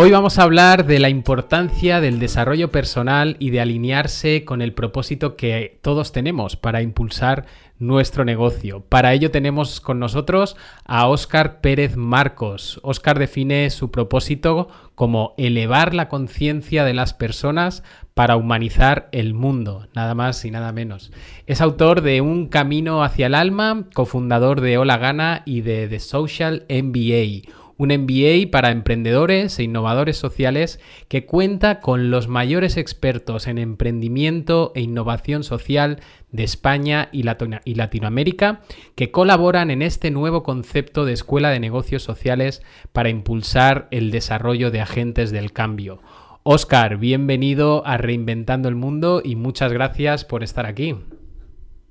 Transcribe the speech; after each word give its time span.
Hoy 0.00 0.12
vamos 0.12 0.38
a 0.38 0.44
hablar 0.44 0.86
de 0.86 1.00
la 1.00 1.08
importancia 1.08 2.00
del 2.00 2.20
desarrollo 2.20 2.70
personal 2.70 3.34
y 3.40 3.50
de 3.50 3.60
alinearse 3.60 4.44
con 4.44 4.62
el 4.62 4.72
propósito 4.72 5.34
que 5.34 5.80
todos 5.82 6.12
tenemos 6.12 6.54
para 6.54 6.82
impulsar 6.82 7.46
nuestro 7.80 8.24
negocio. 8.24 8.84
Para 8.88 9.12
ello 9.12 9.32
tenemos 9.32 9.80
con 9.80 9.98
nosotros 9.98 10.56
a 10.84 11.08
Óscar 11.08 11.60
Pérez 11.60 11.96
Marcos. 11.96 12.78
Óscar 12.84 13.18
define 13.18 13.70
su 13.70 13.90
propósito 13.90 14.68
como 14.94 15.34
elevar 15.36 15.94
la 15.94 16.08
conciencia 16.08 16.84
de 16.84 16.94
las 16.94 17.12
personas 17.12 17.82
para 18.14 18.36
humanizar 18.36 19.08
el 19.10 19.34
mundo, 19.34 19.88
nada 19.96 20.14
más 20.14 20.44
y 20.44 20.52
nada 20.52 20.70
menos. 20.70 21.10
Es 21.48 21.60
autor 21.60 22.02
de 22.02 22.20
Un 22.20 22.46
Camino 22.46 23.02
hacia 23.02 23.26
el 23.26 23.34
Alma, 23.34 23.86
cofundador 23.94 24.60
de 24.60 24.78
Hola 24.78 24.98
Gana 24.98 25.42
y 25.44 25.62
de 25.62 25.88
The 25.88 25.98
Social 25.98 26.66
MBA 26.68 27.50
un 27.78 27.90
MBA 27.90 28.50
para 28.50 28.70
emprendedores 28.70 29.58
e 29.58 29.62
innovadores 29.62 30.16
sociales 30.16 30.80
que 31.08 31.24
cuenta 31.24 31.80
con 31.80 32.10
los 32.10 32.28
mayores 32.28 32.76
expertos 32.76 33.46
en 33.46 33.56
emprendimiento 33.56 34.72
e 34.74 34.80
innovación 34.80 35.44
social 35.44 36.00
de 36.32 36.42
España 36.42 37.08
y, 37.12 37.22
Latinoamérica 37.22 38.60
que 38.96 39.10
colaboran 39.10 39.70
en 39.70 39.82
este 39.82 40.10
nuevo 40.10 40.42
concepto 40.42 41.04
de 41.04 41.12
escuela 41.12 41.50
de 41.50 41.60
negocios 41.60 42.02
sociales 42.02 42.62
para 42.92 43.08
impulsar 43.08 43.86
el 43.92 44.10
desarrollo 44.10 44.70
de 44.70 44.80
agentes 44.80 45.30
del 45.30 45.52
cambio. 45.52 46.02
Oscar, 46.42 46.96
bienvenido 46.96 47.86
a 47.86 47.96
Reinventando 47.96 48.68
el 48.68 48.74
Mundo 48.74 49.22
y 49.24 49.36
muchas 49.36 49.72
gracias 49.72 50.24
por 50.24 50.42
estar 50.42 50.66
aquí. 50.66 50.96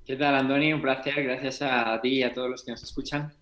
¿Qué 0.05 0.15
tal, 0.15 0.35
Andoni? 0.35 0.73
Un 0.73 0.81
placer. 0.81 1.21
Gracias 1.23 1.61
a 1.61 1.99
ti 2.01 2.09
y 2.09 2.23
a 2.23 2.33
todos 2.33 2.49
los 2.49 2.63
que 2.63 2.71
nos 2.71 2.81
escuchan. 2.81 3.33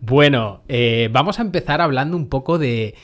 Bueno, 0.00 0.62
eh, 0.68 1.10
vamos 1.12 1.38
a 1.38 1.42
empezar 1.42 1.82
hablando 1.82 2.16
un 2.16 2.28
poco 2.28 2.58
de, 2.58 2.94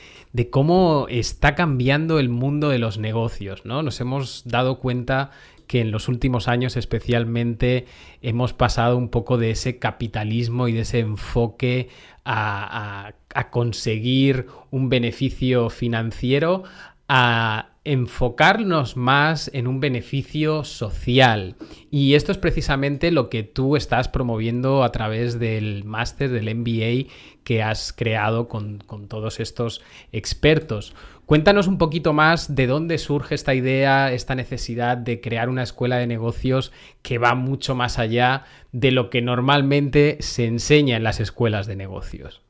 cómo 0.49 1.05
está 1.09 1.53
cambiando 1.53 2.19
el 2.19 2.29
mundo 2.29 2.69
de 2.69 2.79
los 2.79 2.97
negocios, 2.97 3.65
¿no? 3.65 3.83
Nos 3.83 4.01
hemos 4.01 4.43
dado 4.45 4.79
cuenta 4.79 5.29
que 5.67 5.81
en 5.81 5.91
los 5.91 6.07
últimos 6.07 6.47
años 6.47 6.75
especialmente 6.75 7.85
hemos 8.21 8.53
pasado 8.53 8.97
un 8.97 9.09
poco 9.09 9.37
de 9.37 9.51
ese 9.51 9.77
capitalismo 9.77 10.67
y 10.67 10.73
de 10.73 10.81
ese 10.81 10.99
enfoque 10.99 11.89
a 12.25 13.13
conseguir 13.51 14.47
un 14.71 14.89
beneficio 14.89 15.69
financiero 15.69 16.63
a 17.07 17.69
enfocarnos 17.87 18.97
más 18.97 19.49
en 19.53 19.65
un 19.65 19.79
beneficio 19.79 20.65
social. 20.65 21.55
Y 21.89 22.15
esto 22.15 22.33
es 22.33 22.37
precisamente 22.37 23.11
lo 23.11 23.29
que 23.29 23.43
tú 23.43 23.77
estás 23.77 24.09
promoviendo 24.09 24.83
a 24.83 24.91
través 24.91 25.39
del 25.39 25.85
máster 25.85 26.29
del 26.29 26.53
MBA 26.53 27.09
que 27.45 27.63
has 27.63 27.93
creado 27.93 28.49
con, 28.49 28.79
todos 29.07 29.39
estos 29.39 29.81
expertos. 30.11 30.95
Cuéntanos 31.25 31.67
un 31.67 31.77
poquito 31.77 32.11
más 32.11 32.55
de 32.55 32.67
dónde 32.67 32.97
surge 32.97 33.35
esta 33.35 33.53
idea, 33.53 34.11
esta 34.11 34.35
necesidad 34.35 34.97
de 34.97 35.21
crear 35.21 35.47
una 35.47 35.63
escuela 35.63 35.97
de 35.97 36.07
negocios 36.07 36.73
que 37.01 37.17
va 37.17 37.35
mucho 37.35 37.73
más 37.73 37.99
allá 37.99 38.43
de 38.73 38.91
lo 38.91 39.09
que 39.09 39.21
normalmente 39.21 40.17
se 40.19 40.45
enseña 40.45 40.97
en 40.97 41.03
las 41.03 41.21
escuelas 41.21 41.67
de 41.67 41.77
negocios. 41.77 42.46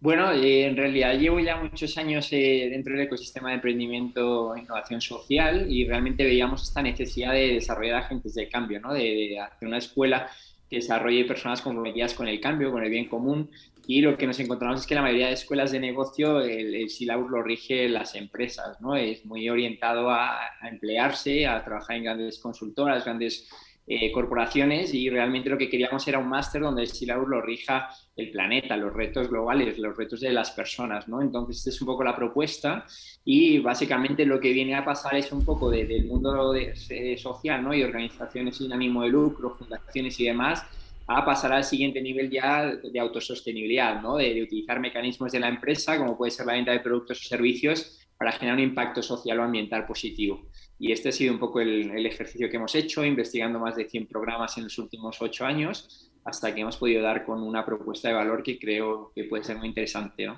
Bueno, 0.00 0.30
eh, 0.32 0.66
en 0.66 0.76
realidad 0.76 1.18
llevo 1.18 1.40
ya 1.40 1.56
muchos 1.56 1.98
años 1.98 2.28
eh, 2.32 2.68
dentro 2.70 2.92
del 2.94 3.06
ecosistema 3.06 3.48
de 3.48 3.56
emprendimiento 3.56 4.54
e 4.54 4.60
innovación 4.60 5.00
social 5.00 5.66
y 5.68 5.86
realmente 5.86 6.24
veíamos 6.24 6.62
esta 6.62 6.82
necesidad 6.82 7.32
de 7.32 7.54
desarrollar 7.54 8.04
agentes 8.04 8.34
de 8.34 8.48
cambio, 8.48 8.78
¿no? 8.78 8.94
de, 8.94 9.40
hacer 9.40 9.66
una 9.66 9.78
escuela 9.78 10.30
que 10.70 10.76
desarrolle 10.76 11.24
personas 11.24 11.62
comprometidas 11.62 12.14
con 12.14 12.28
el 12.28 12.40
cambio, 12.40 12.70
con 12.70 12.84
el 12.84 12.90
bien 12.90 13.08
común. 13.08 13.50
Y 13.88 14.00
lo 14.00 14.16
que 14.16 14.26
nos 14.26 14.38
encontramos 14.38 14.80
es 14.80 14.86
que 14.86 14.94
la 14.94 15.02
mayoría 15.02 15.28
de 15.28 15.32
escuelas 15.32 15.72
de 15.72 15.80
negocio, 15.80 16.42
el, 16.42 16.74
el 16.76 16.88
lo 17.06 17.42
rige 17.42 17.88
las 17.88 18.14
empresas, 18.14 18.80
¿no? 18.80 18.94
Es 18.94 19.24
muy 19.24 19.48
orientado 19.48 20.10
a, 20.10 20.38
a 20.60 20.68
emplearse, 20.68 21.46
a 21.46 21.64
trabajar 21.64 21.96
en 21.96 22.04
grandes 22.04 22.38
consultoras, 22.38 23.04
grandes 23.04 23.48
eh, 23.90 24.12
corporaciones 24.12 24.92
y 24.92 25.08
realmente 25.08 25.48
lo 25.48 25.56
que 25.56 25.70
queríamos 25.70 26.06
era 26.06 26.18
un 26.18 26.28
máster 26.28 26.60
donde 26.60 26.82
el 26.82 26.88
Silaur 26.88 27.26
lo 27.26 27.40
rija 27.40 27.88
el 28.16 28.30
planeta, 28.30 28.76
los 28.76 28.92
retos 28.92 29.30
globales, 29.30 29.78
los 29.78 29.96
retos 29.96 30.20
de 30.20 30.30
las 30.30 30.50
personas, 30.50 31.08
¿no? 31.08 31.22
Entonces, 31.22 31.56
esta 31.56 31.70
es 31.70 31.80
un 31.80 31.86
poco 31.86 32.04
la 32.04 32.14
propuesta 32.14 32.84
y 33.24 33.60
básicamente 33.60 34.26
lo 34.26 34.40
que 34.40 34.52
viene 34.52 34.74
a 34.74 34.84
pasar 34.84 35.14
es 35.14 35.32
un 35.32 35.42
poco 35.42 35.70
del 35.70 36.04
mundo 36.04 36.52
de, 36.52 37.16
social, 37.16 37.64
¿no? 37.64 37.72
Y 37.72 37.82
organizaciones 37.82 38.58
sin 38.58 38.70
ánimo 38.74 39.04
de 39.04 39.08
lucro, 39.08 39.56
fundaciones 39.56 40.20
y 40.20 40.26
demás, 40.26 40.62
a 41.06 41.24
pasar 41.24 41.52
al 41.52 41.64
siguiente 41.64 42.02
nivel 42.02 42.28
ya 42.28 42.66
de 42.66 43.00
autosostenibilidad, 43.00 44.02
¿no? 44.02 44.16
De, 44.16 44.34
de, 44.34 44.42
utilizar 44.42 44.80
mecanismos 44.80 45.32
de 45.32 45.40
la 45.40 45.48
empresa, 45.48 45.96
como 45.96 46.18
puede 46.18 46.30
ser 46.30 46.44
la 46.44 46.52
venta 46.52 46.72
de 46.72 46.80
productos 46.80 47.24
o 47.24 47.28
servicios, 47.28 48.06
para 48.18 48.32
generar 48.32 48.58
un 48.58 48.64
impacto 48.64 49.02
social 49.02 49.38
o 49.38 49.44
ambiental 49.44 49.86
positivo. 49.86 50.42
Y 50.78 50.92
este 50.92 51.08
ha 51.08 51.12
sido 51.12 51.32
un 51.32 51.40
poco 51.40 51.60
el, 51.60 52.06
ejercicio 52.06 52.48
que 52.48 52.56
hemos 52.56 52.74
hecho, 52.74 53.04
investigando 53.04 53.58
más 53.58 53.76
de 53.76 53.88
100 53.88 54.06
programas 54.06 54.56
en 54.58 54.64
los 54.64 54.78
últimos 54.78 55.20
8 55.20 55.44
años, 55.44 56.10
hasta 56.24 56.54
que 56.54 56.60
hemos 56.60 56.76
podido 56.76 57.02
dar 57.02 57.24
con 57.24 57.42
una 57.42 57.64
propuesta 57.64 58.08
de 58.08 58.14
valor 58.14 58.42
que 58.42 58.58
creo 58.58 59.12
que 59.14 59.24
puede 59.24 59.44
ser 59.44 59.56
muy 59.56 59.68
interesante. 59.68 60.28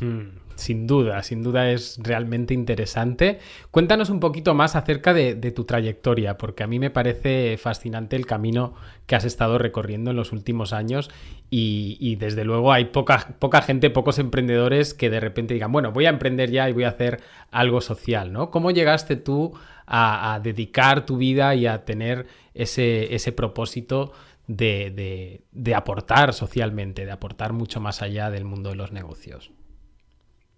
Hmm, 0.00 0.38
sin 0.58 0.88
duda, 0.88 1.22
sin 1.22 1.44
duda 1.44 1.70
es 1.70 2.00
realmente 2.02 2.52
interesante. 2.52 3.38
Cuéntanos 3.70 4.10
un 4.10 4.18
poquito 4.18 4.54
más 4.54 4.74
acerca 4.74 5.14
de, 5.14 5.34
tu 5.52 5.64
trayectoria, 5.64 6.36
porque 6.36 6.64
a 6.64 6.66
mí 6.66 6.80
me 6.80 6.90
parece 6.90 7.56
fascinante 7.58 8.16
el 8.16 8.26
camino 8.26 8.74
que 9.06 9.14
has 9.14 9.24
estado 9.24 9.58
recorriendo 9.58 10.10
en 10.10 10.16
los 10.16 10.32
últimos 10.32 10.72
años 10.72 11.10
y, 11.48 12.16
desde 12.16 12.44
luego 12.44 12.72
hay 12.72 12.86
poca, 12.86 13.62
gente, 13.62 13.90
pocos 13.90 14.18
emprendedores 14.18 14.94
que 14.94 15.10
de 15.10 15.20
repente 15.20 15.54
digan, 15.54 15.70
bueno, 15.70 15.92
voy 15.92 16.06
a 16.06 16.10
emprender 16.10 16.50
ya 16.50 16.68
y 16.68 16.72
voy 16.72 16.84
a 16.84 16.88
hacer 16.88 17.20
algo 17.52 17.80
social, 17.80 18.32
¿no? 18.32 18.50
¿Cómo 18.50 18.72
llegaste 18.72 19.14
tú 19.14 19.52
a, 19.86 20.40
dedicar 20.42 21.06
tu 21.06 21.18
vida 21.18 21.54
y 21.54 21.68
a 21.68 21.84
tener 21.84 22.26
ese 22.54 23.32
propósito 23.32 24.12
de 24.48 25.72
aportar 25.74 26.34
socialmente, 26.34 27.06
de 27.06 27.12
aportar 27.12 27.52
mucho 27.52 27.80
más 27.80 28.02
allá 28.02 28.28
del 28.30 28.44
mundo 28.44 28.70
de 28.70 28.76
los 28.76 28.90
negocios? 28.90 29.52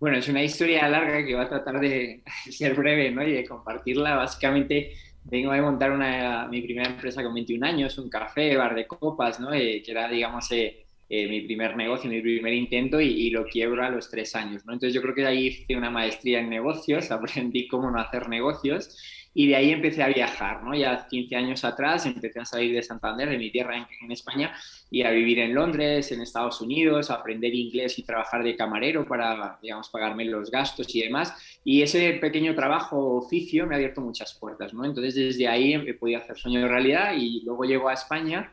Bueno, 0.00 0.16
es 0.16 0.28
una 0.28 0.42
historia 0.42 0.88
larga 0.88 1.24
que 1.26 1.34
va 1.34 1.42
a 1.42 1.48
tratar 1.48 1.78
de 1.78 2.22
ser 2.50 2.74
breve 2.74 3.10
¿no? 3.10 3.22
y 3.22 3.32
de 3.32 3.46
compartirla. 3.46 4.16
Básicamente, 4.16 4.92
vengo 5.24 5.52
a 5.52 5.60
montar 5.60 5.92
una, 5.92 6.48
mi 6.48 6.62
primera 6.62 6.88
empresa 6.88 7.22
con 7.22 7.34
21 7.34 7.66
años, 7.66 7.98
un 7.98 8.08
café, 8.08 8.56
bar 8.56 8.74
de 8.74 8.86
copas, 8.86 9.38
¿no? 9.38 9.52
Eh, 9.52 9.82
que 9.84 9.90
era, 9.90 10.08
digamos, 10.08 10.50
eh, 10.52 10.86
eh, 11.06 11.28
mi 11.28 11.42
primer 11.42 11.76
negocio, 11.76 12.08
mi 12.08 12.22
primer 12.22 12.54
intento 12.54 12.98
y, 12.98 13.08
y, 13.08 13.30
lo 13.30 13.44
quiebro 13.44 13.84
a 13.84 13.90
los 13.90 14.08
tres 14.08 14.34
años. 14.34 14.64
¿no? 14.64 14.72
Entonces, 14.72 14.94
yo 14.94 15.02
creo 15.02 15.14
que 15.14 15.20
de 15.22 15.26
ahí 15.26 15.46
hice 15.48 15.76
una 15.76 15.90
maestría 15.90 16.40
en 16.40 16.48
negocios, 16.48 17.10
aprendí 17.10 17.68
cómo 17.68 17.90
no 17.90 18.00
hacer 18.00 18.28
negocios 18.30 18.96
y 19.32 19.48
de 19.48 19.56
ahí 19.56 19.70
empecé 19.70 20.02
a 20.02 20.08
viajar, 20.08 20.62
¿no? 20.62 20.74
Ya 20.74 21.06
15 21.06 21.36
años 21.36 21.64
atrás 21.64 22.04
empecé 22.06 22.40
a 22.40 22.44
salir 22.44 22.74
de 22.74 22.82
Santander, 22.82 23.28
de 23.28 23.38
mi 23.38 23.50
tierra 23.50 23.76
en, 23.76 24.10
España, 24.10 24.52
y 24.90 25.02
a 25.02 25.10
vivir 25.10 25.38
en 25.38 25.54
Londres, 25.54 26.10
en 26.10 26.20
Estados 26.20 26.60
Unidos, 26.60 27.10
a 27.10 27.14
aprender 27.14 27.54
inglés 27.54 27.98
y 27.98 28.02
trabajar 28.02 28.42
de 28.42 28.56
camarero 28.56 29.06
para, 29.06 29.58
digamos, 29.62 29.88
pagarme 29.88 30.24
los 30.24 30.50
gastos 30.50 30.92
y 30.94 31.02
demás. 31.02 31.32
Y 31.64 31.82
ese 31.82 32.14
pequeño 32.14 32.54
trabajo, 32.54 33.16
oficio, 33.16 33.66
me 33.66 33.74
ha 33.74 33.76
abierto 33.76 34.00
muchas 34.00 34.34
puertas, 34.34 34.74
¿no? 34.74 34.84
Entonces 34.84 35.14
desde 35.14 35.46
ahí 35.46 35.74
he 35.74 35.94
podido 35.94 36.18
hacer 36.18 36.36
sueño 36.36 36.60
de 36.60 36.68
realidad 36.68 37.14
y 37.16 37.42
luego 37.44 37.64
llego 37.64 37.88
a 37.88 37.94
España 37.94 38.50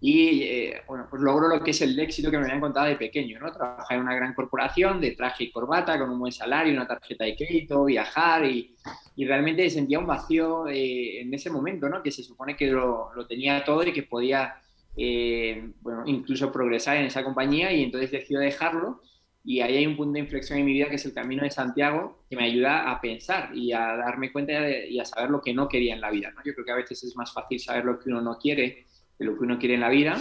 y 0.00 0.42
eh, 0.42 0.82
bueno, 0.86 1.06
pues 1.10 1.20
logro 1.20 1.48
lo 1.48 1.62
que 1.62 1.72
es 1.72 1.80
el 1.82 1.98
éxito 1.98 2.30
que 2.30 2.38
me 2.38 2.44
habían 2.44 2.60
contado 2.60 2.86
de 2.86 2.96
pequeño, 2.96 3.40
¿no? 3.40 3.52
Trabajar 3.52 3.96
en 3.96 4.04
una 4.04 4.14
gran 4.14 4.32
corporación 4.32 5.00
de 5.00 5.10
traje 5.12 5.44
y 5.44 5.50
corbata, 5.50 5.98
con 5.98 6.10
un 6.10 6.20
buen 6.20 6.32
salario, 6.32 6.72
una 6.72 6.86
tarjeta 6.86 7.24
de 7.24 7.34
crédito, 7.34 7.84
viajar 7.84 8.44
y, 8.44 8.76
y 9.16 9.24
realmente 9.26 9.68
sentía 9.70 9.98
un 9.98 10.06
vacío 10.06 10.68
eh, 10.68 11.22
en 11.22 11.34
ese 11.34 11.50
momento, 11.50 11.88
¿no? 11.88 12.00
Que 12.00 12.12
se 12.12 12.22
supone 12.22 12.56
que 12.56 12.68
lo, 12.68 13.12
lo 13.12 13.26
tenía 13.26 13.64
todo 13.64 13.82
y 13.82 13.92
que 13.92 14.04
podía, 14.04 14.54
eh, 14.96 15.72
bueno, 15.80 16.04
incluso 16.06 16.52
progresar 16.52 16.98
en 16.98 17.06
esa 17.06 17.24
compañía 17.24 17.72
y 17.72 17.82
entonces 17.82 18.12
decido 18.12 18.40
dejarlo 18.40 19.00
y 19.44 19.60
ahí 19.60 19.78
hay 19.78 19.86
un 19.86 19.96
punto 19.96 20.12
de 20.12 20.20
inflexión 20.20 20.58
en 20.58 20.66
mi 20.66 20.74
vida 20.74 20.88
que 20.88 20.96
es 20.96 21.06
el 21.06 21.14
camino 21.14 21.42
de 21.42 21.50
Santiago 21.50 22.24
que 22.28 22.36
me 22.36 22.44
ayuda 22.44 22.90
a 22.90 23.00
pensar 23.00 23.50
y 23.56 23.72
a 23.72 23.96
darme 23.96 24.30
cuenta 24.30 24.52
y 24.68 25.00
a 25.00 25.04
saber 25.04 25.30
lo 25.30 25.40
que 25.40 25.54
no 25.54 25.68
quería 25.68 25.94
en 25.94 26.00
la 26.00 26.10
vida, 26.10 26.30
¿no? 26.30 26.42
Yo 26.44 26.52
creo 26.54 26.64
que 26.66 26.72
a 26.72 26.76
veces 26.76 27.02
es 27.02 27.16
más 27.16 27.32
fácil 27.32 27.58
saber 27.58 27.84
lo 27.84 27.98
que 27.98 28.10
uno 28.10 28.20
no 28.20 28.38
quiere 28.38 28.87
de 29.18 29.26
lo 29.26 29.36
que 29.36 29.44
uno 29.44 29.58
quiere 29.58 29.74
en 29.74 29.80
la 29.80 29.88
vida 29.88 30.16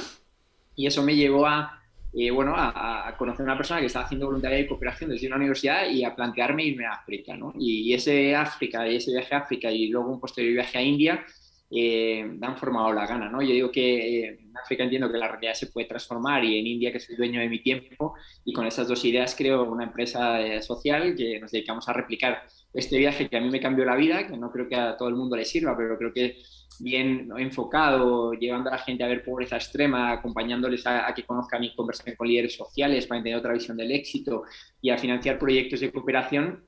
Y 0.75 0.87
eso 0.87 1.03
me 1.03 1.15
llevó 1.15 1.45
a, 1.45 1.81
eh, 2.13 2.31
bueno, 2.31 2.53
a, 2.55 3.15
conocer 3.17 3.41
a 3.41 3.43
una 3.45 3.57
persona 3.57 3.79
que 3.79 3.87
estaba 3.87 4.05
haciendo 4.05 4.25
voluntariado 4.27 4.63
de 4.63 4.67
cooperación 4.69 5.09
desde 5.09 5.27
una 5.27 5.35
universidad 5.35 5.87
y 5.89 6.03
a 6.03 6.15
plantearme 6.15 6.63
irme 6.63 6.85
a 6.85 6.93
África, 6.93 7.35
¿no? 7.35 7.53
Y, 7.57 7.93
ese 7.93 8.35
África, 8.35 8.87
y 8.87 8.95
ese 8.95 9.11
viaje 9.11 9.35
a 9.35 9.39
África 9.39 9.71
y 9.71 9.89
luego 9.89 10.11
un 10.11 10.19
posterior 10.19 10.53
viaje 10.53 10.77
a 10.77 10.81
India 10.81 11.25
eh, 11.69 12.39
formado 12.57 12.93
la 12.93 13.05
gana, 13.05 13.29
¿no? 13.29 13.41
Yo 13.41 13.53
digo 13.53 13.71
que 13.71 14.23
eh, 14.23 14.39
en 14.39 14.57
África 14.57 14.83
entiendo 14.83 15.11
que 15.11 15.17
la 15.17 15.27
realidad 15.27 15.53
se 15.53 15.67
puede 15.67 15.87
transformar 15.87 16.43
y 16.43 16.57
en 16.59 16.67
India 16.67 16.91
que 16.91 16.99
soy 16.99 17.15
dueño 17.15 17.41
de 17.41 17.49
mi 17.49 17.61
tiempo 17.61 18.15
y 18.45 18.53
con 18.53 18.65
esas 18.65 18.87
dos 18.87 19.03
ideas 19.05 19.35
creo 19.35 19.63
una 19.63 19.83
empresa 19.83 20.41
eh, 20.41 20.61
social 20.61 21.15
que 21.15 21.39
nos 21.39 21.51
dedicamos 21.51 21.87
a 21.89 21.93
replicar 21.93 22.43
este 22.73 22.97
viaje 22.97 23.27
que 23.29 23.37
a 23.37 23.41
mí 23.41 23.49
me 23.49 23.59
cambió 23.59 23.85
la 23.85 23.95
vida, 23.95 24.27
que 24.27 24.37
no 24.37 24.51
creo 24.51 24.67
que 24.67 24.75
a 24.75 24.95
todo 24.95 25.09
el 25.09 25.15
mundo 25.15 25.35
le 25.35 25.45
sirva, 25.45 25.75
pero 25.75 25.97
creo 25.97 26.13
que 26.13 26.37
bien 26.79 27.29
enfocado, 27.37 28.33
llevando 28.33 28.69
a 28.69 28.73
la 28.73 28.79
gente 28.79 29.03
a 29.03 29.07
ver 29.07 29.23
pobreza 29.23 29.55
extrema, 29.55 30.11
acompañándoles 30.11 30.85
a, 30.85 31.11
que 31.15 31.23
conozcan 31.23 31.63
y 31.63 31.75
conversen 31.75 32.15
con 32.15 32.27
líderes 32.27 32.55
sociales 32.55 33.07
para 33.07 33.23
tener 33.23 33.37
otra 33.37 33.53
visión 33.53 33.77
del 33.77 33.91
éxito 33.91 34.43
y 34.81 34.91
a 34.91 34.97
financiar 34.97 35.39
proyectos 35.39 35.79
de 35.79 35.91
cooperación, 35.91 36.63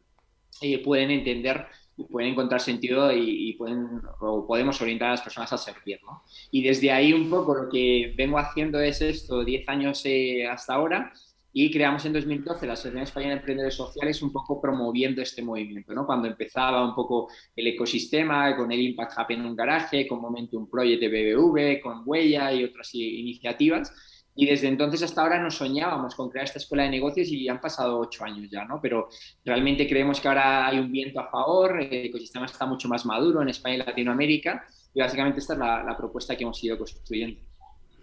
eh, 0.61 0.83
pueden 0.83 1.11
entender 1.11 1.67
pueden 2.07 2.31
encontrar 2.31 2.61
sentido 2.61 3.11
y, 3.11 3.53
pueden, 3.53 4.01
o 4.19 4.45
podemos 4.45 4.81
orientar 4.81 5.09
a 5.09 5.11
las 5.11 5.21
personas 5.21 5.51
a 5.53 5.57
servir. 5.57 5.99
¿no? 6.03 6.23
Y 6.51 6.63
desde 6.63 6.91
ahí 6.91 7.13
un 7.13 7.29
poco 7.29 7.55
lo 7.55 7.69
que 7.69 8.13
vengo 8.17 8.37
haciendo 8.37 8.79
es 8.79 9.01
esto, 9.01 9.43
10 9.43 9.67
años 9.69 10.01
eh, 10.05 10.47
hasta 10.47 10.73
ahora, 10.73 11.11
y 11.51 11.71
creamos 11.71 12.05
en 12.05 12.13
2012 12.13 12.67
la 12.67 12.73
Asociación 12.73 13.03
Española 13.03 13.33
de 13.33 13.39
Emprendedores 13.39 13.75
Sociales 13.75 14.21
un 14.21 14.31
poco 14.31 14.61
promoviendo 14.61 15.21
este 15.21 15.41
movimiento, 15.41 15.93
¿no? 15.93 16.05
Cuando 16.05 16.27
empezaba 16.27 16.87
un 16.87 16.93
poco 16.93 17.29
el 17.55 17.67
ecosistema 17.67 18.55
con 18.55 18.71
el 18.71 18.79
Impact 18.79 19.13
Hub 19.17 19.25
en 19.29 19.45
un 19.45 19.55
garaje, 19.55 20.07
con 20.07 20.21
Momentum 20.21 20.69
Project 20.69 21.01
de 21.01 21.07
BBV, 21.07 21.81
con 21.81 22.03
Huella 22.05 22.53
y 22.53 22.63
otras 22.63 22.93
iniciativas. 22.93 23.91
Y 24.35 24.45
desde 24.45 24.67
entonces 24.67 25.03
hasta 25.03 25.21
ahora 25.21 25.39
nos 25.39 25.55
soñábamos 25.55 26.15
con 26.15 26.29
crear 26.29 26.45
esta 26.45 26.59
escuela 26.59 26.83
de 26.83 26.89
negocios 26.89 27.27
y 27.29 27.49
han 27.49 27.59
pasado 27.59 27.99
ocho 27.99 28.23
años 28.23 28.49
ya, 28.49 28.63
¿no? 28.65 28.79
Pero 28.81 29.09
realmente 29.43 29.87
creemos 29.87 30.21
que 30.21 30.27
ahora 30.27 30.67
hay 30.67 30.79
un 30.79 30.91
viento 30.91 31.19
a 31.19 31.29
favor, 31.29 31.81
el 31.81 32.05
ecosistema 32.05 32.45
está 32.45 32.65
mucho 32.65 32.87
más 32.87 33.05
maduro 33.05 33.41
en 33.41 33.49
España 33.49 33.75
y 33.75 33.79
Latinoamérica 33.79 34.65
y 34.93 35.01
básicamente 35.01 35.39
esta 35.39 35.53
es 35.53 35.59
la, 35.59 35.95
propuesta 35.97 36.35
que 36.35 36.43
hemos 36.43 36.63
ido 36.63 36.77
construyendo. 36.77 37.39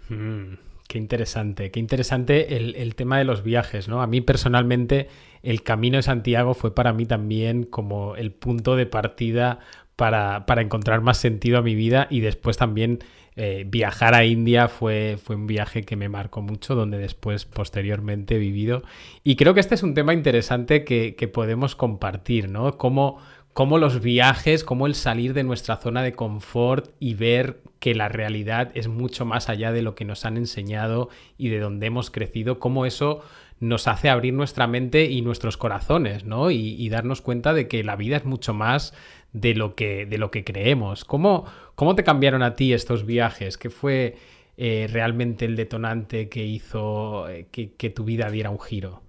Mm. 0.08 0.54
Qué 0.88 0.98
interesante, 0.98 1.72
qué 1.72 1.80
interesante 1.80 2.56
el, 2.56 2.94
tema 2.94 3.18
de 3.18 3.24
los 3.24 3.42
viajes, 3.42 3.88
¿no? 3.88 4.02
A 4.02 4.06
mí 4.06 4.20
personalmente 4.20 5.08
el 5.42 5.64
Camino 5.64 5.96
de 5.96 6.02
Santiago 6.02 6.54
fue 6.54 6.76
para 6.76 6.92
mí 6.92 7.06
también 7.06 7.64
como 7.64 8.14
el 8.14 8.30
punto 8.30 8.76
de 8.76 8.86
partida 8.86 9.58
para, 9.96 10.44
encontrar 10.58 11.00
más 11.00 11.18
sentido 11.18 11.58
a 11.58 11.62
mi 11.62 11.74
vida 11.74 12.06
y 12.08 12.20
después 12.20 12.56
también 12.56 13.00
eh, 13.36 13.64
viajar 13.66 14.14
a 14.14 14.24
India 14.24 14.68
fue, 14.68 15.18
fue 15.22 15.36
un 15.36 15.46
viaje 15.46 15.84
que 15.84 15.96
me 15.96 16.08
marcó 16.08 16.42
mucho, 16.42 16.74
donde 16.74 16.98
después 16.98 17.44
posteriormente 17.44 18.36
he 18.36 18.38
vivido. 18.38 18.82
Y 19.22 19.36
creo 19.36 19.54
que 19.54 19.60
este 19.60 19.74
es 19.74 19.82
un 19.82 19.94
tema 19.94 20.14
interesante 20.14 20.84
que, 20.84 21.14
que 21.14 21.28
podemos 21.28 21.76
compartir, 21.76 22.48
¿no? 22.48 22.78
Cómo 22.78 23.18
cómo 23.56 23.78
los 23.78 24.02
viajes, 24.02 24.64
cómo 24.64 24.86
el 24.86 24.94
salir 24.94 25.32
de 25.32 25.42
nuestra 25.42 25.78
zona 25.78 26.02
de 26.02 26.12
confort 26.12 26.90
y 27.00 27.14
ver 27.14 27.62
que 27.78 27.94
la 27.94 28.10
realidad 28.10 28.70
es 28.74 28.86
mucho 28.86 29.24
más 29.24 29.48
allá 29.48 29.72
de 29.72 29.80
lo 29.80 29.94
que 29.94 30.04
nos 30.04 30.26
han 30.26 30.36
enseñado 30.36 31.08
y 31.38 31.48
de 31.48 31.58
donde 31.58 31.86
hemos 31.86 32.10
crecido, 32.10 32.58
cómo 32.58 32.84
eso 32.84 33.22
nos 33.58 33.88
hace 33.88 34.10
abrir 34.10 34.34
nuestra 34.34 34.66
mente 34.66 35.06
y 35.06 35.22
nuestros 35.22 35.56
corazones, 35.56 36.24
¿no? 36.24 36.50
Y, 36.50 36.86
darnos 36.90 37.22
cuenta 37.22 37.54
de 37.54 37.66
que 37.66 37.82
la 37.82 37.96
vida 37.96 38.18
es 38.18 38.26
mucho 38.26 38.52
más 38.52 38.92
de 39.32 39.54
lo 39.54 39.74
que, 39.74 40.04
de 40.04 40.18
lo 40.18 40.30
que 40.30 40.44
creemos. 40.44 41.06
¿Cómo, 41.06 41.46
¿Cómo 41.76 41.94
te 41.94 42.02
cambiaron 42.02 42.42
a 42.42 42.56
ti 42.56 42.72
estos 42.72 43.06
viajes? 43.06 43.56
¿Qué 43.56 43.70
fue 43.70 44.16
eh, 44.56 44.88
realmente 44.90 45.44
el 45.44 45.54
detonante 45.54 46.28
que 46.28 46.44
hizo 46.44 47.28
eh, 47.28 47.46
que 47.52 47.90
tu 47.90 48.02
vida 48.02 48.30
diera 48.30 48.50
un 48.50 48.58
giro? 48.58 49.02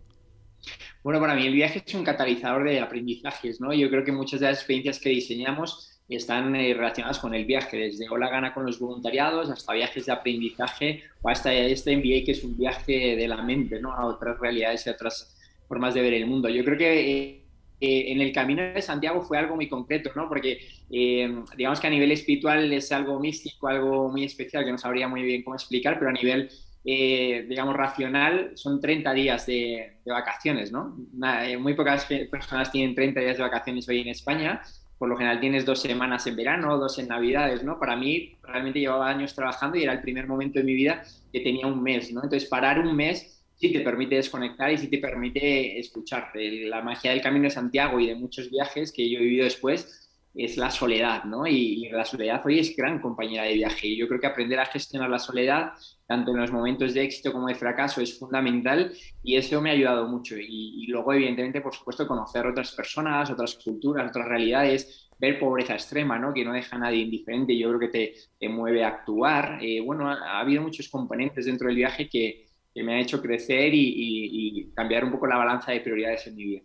Bueno, 1.03 1.19
para 1.19 1.35
mí 1.35 1.45
el 1.45 1.53
viaje 1.53 1.81
es 1.85 1.93
un 1.93 2.03
catalizador 2.03 2.67
de 2.67 2.81
aprendizajes, 2.81 3.61
¿no? 3.61 3.73
Yo 3.73 3.89
creo 3.89 4.03
que 4.03 4.11
muchas 4.11 4.41
de 4.41 4.47
las 4.47 4.57
experiencias 4.57 4.99
que 4.99 5.09
diseñamos 5.09 6.01
están 6.09 6.55
eh, 6.55 6.73
relacionadas 6.73 7.19
con 7.19 7.33
el 7.33 7.45
viaje, 7.45 7.77
desde 7.77 8.09
Hola 8.09 8.29
Gana 8.29 8.53
con 8.53 8.65
los 8.65 8.79
voluntariados 8.79 9.49
hasta 9.49 9.73
viajes 9.73 10.05
de 10.05 10.11
aprendizaje 10.11 11.03
o 11.21 11.29
hasta 11.29 11.53
este 11.53 11.95
MBA 11.95 12.25
que 12.25 12.31
es 12.31 12.43
un 12.43 12.57
viaje 12.57 13.15
de 13.15 13.27
la 13.27 13.41
mente, 13.41 13.79
¿no? 13.79 13.93
A 13.93 14.05
otras 14.05 14.39
realidades 14.39 14.85
y 14.85 14.89
a 14.89 14.93
otras 14.93 15.37
formas 15.67 15.93
de 15.93 16.01
ver 16.01 16.13
el 16.13 16.27
mundo. 16.27 16.49
Yo 16.49 16.63
creo 16.63 16.77
que 16.77 17.46
eh, 17.79 18.05
en 18.07 18.21
el 18.21 18.31
camino 18.31 18.61
de 18.61 18.81
Santiago 18.81 19.21
fue 19.21 19.37
algo 19.37 19.55
muy 19.55 19.67
concreto, 19.67 20.11
¿no? 20.15 20.27
Porque 20.27 20.59
digamos 20.89 21.79
que 21.79 21.87
a 21.87 21.89
nivel 21.89 22.11
espiritual 22.11 22.71
es 22.71 22.91
algo 22.91 23.19
místico, 23.19 23.67
algo 23.67 24.09
muy 24.09 24.23
especial 24.23 24.63
que 24.63 24.71
no 24.71 24.77
sabría 24.77 25.07
muy 25.07 25.21
bien 25.21 25.43
cómo 25.43 25.55
explicar, 25.55 25.99
pero 25.99 26.09
a 26.09 26.13
nivel 26.13 26.49
eh, 26.89 27.45
digamos, 27.49 27.75
racional, 27.75 28.51
son 28.55 28.79
30 28.79 29.11
días 29.11 29.45
de, 29.45 29.97
vacaciones, 30.05 30.71
¿no? 30.71 30.95
Eh, 31.43 31.57
muy 31.57 31.73
pocas 31.73 32.07
personas 32.31 32.71
tienen 32.71 32.95
30 32.95 33.19
días 33.19 33.35
de 33.35 33.43
vacaciones 33.43 33.89
hoy 33.89 33.99
en 33.99 34.07
España. 34.07 34.61
Por 34.97 35.09
lo 35.09 35.17
general 35.17 35.41
tienes 35.41 35.65
dos 35.65 35.81
semanas 35.81 36.25
en 36.27 36.37
verano, 36.37 36.77
dos 36.77 36.97
en 36.97 37.09
Navidades, 37.09 37.61
¿no? 37.61 37.77
Para 37.77 37.97
mí, 37.97 38.37
realmente 38.41 38.79
llevaba 38.79 39.09
años 39.09 39.35
trabajando 39.35 39.77
y 39.77 39.83
era 39.83 39.91
el 39.91 39.99
primer 39.99 40.27
momento 40.27 40.59
de 40.59 40.63
mi 40.63 40.75
vida 40.75 41.03
que 41.33 41.41
tenía 41.41 41.67
un 41.67 41.83
mes, 41.83 42.13
¿no? 42.13 42.23
Entonces, 42.23 42.47
parar 42.47 42.79
un 42.79 42.95
mes 42.95 43.36
sí 43.57 43.73
te 43.73 43.81
permite 43.81 44.15
desconectar 44.15 44.71
y 44.71 44.77
sí 44.77 44.87
te 44.87 44.99
permite 44.99 45.79
escuchar. 45.79 46.31
La 46.35 46.81
magia 46.81 47.11
del 47.11 47.21
Camino 47.21 47.45
de 47.45 47.49
Santiago 47.49 47.99
y 47.99 48.07
de 48.07 48.15
muchos 48.15 48.49
viajes 48.49 48.91
que 48.91 49.09
yo 49.09 49.19
he 49.19 49.23
vivido 49.23 49.45
después 49.45 50.07
es 50.37 50.55
la 50.55 50.69
soledad, 50.69 51.23
¿no? 51.23 51.47
Y, 51.47 51.89
la 51.89 52.05
soledad 52.05 52.43
hoy 52.45 52.59
es 52.59 52.75
gran 52.75 52.99
compañera 53.01 53.43
de 53.43 53.55
viaje. 53.55 53.87
Y 53.87 53.97
yo 53.97 54.07
creo 54.07 54.19
que 54.19 54.27
aprender 54.27 54.59
a 54.59 54.65
gestionar 54.65 55.09
la 55.09 55.17
soledad, 55.17 55.71
tanto 56.05 56.31
en 56.31 56.37
los 56.37 56.51
momentos 56.51 56.93
de 56.93 57.01
éxito 57.03 57.33
como 57.33 57.47
de 57.47 57.55
fracaso, 57.55 58.01
es 58.01 58.19
fundamental 58.19 58.93
y 59.23 59.35
eso 59.35 59.59
me 59.61 59.71
ha 59.71 59.73
ayudado 59.73 60.07
mucho. 60.07 60.35
Y, 60.37 60.85
luego, 60.87 61.13
evidentemente, 61.13 61.61
por 61.61 61.73
supuesto, 61.73 62.07
conocer 62.07 62.45
otras 62.45 62.71
personas, 62.73 63.31
otras 63.31 63.55
culturas, 63.55 64.09
otras 64.09 64.27
realidades, 64.27 65.09
ver 65.19 65.39
pobreza 65.39 65.73
extrema, 65.73 66.19
¿no? 66.19 66.33
Que 66.33 66.45
no 66.45 66.53
deja 66.53 66.75
a 66.75 66.79
nadie 66.79 66.99
indiferente, 66.99 67.57
yo 67.57 67.69
creo 67.69 67.91
que 67.91 68.15
te, 68.39 68.49
mueve 68.49 68.83
a 68.83 68.89
actuar. 68.89 69.57
Eh, 69.61 69.81
bueno, 69.81 70.07
ha, 70.07 70.39
habido 70.39 70.61
muchos 70.61 70.87
componentes 70.89 71.45
dentro 71.45 71.67
del 71.67 71.77
viaje 71.77 72.07
que, 72.07 72.46
que 72.77 72.83
me 72.83 72.93
han 72.93 72.99
hecho 72.99 73.23
crecer 73.23 73.71
y, 73.73 74.71
cambiar 74.75 75.03
un 75.03 75.11
poco 75.11 75.25
la 75.25 75.37
balanza 75.37 75.71
de 75.71 75.79
prioridades 75.79 76.27
en 76.27 76.35
mi 76.35 76.43
vida. 76.43 76.61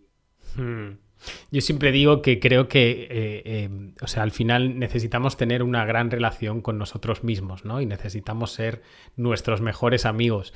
Hmm. 0.57 0.99
Yo 1.51 1.61
siempre 1.63 1.91
digo 1.91 2.21
que 2.21 2.39
creo 2.39 2.69
que, 2.69 3.09
eh, 3.11 3.43
eh, 3.45 3.71
o 4.03 4.07
sea, 4.07 4.23
al 4.23 4.31
final 4.31 4.79
necesitamos 4.79 5.39
tener 5.39 5.63
una 5.63 5.87
gran 5.87 6.11
relación 6.11 6.61
con 6.61 6.77
nosotros 6.77 7.25
mismos, 7.25 7.65
¿no? 7.65 7.81
Y 7.81 7.87
necesitamos 7.87 8.53
ser 8.53 8.83
nuestros 9.17 9.63
mejores 9.63 10.05
amigos. 10.05 10.53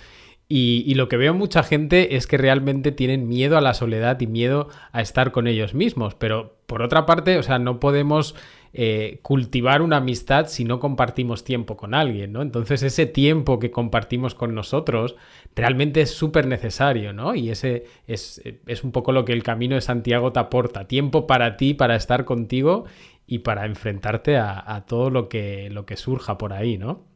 Y, 0.49 0.95
lo 0.95 1.09
que 1.09 1.17
veo 1.17 1.35
mucha 1.35 1.63
gente 1.63 2.17
es 2.17 2.27
que 2.27 2.37
realmente 2.37 2.93
tienen 2.93 3.27
miedo 3.27 3.57
a 3.57 3.61
la 3.61 3.75
soledad 3.75 4.21
y 4.21 4.27
miedo 4.27 4.69
a 4.93 5.01
estar 5.01 5.33
con 5.33 5.47
ellos 5.47 5.75
mismos. 5.75 6.15
Pero 6.15 6.59
por 6.67 6.83
otra 6.83 7.07
parte, 7.07 7.39
o 7.39 7.43
sea, 7.43 7.59
no 7.59 7.81
podemos 7.81 8.37
eh, 8.79 9.21
cultivar 9.23 9.81
una 9.81 9.97
amistad 9.97 10.49
si 10.49 10.67
no 10.67 10.81
compartimos 10.81 11.45
tiempo 11.45 11.79
con 11.79 11.95
alguien, 11.95 12.33
¿no? 12.33 12.43
Entonces 12.43 12.83
ese 12.83 13.07
tiempo 13.07 13.59
que 13.59 13.71
compartimos 13.71 14.35
con 14.35 14.55
nosotros 14.55 15.17
realmente 15.55 16.03
es 16.03 16.11
súper 16.11 16.47
necesario, 16.47 17.15
¿no? 17.15 17.35
Y 17.35 17.49
ese 17.49 17.87
es, 18.07 18.39
un 18.85 18.93
poco 18.93 19.13
lo 19.13 19.25
que 19.25 19.33
el 19.33 19.43
camino 19.43 19.77
de 19.77 19.81
Santiago 19.81 20.31
te 20.31 20.41
aporta, 20.41 20.87
tiempo 20.87 21.27
para 21.27 21.57
ti, 21.57 21.73
para 21.73 21.97
estar 21.97 22.27
contigo 22.27 22.85
y 23.27 23.39
para 23.39 23.65
enfrentarte 23.65 24.37
a, 24.37 24.85
todo 24.87 25.09
lo 25.09 25.31
que, 25.31 25.71
lo 25.71 25.87
que 25.87 25.97
surja 25.97 26.37
por 26.37 26.53
ahí, 26.53 26.77
¿no? 26.77 27.07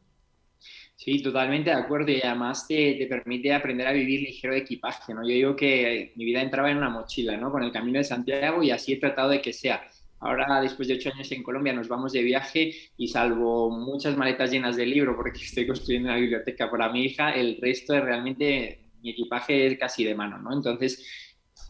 Sí, 0.97 1.23
totalmente 1.23 1.69
de 1.69 1.77
acuerdo 1.77 2.11
y 2.11 2.23
además 2.23 2.67
te, 2.67 2.95
te, 2.95 3.07
permite 3.07 3.53
aprender 3.53 3.87
a 3.87 3.93
vivir 3.93 4.21
ligero 4.21 4.55
de 4.55 4.61
equipaje, 4.61 5.13
¿no? 5.13 5.21
Yo 5.25 5.35
digo 5.35 5.57
que 5.57 6.15
mi 6.17 6.25
vida 6.25 6.41
entraba 6.41 6.71
en 6.71 6.79
una 6.79 6.89
mochila, 6.89 7.37
¿no? 7.37 7.53
Con 7.53 7.63
el 7.63 7.71
Camino 7.71 7.99
de 7.99 8.05
Santiago 8.05 8.63
y 8.63 8.71
así 8.71 8.95
he 8.95 8.97
tratado 8.97 9.29
de 9.29 9.43
que 9.43 9.53
sea. 9.53 9.83
Ahora, 10.21 10.61
después 10.61 10.87
de 10.87 10.95
ocho 10.95 11.11
años 11.15 11.33
en 11.33 11.43
Colombia, 11.43 11.73
nos 11.73 11.89
vamos 11.89 12.13
de 12.13 12.23
viaje 12.23 12.75
y 12.97 13.09
salvo 13.09 13.71
muchas 13.71 14.17
maletas 14.17 14.51
llenas 14.51 14.77
de 14.77 14.87
libro, 14.87 15.17
porque 15.17 15.41
estoy 15.43 15.67
construyendo 15.67 16.11
una 16.11 16.19
biblioteca 16.19 16.71
para 16.71 16.91
mi 16.91 17.05
hija, 17.05 17.31
el 17.31 17.59
resto 17.61 17.95
es 17.95 18.05
realmente 18.05 18.91
mi 19.03 19.11
equipaje 19.11 19.67
es 19.67 19.79
casi 19.79 20.05
de 20.05 20.15
mano, 20.15 20.39
¿no? 20.39 20.53
Entonces, 20.53 21.07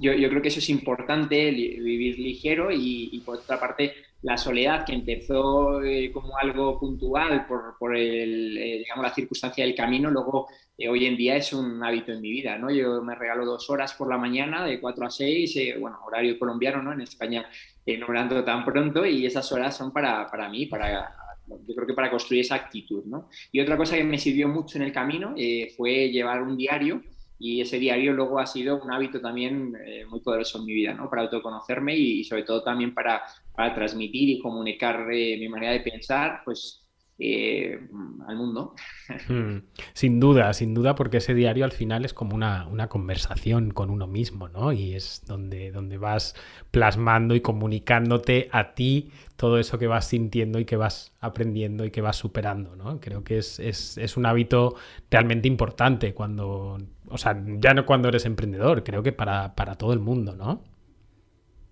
yo, 0.00 0.12
yo 0.14 0.28
creo 0.28 0.42
que 0.42 0.48
eso 0.48 0.58
es 0.58 0.70
importante, 0.70 1.50
vivir 1.50 2.18
ligero 2.18 2.70
y, 2.72 3.22
por 3.24 3.38
otra 3.38 3.60
parte, 3.60 3.94
la 4.22 4.36
soledad 4.36 4.84
que 4.84 4.94
empezó 4.94 5.82
eh, 5.82 6.10
como 6.12 6.36
algo 6.36 6.78
puntual 6.78 7.46
por, 7.46 7.76
por 7.78 7.96
el, 7.96 8.56
eh, 8.58 8.78
digamos, 8.78 9.04
la 9.04 9.14
circunstancia 9.14 9.64
del 9.64 9.74
camino, 9.74 10.10
luego 10.10 10.48
eh, 10.76 10.88
hoy 10.88 11.06
en 11.06 11.16
día 11.16 11.36
es 11.36 11.52
un 11.52 11.82
hábito 11.82 12.12
en 12.12 12.20
mi 12.20 12.30
vida, 12.30 12.58
¿no? 12.58 12.70
Yo 12.70 13.02
me 13.02 13.14
regalo 13.14 13.46
dos 13.46 13.68
horas 13.70 13.94
por 13.94 14.08
la 14.08 14.18
mañana 14.18 14.64
de 14.64 14.80
4 14.80 15.06
a 15.06 15.10
6, 15.10 15.78
bueno, 15.78 15.98
horario 16.04 16.38
colombiano, 16.38 16.82
¿no? 16.82 16.92
En 16.92 17.02
España 17.02 17.48
ignorando 17.90 18.42
tan 18.44 18.64
pronto 18.64 19.04
y 19.04 19.26
esas 19.26 19.50
horas 19.52 19.76
son 19.76 19.92
para, 19.92 20.26
para 20.26 20.48
mí, 20.48 20.66
para, 20.66 21.14
yo 21.46 21.74
creo 21.74 21.86
que 21.86 21.94
para 21.94 22.10
construir 22.10 22.42
esa 22.42 22.56
actitud. 22.56 23.04
¿no? 23.04 23.28
Y 23.52 23.60
otra 23.60 23.76
cosa 23.76 23.96
que 23.96 24.04
me 24.04 24.18
sirvió 24.18 24.48
mucho 24.48 24.78
en 24.78 24.84
el 24.84 24.92
camino 24.92 25.34
eh, 25.36 25.72
fue 25.76 26.10
llevar 26.10 26.42
un 26.42 26.56
diario 26.56 27.02
y 27.38 27.62
ese 27.62 27.78
diario 27.78 28.12
luego 28.12 28.38
ha 28.38 28.46
sido 28.46 28.82
un 28.82 28.92
hábito 28.92 29.20
también 29.20 29.74
eh, 29.86 30.04
muy 30.06 30.20
poderoso 30.20 30.58
en 30.58 30.66
mi 30.66 30.74
vida, 30.74 30.92
¿no? 30.92 31.08
para 31.08 31.22
autoconocerme 31.22 31.96
y, 31.96 32.22
sobre 32.22 32.42
todo 32.42 32.62
también 32.62 32.92
para, 32.92 33.22
para 33.54 33.74
transmitir 33.74 34.28
y 34.28 34.38
comunicar 34.40 35.06
eh, 35.10 35.38
mi 35.38 35.48
manera 35.48 35.72
de 35.72 35.80
pensar, 35.80 36.42
pues 36.44 36.86
eh, 37.22 37.78
al 38.26 38.36
mundo. 38.36 38.74
Hmm. 39.28 39.62
Sin 39.92 40.20
duda, 40.20 40.52
sin 40.54 40.72
duda, 40.72 40.94
porque 40.94 41.16
ese 41.16 41.34
diario 41.34 41.64
al 41.64 41.72
final 41.72 42.04
es 42.04 42.14
como 42.14 42.36
una, 42.36 42.88
conversación 42.88 43.72
con 43.72 43.90
uno 43.90 44.06
mismo, 44.06 44.48
¿no? 44.48 44.72
Y 44.72 44.94
es 44.94 45.24
donde, 45.26 45.72
donde 45.72 45.98
vas 45.98 46.36
plasmando 46.70 47.34
y 47.34 47.40
comunicándote 47.40 48.48
a 48.52 48.74
ti 48.74 49.10
todo 49.36 49.58
eso 49.58 49.80
que 49.80 49.88
vas 49.88 50.06
sintiendo 50.06 50.60
y 50.60 50.64
que 50.64 50.76
vas 50.76 51.12
aprendiendo 51.20 51.84
y 51.84 51.90
que 51.90 52.00
vas 52.00 52.16
superando, 52.16 52.76
¿no? 52.76 53.00
Creo 53.00 53.24
que 53.24 53.38
es, 53.38 54.16
un 54.16 54.26
hábito 54.26 54.76
realmente 55.10 55.48
importante 55.48 56.14
cuando, 56.14 56.78
o 57.08 57.18
sea, 57.18 57.42
ya 57.58 57.74
no 57.74 57.84
cuando 57.84 58.08
eres 58.08 58.26
emprendedor, 58.26 58.84
creo 58.84 59.02
que 59.02 59.12
para, 59.12 59.52
todo 59.76 59.92
el 59.92 59.98
mundo, 59.98 60.36
¿no? 60.36 60.62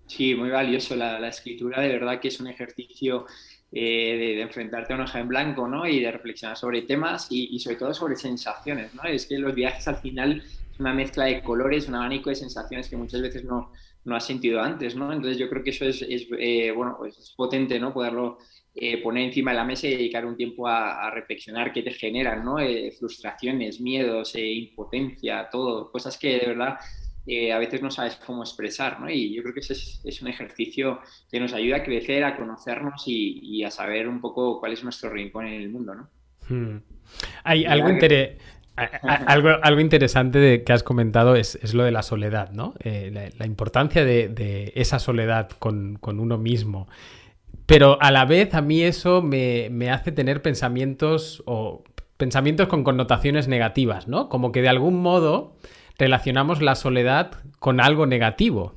Sí, 0.07 0.35
muy 0.35 0.49
valioso. 0.49 0.95
La, 0.97 1.19
la 1.19 1.29
escritura 1.29 1.81
de 1.81 1.87
verdad 1.87 2.19
que 2.19 2.27
es 2.27 2.39
un 2.41 2.47
ejercicio 2.47 3.27
eh, 3.71 4.35
de, 4.35 4.41
enfrentarte 4.41 4.93
a 4.93 4.95
una 4.95 5.05
hoja 5.05 5.19
en 5.19 5.27
blanco, 5.27 5.67
¿no? 5.67 5.87
Y 5.87 5.99
de 5.99 6.11
reflexionar 6.11 6.57
sobre 6.57 6.81
temas 6.81 7.27
y, 7.29 7.59
sobre 7.59 7.75
todo 7.75 7.93
sobre 7.93 8.15
sensaciones, 8.15 8.95
¿no? 8.95 9.03
Es 9.03 9.27
que 9.27 9.37
los 9.37 9.53
viajes 9.53 9.87
al 9.87 9.97
final 9.97 10.43
es 10.71 10.79
una 10.79 10.93
mezcla 10.93 11.25
de 11.25 11.43
colores, 11.43 11.87
un 11.87 11.95
abanico 11.95 12.31
de 12.31 12.35
sensaciones 12.35 12.89
que 12.89 12.97
muchas 12.97 13.21
veces 13.21 13.43
no, 13.43 13.71
no 14.05 14.15
has 14.15 14.25
sentido 14.25 14.59
antes, 14.59 14.95
¿no? 14.95 15.13
Entonces 15.13 15.37
yo 15.37 15.47
creo 15.49 15.63
que 15.63 15.69
eso 15.69 15.85
es, 15.85 16.01
eh, 16.01 16.71
bueno, 16.75 16.95
pues 16.97 17.17
es 17.19 17.31
potente, 17.37 17.79
¿no? 17.79 17.93
Poderlo 17.93 18.39
eh, 18.73 19.01
poner 19.03 19.25
encima 19.25 19.51
de 19.51 19.57
la 19.57 19.63
mesa 19.65 19.87
y 19.87 19.91
dedicar 19.91 20.25
un 20.25 20.35
tiempo 20.35 20.67
a, 20.67 21.11
reflexionar 21.11 21.71
qué 21.71 21.83
te 21.83 21.91
generan, 21.91 22.43
¿no? 22.43 22.57
frustraciones, 22.97 23.81
miedos, 23.81 24.33
impotencia, 24.35 25.49
todo, 25.51 25.91
cosas 25.91 26.17
que 26.17 26.39
de 26.39 26.47
verdad 26.47 26.77
a 27.51 27.59
veces 27.59 27.81
no 27.81 27.91
sabes 27.91 28.15
cómo 28.25 28.43
expresar, 28.43 28.99
¿no? 28.99 29.09
Y 29.09 29.33
yo 29.33 29.43
creo 29.43 29.53
que 29.53 29.59
ese 29.59 29.73
es, 29.73 30.21
un 30.21 30.27
ejercicio 30.27 30.99
que 31.31 31.39
nos 31.39 31.53
ayuda 31.53 31.77
a 31.77 31.83
crecer, 31.83 32.23
a 32.23 32.35
conocernos 32.35 33.03
y, 33.05 33.63
a 33.63 33.71
saber 33.71 34.07
un 34.07 34.19
poco 34.19 34.59
cuál 34.59 34.73
es 34.73 34.83
nuestro 34.83 35.09
rincón 35.11 35.45
en 35.45 35.61
el 35.61 35.69
mundo, 35.69 35.95
¿no? 35.95 36.09
Hmm. 36.47 36.81
Hay 37.43 37.65
algo, 37.65 37.89
algo, 39.27 39.49
algo, 39.61 39.79
interesante 39.79 40.39
de, 40.39 40.63
que 40.63 40.73
has 40.73 40.83
comentado 40.83 41.35
es, 41.35 41.73
lo 41.73 41.83
de 41.83 41.91
la 41.91 42.01
soledad, 42.01 42.51
¿no? 42.51 42.73
Eh, 42.79 43.31
la, 43.37 43.45
importancia 43.45 44.03
de, 44.03 44.71
esa 44.75 44.99
soledad 44.99 45.49
con, 45.59 45.99
uno 46.01 46.37
mismo. 46.37 46.87
Pero 47.65 48.01
a 48.01 48.09
la 48.09 48.25
vez 48.25 48.55
a 48.55 48.61
mí 48.61 48.81
eso 48.81 49.21
me, 49.21 49.69
me 49.69 49.91
hace 49.91 50.11
tener 50.11 50.41
pensamientos 50.41 51.43
o 51.45 51.83
pensamientos 52.17 52.67
con 52.67 52.83
connotaciones 52.83 53.47
negativas, 53.47 54.07
¿no? 54.07 54.29
Como 54.29 54.51
que 54.51 54.61
de 54.61 54.69
algún 54.69 55.01
modo 55.01 55.55
relacionamos 55.99 56.61
la 56.61 56.75
soledad 56.75 57.33
con 57.59 57.79
algo 57.79 58.07
negativo. 58.07 58.73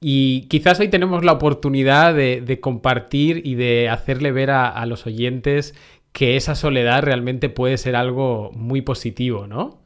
Y 0.00 0.42
quizás 0.42 0.78
hoy 0.80 0.88
tenemos 0.88 1.24
la 1.24 1.32
oportunidad 1.32 2.14
de, 2.14 2.58
compartir 2.60 3.42
y 3.44 3.54
de 3.54 3.88
hacerle 3.88 4.30
ver 4.30 4.50
a, 4.50 4.86
los 4.86 5.06
oyentes 5.06 5.74
que 6.12 6.36
esa 6.36 6.54
soledad 6.54 7.02
realmente 7.02 7.48
puede 7.48 7.76
ser 7.76 7.96
algo 7.96 8.50
muy 8.52 8.82
positivo, 8.82 9.46
¿no? 9.46 9.80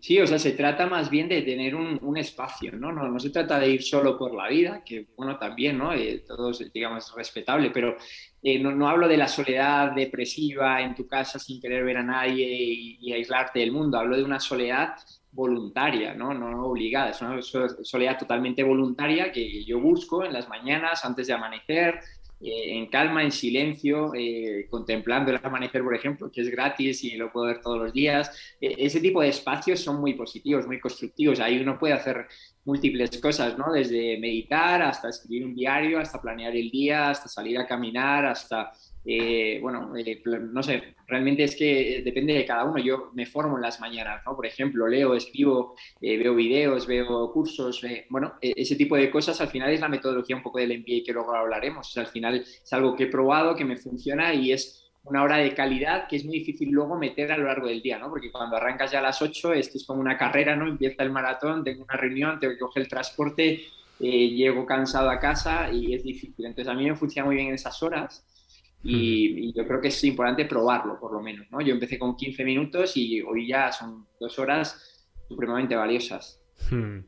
Sí, 0.00 0.20
o 0.20 0.26
sea, 0.26 0.38
se 0.38 0.52
trata 0.52 0.86
más 0.86 1.10
bien 1.10 1.28
de 1.28 1.42
tener 1.42 1.74
un, 1.74 2.16
espacio, 2.16 2.72
¿no? 2.72 2.92
¿no? 2.92 3.08
¿no? 3.08 3.18
se 3.18 3.30
trata 3.30 3.58
de 3.58 3.70
ir 3.70 3.82
solo 3.82 4.16
por 4.16 4.34
la 4.34 4.48
vida, 4.48 4.82
que 4.84 5.08
bueno, 5.16 5.38
también, 5.38 5.76
¿no? 5.76 5.92
Eh, 5.92 6.24
todo 6.26 6.50
es, 6.50 6.72
digamos, 6.72 7.12
respetable, 7.16 7.70
pero 7.70 7.96
eh, 8.42 8.58
no, 8.60 8.70
no, 8.70 8.88
hablo 8.88 9.08
de 9.08 9.16
la 9.16 9.26
soledad 9.26 9.92
depresiva 9.92 10.80
en 10.80 10.94
tu 10.94 11.06
casa 11.08 11.38
sin 11.40 11.60
querer 11.60 11.84
ver 11.84 11.96
a 11.96 12.02
nadie 12.04 12.46
y, 12.48 13.12
aislarte 13.12 13.58
del 13.58 13.72
mundo, 13.72 13.98
hablo 13.98 14.16
de 14.16 14.22
una 14.22 14.38
soledad 14.38 14.94
voluntaria, 15.32 16.14
¿no? 16.14 16.32
no 16.32 16.66
obligada, 16.66 17.10
es 17.10 17.20
una 17.20 17.40
soledad 17.42 18.18
totalmente 18.18 18.62
voluntaria 18.62 19.30
que 19.32 19.64
yo 19.64 19.80
busco 19.80 20.24
en 20.24 20.32
las 20.32 20.48
mañanas 20.48 21.04
antes 21.04 21.26
de 21.26 21.32
amanecer, 21.32 22.00
eh, 22.40 22.78
en 22.78 22.86
calma, 22.86 23.22
en 23.22 23.32
silencio, 23.32 24.12
eh, 24.14 24.66
contemplando 24.70 25.30
el 25.30 25.40
amanecer, 25.42 25.82
por 25.82 25.94
ejemplo, 25.94 26.30
que 26.30 26.40
es 26.40 26.50
gratis 26.50 27.04
y 27.04 27.16
lo 27.16 27.32
puedo 27.32 27.46
ver 27.46 27.60
todos 27.60 27.78
los 27.78 27.92
días. 27.92 28.30
ese 28.60 29.00
tipo 29.00 29.20
de 29.22 29.28
espacios 29.28 29.80
son 29.80 30.00
muy 30.00 30.14
positivos, 30.14 30.66
muy 30.66 30.80
constructivos. 30.80 31.40
Ahí 31.40 31.60
uno 31.60 31.78
puede 31.78 31.94
hacer 31.94 32.26
múltiples 32.64 33.18
cosas, 33.20 33.56
¿no? 33.56 33.72
Desde 33.72 34.18
meditar 34.18 34.82
hasta 34.82 35.08
escribir 35.08 35.46
un 35.46 35.54
diario, 35.54 35.98
hasta 35.98 36.20
planear 36.20 36.54
el 36.54 36.70
día, 36.70 37.10
hasta 37.10 37.28
salir 37.28 37.58
a 37.58 37.66
caminar, 37.66 38.26
hasta, 38.26 38.72
eh, 39.04 39.58
bueno, 39.62 39.96
eh, 39.96 40.22
no 40.24 40.62
sé, 40.62 40.94
realmente 41.06 41.44
es 41.44 41.56
que 41.56 42.02
depende 42.04 42.34
de 42.34 42.44
cada 42.44 42.64
uno. 42.64 42.78
Yo 42.78 43.10
me 43.14 43.26
formo 43.26 43.56
en 43.56 43.62
las 43.62 43.80
mañanas, 43.80 44.22
¿no? 44.26 44.36
Por 44.36 44.46
ejemplo, 44.46 44.86
leo, 44.86 45.14
escribo, 45.14 45.74
eh, 46.00 46.16
veo 46.18 46.34
videos, 46.34 46.86
veo 46.86 47.32
cursos, 47.32 47.80
bueno, 48.10 48.34
e-, 48.40 48.54
ese 48.56 48.76
tipo 48.76 48.96
de 48.96 49.10
cosas 49.10 49.40
al 49.40 49.48
final 49.48 49.70
es 49.70 49.80
la 49.80 49.88
metodología 49.88 50.36
un 50.36 50.42
poco 50.42 50.58
del 50.58 50.78
MBA 50.78 51.04
que 51.06 51.12
luego 51.12 51.34
hablaremos. 51.34 51.96
al 51.96 52.08
final 52.08 52.36
es 52.36 52.72
algo 52.72 52.94
que 52.94 53.04
he 53.04 53.06
probado, 53.08 53.56
que 53.56 53.64
me 53.64 53.76
funciona 53.76 54.34
y 54.34 54.52
es 54.52 54.84
una 55.04 55.22
hora 55.22 55.38
de 55.38 55.54
calidad 55.54 56.06
que 56.06 56.16
es 56.16 56.24
muy 56.24 56.40
difícil 56.40 56.70
luego 56.70 56.98
meter 56.98 57.32
a 57.32 57.38
lo 57.38 57.44
largo 57.46 57.66
del 57.66 57.80
día, 57.80 57.98
¿no? 57.98 58.10
Porque 58.10 58.30
cuando 58.30 58.56
arrancas 58.56 58.90
ya 58.92 58.98
a 58.98 59.02
las 59.02 59.22
8, 59.22 59.54
esto 59.54 59.78
es 59.78 59.86
como 59.86 60.00
una 60.00 60.18
carrera, 60.18 60.54
¿no? 60.54 60.68
Empieza 60.68 61.02
el 61.02 61.10
maratón, 61.10 61.64
tengo 61.64 61.84
una 61.84 61.96
reunión, 61.96 62.38
tengo 62.38 62.52
que 62.52 62.58
coger 62.58 62.82
el 62.82 62.88
transporte, 62.88 63.62
eh, 64.00 64.28
llego 64.28 64.66
cansado 64.66 65.08
a 65.08 65.18
casa 65.18 65.72
y 65.72 65.94
es 65.94 66.02
difícil. 66.04 66.44
Entonces 66.44 66.70
a 66.70 66.74
mí 66.74 66.84
me 66.84 66.94
funciona 66.94 67.26
muy 67.26 67.36
bien 67.36 67.48
en 67.48 67.54
esas 67.54 67.82
horas 67.82 68.24
y, 68.82 69.52
yo 69.54 69.66
creo 69.66 69.80
que 69.80 69.88
es 69.88 70.04
importante 70.04 70.44
probarlo, 70.44 70.98
por 71.00 71.12
lo 71.12 71.20
menos, 71.20 71.46
¿no? 71.50 71.60
Yo 71.60 71.74
empecé 71.74 71.98
con 71.98 72.16
15 72.16 72.44
minutos 72.44 72.96
y 72.96 73.20
hoy 73.22 73.48
ya 73.48 73.72
son 73.72 74.06
dos 74.20 74.38
horas 74.38 75.06
supremamente 75.28 75.74
valiosas. 75.74 76.40
Hmm. 76.70 77.00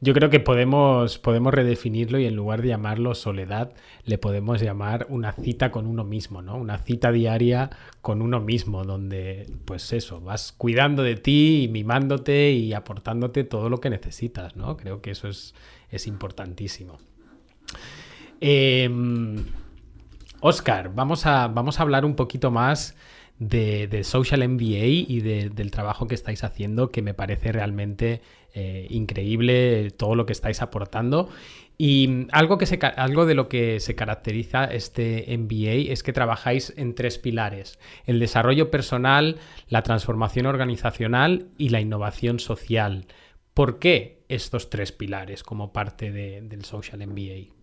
Yo 0.00 0.14
creo 0.14 0.30
que 0.30 0.40
podemos, 0.40 1.18
podemos 1.18 1.52
redefinirlo 1.52 2.18
y 2.18 2.26
en 2.26 2.34
lugar 2.34 2.62
de 2.62 2.68
llamarlo 2.68 3.14
soledad, 3.14 3.74
le 4.04 4.18
podemos 4.18 4.60
llamar 4.60 5.06
una 5.10 5.32
cita 5.32 5.70
con 5.70 5.86
uno 5.86 6.04
mismo, 6.04 6.42
¿no? 6.42 6.56
Una 6.56 6.78
cita 6.78 7.12
diaria 7.12 7.70
con 8.00 8.22
uno 8.22 8.40
mismo, 8.40 8.84
donde, 8.84 9.46
pues 9.64 9.92
eso, 9.92 10.20
vas 10.20 10.52
cuidando 10.52 11.02
de 11.02 11.16
ti 11.16 11.64
y 11.64 11.68
mimándote 11.68 12.52
y 12.52 12.72
aportándote 12.72 13.44
todo 13.44 13.68
lo 13.68 13.78
que 13.78 13.90
necesitas, 13.90 14.56
¿no? 14.56 14.76
Creo 14.76 15.02
que 15.02 15.10
eso 15.10 15.28
es, 15.28 15.54
importantísimo. 16.06 16.98
Oscar, 20.46 20.94
vamos 20.94 21.26
a, 21.26 21.48
vamos 21.48 21.80
a 21.80 21.82
hablar 21.82 22.04
un 22.04 22.14
poquito 22.14 22.52
más 22.52 22.94
de, 23.40 24.04
Social 24.04 24.48
MBA 24.48 24.86
y 25.08 25.20
del 25.20 25.72
trabajo 25.72 26.06
que 26.06 26.14
estáis 26.14 26.44
haciendo, 26.44 26.92
que 26.92 27.02
me 27.02 27.14
parece 27.14 27.50
realmente 27.50 28.22
eh, 28.54 28.86
increíble 28.88 29.90
todo 29.90 30.14
lo 30.14 30.24
que 30.24 30.32
estáis 30.32 30.62
aportando. 30.62 31.30
Y 31.78 32.28
algo, 32.30 32.58
que 32.58 32.78
algo 32.96 33.26
de 33.26 33.34
lo 33.34 33.48
que 33.48 33.80
se 33.80 33.96
caracteriza 33.96 34.66
este 34.66 35.36
MBA 35.36 35.92
es 35.92 36.04
que 36.04 36.12
trabajáis 36.12 36.72
en 36.76 36.94
tres 36.94 37.18
pilares, 37.18 37.80
el 38.06 38.20
desarrollo 38.20 38.70
personal, 38.70 39.38
la 39.68 39.82
transformación 39.82 40.46
organizacional 40.46 41.48
y 41.58 41.70
la 41.70 41.80
innovación 41.80 42.38
social. 42.38 43.06
¿Por 43.52 43.80
qué 43.80 44.22
estos 44.28 44.70
tres 44.70 44.92
pilares 44.92 45.42
como 45.42 45.72
parte 45.72 46.12
del 46.12 46.64
Social 46.64 47.04
MBA? 47.04 47.56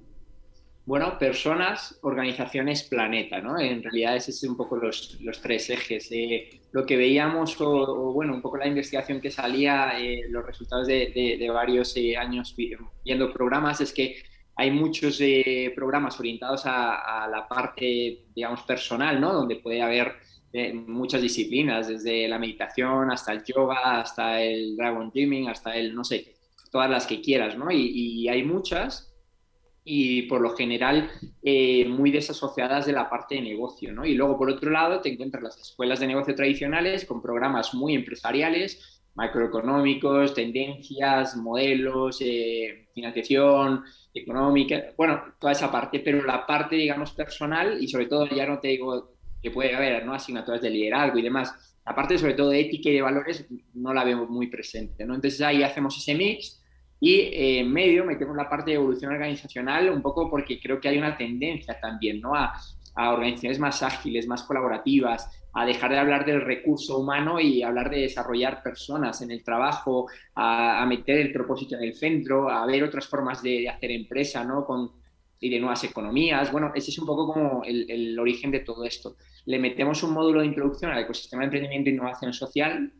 Bueno, 0.85 1.17
personas, 1.17 1.97
organizaciones, 2.01 2.83
planeta, 2.83 3.39
¿no? 3.39 3.57
En 3.57 3.81
realidad 3.81 4.17
ese 4.17 4.31
es 4.31 4.43
un 4.43 4.57
poco 4.57 4.75
los, 4.75 5.17
los 5.21 5.39
tres 5.41 5.69
ejes. 5.69 6.09
Eh, 6.11 6.61
lo 6.73 6.85
que 6.85 6.97
veíamos, 6.97 7.55
o, 7.61 8.11
bueno, 8.11 8.33
un 8.33 8.41
poco 8.41 8.57
la 8.57 8.67
investigación 8.67 9.21
que 9.21 9.31
salía, 9.31 9.97
eh, 9.97 10.23
los 10.29 10.45
resultados 10.45 10.87
de, 10.87 11.37
de, 11.39 11.49
varios 11.49 11.95
eh, 11.95 12.17
años 12.17 12.53
viendo 13.05 13.31
programas, 13.31 13.79
es 13.79 13.93
que 13.93 14.17
hay 14.57 14.71
muchos 14.71 15.19
programas 15.73 16.19
orientados 16.19 16.65
a, 16.65 17.23
a, 17.23 17.27
la 17.29 17.47
parte, 17.47 18.25
digamos, 18.35 18.63
personal, 18.63 19.21
¿no? 19.21 19.31
Donde 19.31 19.55
puede 19.55 19.81
haber 19.81 20.13
muchas 20.73 21.21
disciplinas, 21.21 21.87
desde 21.87 22.27
la 22.27 22.37
meditación 22.37 23.09
hasta 23.09 23.31
el 23.31 23.43
yoga, 23.43 24.01
hasta 24.01 24.41
el 24.41 24.75
dragon 24.75 25.09
dreaming, 25.11 25.47
hasta 25.47 25.75
el, 25.75 25.95
no 25.95 26.03
sé, 26.03 26.35
todas 26.71 26.89
las 26.89 27.07
que 27.07 27.21
quieras, 27.21 27.57
¿no? 27.57 27.71
Y, 27.71 27.87
y 27.87 28.27
hay 28.27 28.43
muchas 28.43 29.12
y 29.85 30.23
por 30.23 30.41
lo 30.41 30.55
general 30.55 31.11
eh, 31.41 31.85
muy 31.87 32.11
desasociadas 32.11 32.85
de 32.85 32.93
la 32.93 33.09
parte 33.09 33.35
de 33.35 33.41
negocio. 33.41 33.91
¿no? 33.91 34.05
Y 34.05 34.15
luego, 34.15 34.37
por 34.37 34.49
otro 34.49 34.71
lado, 34.71 35.01
te 35.01 35.09
encuentras 35.09 35.43
las 35.43 35.57
escuelas 35.57 35.99
de 35.99 36.07
negocio 36.07 36.35
tradicionales 36.35 37.05
con 37.05 37.21
programas 37.21 37.73
muy 37.73 37.93
empresariales, 37.93 39.01
macroeconómicos, 39.15 40.33
tendencias, 40.33 41.35
modelos, 41.35 42.17
eh, 42.21 42.87
financiación 42.93 43.83
económica, 44.13 44.81
bueno, 44.97 45.21
toda 45.39 45.53
esa 45.53 45.71
parte, 45.71 45.99
pero 45.99 46.23
la 46.23 46.45
parte, 46.45 46.75
digamos, 46.75 47.11
personal 47.11 47.81
y 47.81 47.87
sobre 47.87 48.05
todo, 48.05 48.27
ya 48.27 48.45
no 48.45 48.59
te 48.59 48.69
digo 48.69 49.13
que 49.41 49.51
puede 49.51 49.75
haber 49.75 50.05
¿no? 50.05 50.13
asignaturas 50.13 50.61
de 50.61 50.69
liderazgo 50.69 51.19
y 51.19 51.23
demás, 51.23 51.53
la 51.85 51.93
parte 51.93 52.17
sobre 52.17 52.33
todo 52.33 52.49
de 52.49 52.61
ética 52.61 52.89
y 52.89 52.93
de 52.93 53.01
valores 53.01 53.45
no 53.73 53.93
la 53.93 54.03
vemos 54.03 54.29
muy 54.29 54.47
presente. 54.47 55.05
¿no? 55.05 55.15
Entonces 55.15 55.41
ahí 55.41 55.63
hacemos 55.63 55.97
ese 55.97 56.15
mix 56.15 56.62
y 57.05 57.15
eh, 57.15 57.59
en 57.59 57.69
medio 57.69 58.05
metemos 58.05 58.33
la 58.33 58.47
parte 58.47 58.71
de 58.71 58.75
evolución 58.75 59.11
organizacional 59.11 59.89
un 59.89 60.01
poco 60.01 60.29
porque 60.29 60.57
creo 60.57 60.79
que 60.79 60.87
hay 60.87 60.97
una 60.97 61.17
tendencia 61.17 61.77
también 61.77 62.21
¿no? 62.21 62.33
a, 62.33 62.53
a 62.95 63.11
organizaciones 63.11 63.59
más 63.59 63.83
ágiles, 63.83 64.25
más 64.25 64.43
colaborativas, 64.43 65.29
a 65.51 65.65
dejar 65.65 65.91
de 65.91 65.99
hablar 65.99 66.25
del 66.25 66.39
recurso 66.39 66.97
humano 66.97 67.41
y 67.41 67.61
hablar 67.61 67.89
de 67.89 68.03
desarrollar 68.03 68.63
personas 68.63 69.21
en 69.21 69.31
el 69.31 69.43
trabajo, 69.43 70.07
a, 70.33 70.85
meter 70.87 71.17
el 71.17 71.33
propósito 71.33 71.75
en 71.75 71.83
el 71.83 71.93
centro, 71.93 72.49
a 72.49 72.65
ver 72.65 72.85
otras 72.85 73.05
formas 73.05 73.43
de, 73.43 73.67
hacer 73.67 73.91
empresa, 73.91 74.45
¿no? 74.45 74.65
Con, 74.65 74.89
y 75.41 75.49
de 75.49 75.59
nuevas 75.59 75.83
economías. 75.83 76.53
Bueno, 76.53 76.71
ese 76.73 76.89
es 76.89 76.97
un 76.99 77.05
poco 77.05 77.27
como 77.33 77.65
el, 77.65 77.85
el, 77.91 78.17
origen 78.17 78.49
de 78.49 78.61
todo 78.61 78.85
esto. 78.85 79.17
Le 79.43 79.59
metemos 79.59 80.03
un 80.03 80.13
módulo 80.13 80.39
de 80.39 80.47
introducción 80.47 80.89
al 80.89 81.03
ecosistema 81.03 81.41
de 81.41 81.47
emprendimiento 81.47 81.89
e 81.89 81.93
innovación 81.93 82.31
social, 82.31 82.93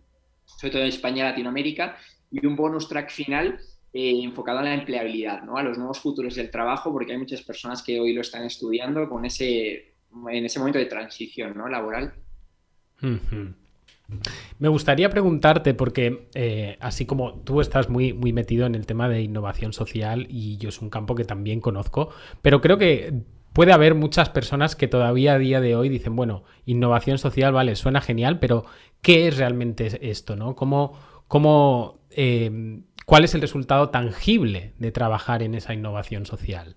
sobre 0.44 0.72
todo 0.72 0.82
en 0.82 0.90
España 0.90 1.24
y 1.24 1.30
Latinoamérica, 1.30 1.96
y 2.30 2.46
un 2.46 2.58
bonus 2.58 2.90
track 2.90 3.10
final 3.10 3.60
eh, 3.94 4.24
enfocado 4.24 4.60
a 4.60 4.64
la 4.64 4.74
empleabilidad, 4.74 5.44
¿no? 5.44 5.58
a 5.58 5.64
los 5.64 5.78
nuevos 5.78 6.00
futuros 6.00 6.36
del 6.36 6.50
trabajo, 6.50 6.92
porque 6.92 7.12
hay 7.12 7.18
muchas 7.18 7.42
personas 7.42 7.84
que 7.84 8.00
hoy 8.00 8.14
lo 8.14 8.22
están 8.22 8.44
estudiando 8.44 9.08
con 9.08 9.26
ese, 9.26 9.94
en 10.30 10.46
ese 10.46 10.60
momento 10.60 10.80
de 10.80 10.86
transición 10.86 11.56
¿no? 11.56 11.70
laboral. 11.70 12.14
Me 14.60 14.68
gustaría 14.68 15.10
preguntarte, 15.10 15.74
porque 15.74 16.28
eh, 16.34 16.78
así 16.80 17.06
como 17.06 17.42
tú 17.42 17.62
estás 17.62 17.90
muy, 17.90 18.14
muy 18.14 18.34
metido 18.34 18.66
en 18.66 18.76
el 18.76 18.86
tema 18.86 19.10
de 19.10 19.22
innovación 19.22 19.74
social 19.74 20.28
y 20.30 20.58
yo 20.58 20.70
es 20.70 20.82
un 20.82 20.90
campo 20.90 21.16
que 21.16 21.26
también 21.26 21.62
conozco, 21.62 22.10
pero 22.42 22.62
creo 22.62 22.78
que 22.78 23.14
puede 23.54 23.72
haber 23.72 23.96
muchas 23.96 24.30
personas 24.30 24.76
que 24.76 24.88
todavía 24.88 25.34
a 25.34 25.40
día 25.40 25.62
de 25.62 25.76
hoy 25.76 25.90
dicen, 25.90 26.16
bueno, 26.16 26.44
innovación 26.66 27.18
social, 27.18 27.54
vale, 27.54 27.76
suena 27.76 28.02
genial, 28.02 28.40
pero 28.40 28.66
¿qué 29.02 29.28
es 29.28 29.38
realmente 29.38 30.10
esto? 30.10 30.36
¿no? 30.36 30.56
¿Cómo, 30.56 30.98
cómo, 31.28 32.00
eh, 32.10 32.82
¿Cuál 33.06 33.24
es 33.24 33.36
el 33.36 33.42
resultado 33.42 33.90
tangible 33.90 34.74
de 34.78 34.92
trabajar 34.92 35.44
en 35.44 35.56
esa 35.56 35.74
innovación 35.74 36.26
social? 36.26 36.76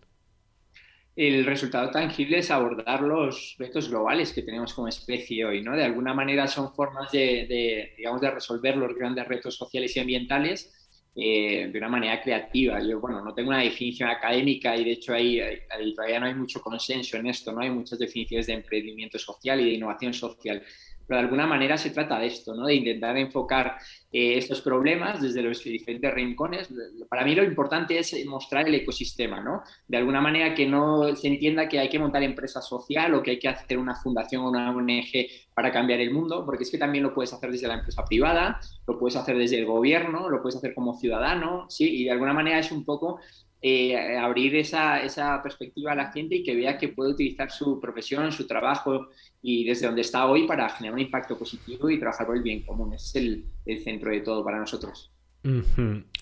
el 1.16 1.46
resultado 1.46 1.90
tangible 1.90 2.38
es 2.38 2.50
abordar 2.50 3.00
los 3.00 3.56
retos 3.58 3.88
globales 3.88 4.34
que 4.34 4.42
tenemos 4.42 4.74
como 4.74 4.86
especie 4.86 5.46
hoy, 5.46 5.62
¿no? 5.62 5.74
De 5.74 5.82
alguna 5.82 6.12
manera 6.12 6.46
son 6.46 6.74
formas 6.74 7.10
de, 7.10 7.94
digamos, 7.96 8.20
de 8.20 8.30
resolver 8.30 8.76
los 8.76 8.94
grandes 8.94 9.26
retos 9.26 9.56
sociales 9.56 9.96
y 9.96 10.00
ambientales 10.00 10.74
eh, 11.14 11.70
de 11.72 11.78
una 11.78 11.88
manera 11.88 12.20
creativa. 12.20 12.78
Yo, 12.82 13.00
bueno, 13.00 13.24
no 13.24 13.32
tengo 13.32 13.48
una 13.48 13.62
definición 13.62 14.10
académica 14.10 14.76
y 14.76 14.84
de 14.84 14.92
hecho 14.92 15.14
ahí, 15.14 15.40
ahí, 15.40 15.94
todavía 15.94 16.20
no 16.20 16.26
hay 16.26 16.34
mucho 16.34 16.60
consenso 16.60 17.16
en 17.16 17.28
esto, 17.28 17.50
¿no? 17.50 17.62
Hay 17.62 17.70
muchas 17.70 17.98
definiciones 17.98 18.46
de 18.48 18.52
emprendimiento 18.52 19.18
social 19.18 19.58
y 19.62 19.64
de 19.64 19.70
innovación 19.70 20.12
social 20.12 20.62
pero 21.06 21.18
de 21.18 21.24
alguna 21.24 21.46
manera 21.46 21.76
se 21.76 21.90
trata 21.90 22.18
de 22.18 22.26
esto, 22.26 22.54
¿no? 22.54 22.66
de 22.66 22.74
intentar 22.74 23.16
enfocar 23.16 23.76
eh, 24.12 24.38
estos 24.38 24.60
problemas 24.60 25.20
desde 25.20 25.42
los 25.42 25.62
diferentes 25.62 26.12
rincones. 26.12 26.68
Para 27.08 27.24
mí 27.24 27.34
lo 27.34 27.44
importante 27.44 27.98
es 27.98 28.14
mostrar 28.26 28.66
el 28.68 28.74
ecosistema, 28.74 29.40
¿no? 29.40 29.62
de 29.86 29.96
alguna 29.96 30.20
manera 30.20 30.54
que 30.54 30.66
no 30.66 31.14
se 31.14 31.28
entienda 31.28 31.68
que 31.68 31.78
hay 31.78 31.88
que 31.88 31.98
montar 31.98 32.22
empresa 32.22 32.60
social 32.60 33.14
o 33.14 33.22
que 33.22 33.32
hay 33.32 33.38
que 33.38 33.48
hacer 33.48 33.78
una 33.78 33.94
fundación 33.94 34.42
o 34.42 34.48
una 34.48 34.70
ONG 34.70 35.26
para 35.54 35.72
cambiar 35.72 36.00
el 36.00 36.12
mundo, 36.12 36.44
porque 36.44 36.64
es 36.64 36.70
que 36.70 36.78
también 36.78 37.04
lo 37.04 37.14
puedes 37.14 37.32
hacer 37.32 37.50
desde 37.50 37.68
la 37.68 37.74
empresa 37.74 38.04
privada, 38.04 38.60
lo 38.86 38.98
puedes 38.98 39.16
hacer 39.16 39.38
desde 39.38 39.58
el 39.58 39.66
gobierno, 39.66 40.28
lo 40.28 40.42
puedes 40.42 40.56
hacer 40.56 40.74
como 40.74 40.94
ciudadano, 40.94 41.66
¿sí? 41.68 42.02
y 42.02 42.04
de 42.04 42.10
alguna 42.10 42.34
manera 42.34 42.58
es 42.58 42.70
un 42.72 42.84
poco 42.84 43.20
eh, 43.62 44.16
abrir 44.18 44.54
esa, 44.56 45.02
esa, 45.02 45.42
perspectiva 45.42 45.92
a 45.92 45.94
la 45.94 46.12
gente 46.12 46.36
y 46.36 46.42
que 46.42 46.54
vea 46.54 46.76
que 46.76 46.88
puede 46.88 47.12
utilizar 47.12 47.50
su 47.50 47.80
profesión, 47.80 48.30
su 48.30 48.46
trabajo 48.46 49.08
y 49.42 49.64
desde 49.64 49.86
donde 49.86 50.02
está 50.02 50.26
hoy 50.26 50.46
para 50.46 50.68
generar 50.68 50.94
un 50.94 51.00
impacto 51.00 51.38
positivo 51.38 51.88
y 51.88 51.98
trabajar 51.98 52.26
por 52.26 52.36
el 52.36 52.42
bien 52.42 52.62
común. 52.62 52.92
Ese 52.92 53.18
es 53.18 53.24
el, 53.66 53.82
centro 53.82 54.10
de 54.10 54.20
todo 54.20 54.44
para 54.44 54.58
nosotros. 54.58 55.10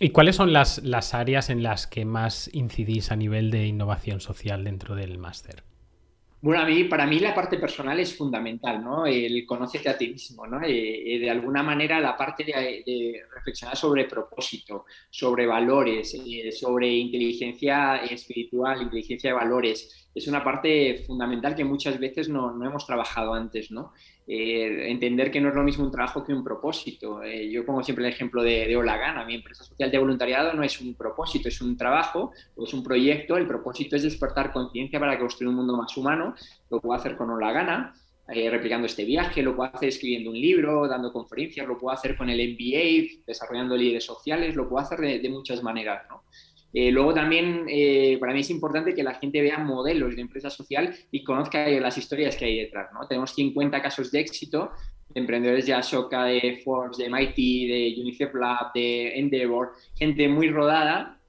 ¿Y 0.01 0.11
cuáles 0.11 0.37
son 0.37 0.53
las, 0.53 0.83
las 0.85 1.15
áreas 1.15 1.49
en 1.51 1.63
las 1.63 1.87
que 1.87 2.05
más 2.05 2.51
incidís 2.53 3.11
a 3.11 3.17
nivel 3.17 3.51
de 3.51 3.67
innovación 3.67 4.21
social 4.21 4.65
dentro 4.65 4.95
del 4.95 5.19
máster? 5.19 5.65
Bueno, 6.45 6.61
a 6.61 6.67
mí, 6.67 6.85
para 6.85 7.07
mí 7.07 7.21
la 7.21 7.35
parte 7.35 7.57
personal 7.57 7.99
es 8.01 8.15
fundamental, 8.15 8.85
¿no? 8.85 9.07
El 9.07 9.47
conocerte 9.47 9.89
a 9.89 9.97
ti 9.97 10.09
mismo, 10.09 10.47
¿no? 10.47 10.61
Eh, 10.63 11.15
eh, 11.15 11.19
de 11.19 11.31
alguna 11.31 11.63
manera 11.63 11.99
la 12.01 12.15
parte 12.19 12.45
de, 12.45 13.23
reflexionar 13.35 13.75
sobre 13.79 14.05
propósito, 14.05 14.85
sobre 15.09 15.47
valores, 15.47 16.15
eh, 16.15 16.53
sobre 16.53 16.89
inteligencia 16.89 17.97
espiritual, 18.05 18.83
inteligencia 18.83 19.31
de 19.31 19.35
valores, 19.37 20.07
es 20.15 20.29
una 20.29 20.45
parte 20.45 21.03
fundamental 21.07 21.57
que 21.57 21.65
muchas 21.65 21.99
veces 21.99 22.29
no, 22.29 22.53
no 22.53 22.67
hemos 22.67 22.87
trabajado 22.87 23.33
antes, 23.33 23.71
¿no? 23.71 23.95
Eh, 24.27 24.91
entender 24.91 25.31
que 25.31 25.39
no 25.39 25.51
es 25.51 25.55
lo 25.55 25.63
mismo 25.63 25.85
un 25.85 25.91
trabajo 25.91 26.25
que 26.25 26.33
un 26.33 26.43
propósito. 26.43 27.23
Eh, 27.23 27.51
yo 27.51 27.65
pongo 27.67 27.83
siempre 27.83 28.07
el 28.07 28.13
ejemplo 28.13 28.43
de, 28.43 28.67
de 28.67 28.77
Olagana, 28.77 29.25
mi 29.25 29.35
empresa 29.35 29.65
social 29.65 29.91
de 29.91 29.99
voluntariado 29.99 30.55
no 30.55 30.63
es 30.63 30.81
un 30.81 30.95
propósito, 30.95 31.49
es 31.49 31.61
un 31.61 31.77
trabajo 31.77 32.33
o 32.57 32.65
es 32.65 32.73
un 32.73 32.83
proyecto. 32.83 33.37
El 33.37 33.47
propósito 33.47 33.97
es 33.97 34.03
despertar 34.03 34.53
conciencia 34.53 34.99
para 34.99 35.19
construir 35.19 35.49
un 35.49 35.57
mundo 35.57 35.77
más 35.77 35.95
humano. 35.97 36.35
Lo 36.71 36.81
puedo 36.81 36.99
hacer 36.99 37.17
con 37.17 37.29
Olagana, 37.31 37.95
eh, 38.29 38.49
replicando 38.49 38.87
este 38.87 39.05
viaje, 39.05 39.43
lo 39.43 39.55
puedo 39.55 39.71
hacer 39.75 39.91
escribiendo 39.91 40.31
un 40.31 40.41
libro, 40.41 40.89
dando 40.89 41.13
conferencias, 41.13 41.67
lo 41.67 41.77
puedo 41.77 41.95
hacer 41.95 42.17
con 42.17 42.31
el 42.31 42.41
MBA, 42.55 43.25
desarrollando 43.27 43.77
líderes 43.77 44.05
sociales, 44.05 44.57
lo 44.57 44.67
puedo 44.67 44.83
hacer 44.83 45.01
de, 45.01 45.19
de 45.19 45.29
muchas 45.29 45.63
maneras. 45.63 46.07
¿no? 46.09 46.23
Eh, 46.77 46.91
luego 46.91 47.15
también 47.15 47.67
eh, 47.69 48.19
para 48.19 48.33
mí 48.33 48.41
es 48.41 48.51
importante 48.51 48.95
que 48.95 49.05
la 49.05 49.15
gente 49.15 49.41
vea 49.41 49.59
modelos 49.59 50.17
de 50.17 50.23
empresa 50.23 50.51
social 50.51 50.93
y 51.13 51.23
conozca 51.23 51.69
las 51.69 51.97
historias 51.97 52.37
que 52.37 52.47
hay 52.47 52.59
detrás. 52.59 52.93
¿no? 52.93 53.07
Tenemos 53.07 53.33
50 53.33 53.81
casos 53.81 54.11
de 54.11 54.19
éxito 54.19 54.73
de 55.09 55.21
emprendedores 55.21 55.67
de 55.67 55.75
Ashoka, 55.75 56.25
de 56.25 56.61
Forbes, 56.65 56.97
de 56.99 57.09
MIT, 57.09 57.37
de 57.37 57.95
UNICEF 58.01 58.35
Lab, 58.35 58.73
de 58.75 59.19
Endeavor, 59.19 59.73
gente 59.95 60.29
muy 60.29 60.49
rodada 60.49 61.21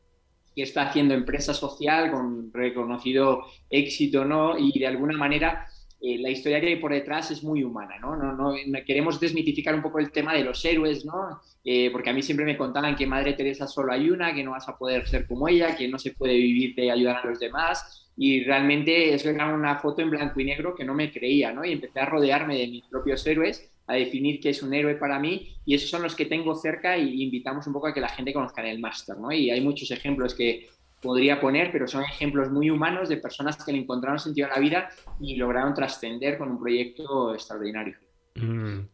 que 0.55 0.63
está 0.63 0.83
haciendo 0.83 1.13
empresa 1.13 1.53
social 1.53 2.11
con 2.11 2.51
reconocido 2.51 3.43
éxito 3.69 4.25
¿no? 4.25 4.57
y 4.57 4.79
de 4.79 4.87
alguna 4.87 5.17
manera 5.17 5.67
eh, 6.07 6.19
la 6.19 6.29
historia 6.29 6.61
que 6.61 6.67
hay 6.67 6.75
por 6.75 6.93
detrás 6.93 7.31
es 7.31 7.43
muy 7.43 7.63
humana, 7.63 7.97
¿no? 7.97 8.15
No, 8.15 8.33
¿no? 8.33 8.53
Queremos 8.85 9.19
desmitificar 9.19 9.73
un 9.73 9.81
poco 9.81 9.97
el 9.97 10.11
tema 10.11 10.35
de 10.35 10.43
los 10.43 10.63
héroes, 10.63 11.03
¿no? 11.03 11.41
Eh, 11.63 11.89
porque 11.91 12.11
a 12.11 12.13
mí 12.13 12.21
siempre 12.21 12.45
me 12.45 12.55
contaban 12.55 12.95
que 12.95 13.07
Madre 13.07 13.33
Teresa 13.33 13.65
solo 13.65 13.91
hay 13.91 14.11
una, 14.11 14.31
que 14.31 14.43
no 14.43 14.51
vas 14.51 14.69
a 14.69 14.77
poder 14.77 15.07
ser 15.07 15.25
como 15.25 15.47
ella, 15.47 15.75
que 15.75 15.87
no 15.87 15.97
se 15.97 16.11
puede 16.11 16.35
vivir 16.35 16.75
de 16.75 16.91
ayudar 16.91 17.17
a 17.17 17.25
los 17.27 17.39
demás. 17.39 18.07
Y 18.15 18.43
realmente 18.43 19.15
es 19.15 19.25
una 19.25 19.79
foto 19.79 20.03
en 20.03 20.11
blanco 20.11 20.39
y 20.39 20.45
negro 20.45 20.75
que 20.75 20.85
no 20.85 20.93
me 20.93 21.11
creía, 21.11 21.51
¿no? 21.51 21.65
Y 21.65 21.71
empecé 21.71 21.99
a 21.99 22.05
rodearme 22.05 22.55
de 22.55 22.67
mis 22.67 22.83
propios 22.83 23.25
héroes, 23.25 23.71
a 23.87 23.95
definir 23.95 24.39
qué 24.39 24.49
es 24.49 24.61
un 24.61 24.75
héroe 24.75 24.95
para 24.95 25.17
mí, 25.17 25.55
y 25.65 25.73
esos 25.73 25.89
son 25.89 26.03
los 26.03 26.15
que 26.15 26.25
tengo 26.25 26.55
cerca 26.55 26.97
y 26.99 27.23
invitamos 27.23 27.65
un 27.65 27.73
poco 27.73 27.87
a 27.87 27.93
que 27.95 28.01
la 28.01 28.09
gente 28.09 28.31
conozca 28.31 28.67
el 28.67 28.79
máster, 28.79 29.17
¿no? 29.17 29.31
Y 29.31 29.49
hay 29.49 29.61
muchos 29.61 29.89
ejemplos 29.89 30.35
que 30.35 30.69
podría 31.01 31.39
poner, 31.39 31.71
pero 31.71 31.87
son 31.87 32.03
ejemplos 32.03 32.51
muy 32.51 32.69
humanos 32.69 33.09
de 33.09 33.17
personas 33.17 33.63
que 33.63 33.71
le 33.71 33.79
encontraron 33.79 34.19
sentido 34.19 34.47
a 34.47 34.55
la 34.55 34.59
vida 34.59 34.89
y 35.19 35.35
lograron 35.35 35.73
trascender 35.73 36.37
con 36.37 36.51
un 36.51 36.59
proyecto 36.59 37.33
extraordinario. 37.33 37.97
Mm. 38.35 38.87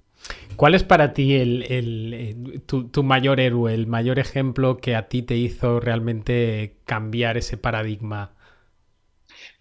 ¿Cuál 0.55 0.75
es 0.75 0.83
para 0.83 1.13
ti 1.13 1.33
el, 1.33 1.63
eh, 1.67 2.35
tu, 2.65 3.03
mayor 3.03 3.39
héroe, 3.39 3.73
el 3.73 3.87
mayor 3.87 4.19
ejemplo 4.19 4.77
que 4.77 4.95
a 4.95 5.07
ti 5.07 5.23
te 5.23 5.35
hizo 5.35 5.79
realmente 5.79 6.77
cambiar 6.85 7.37
ese 7.37 7.57
paradigma 7.57 8.33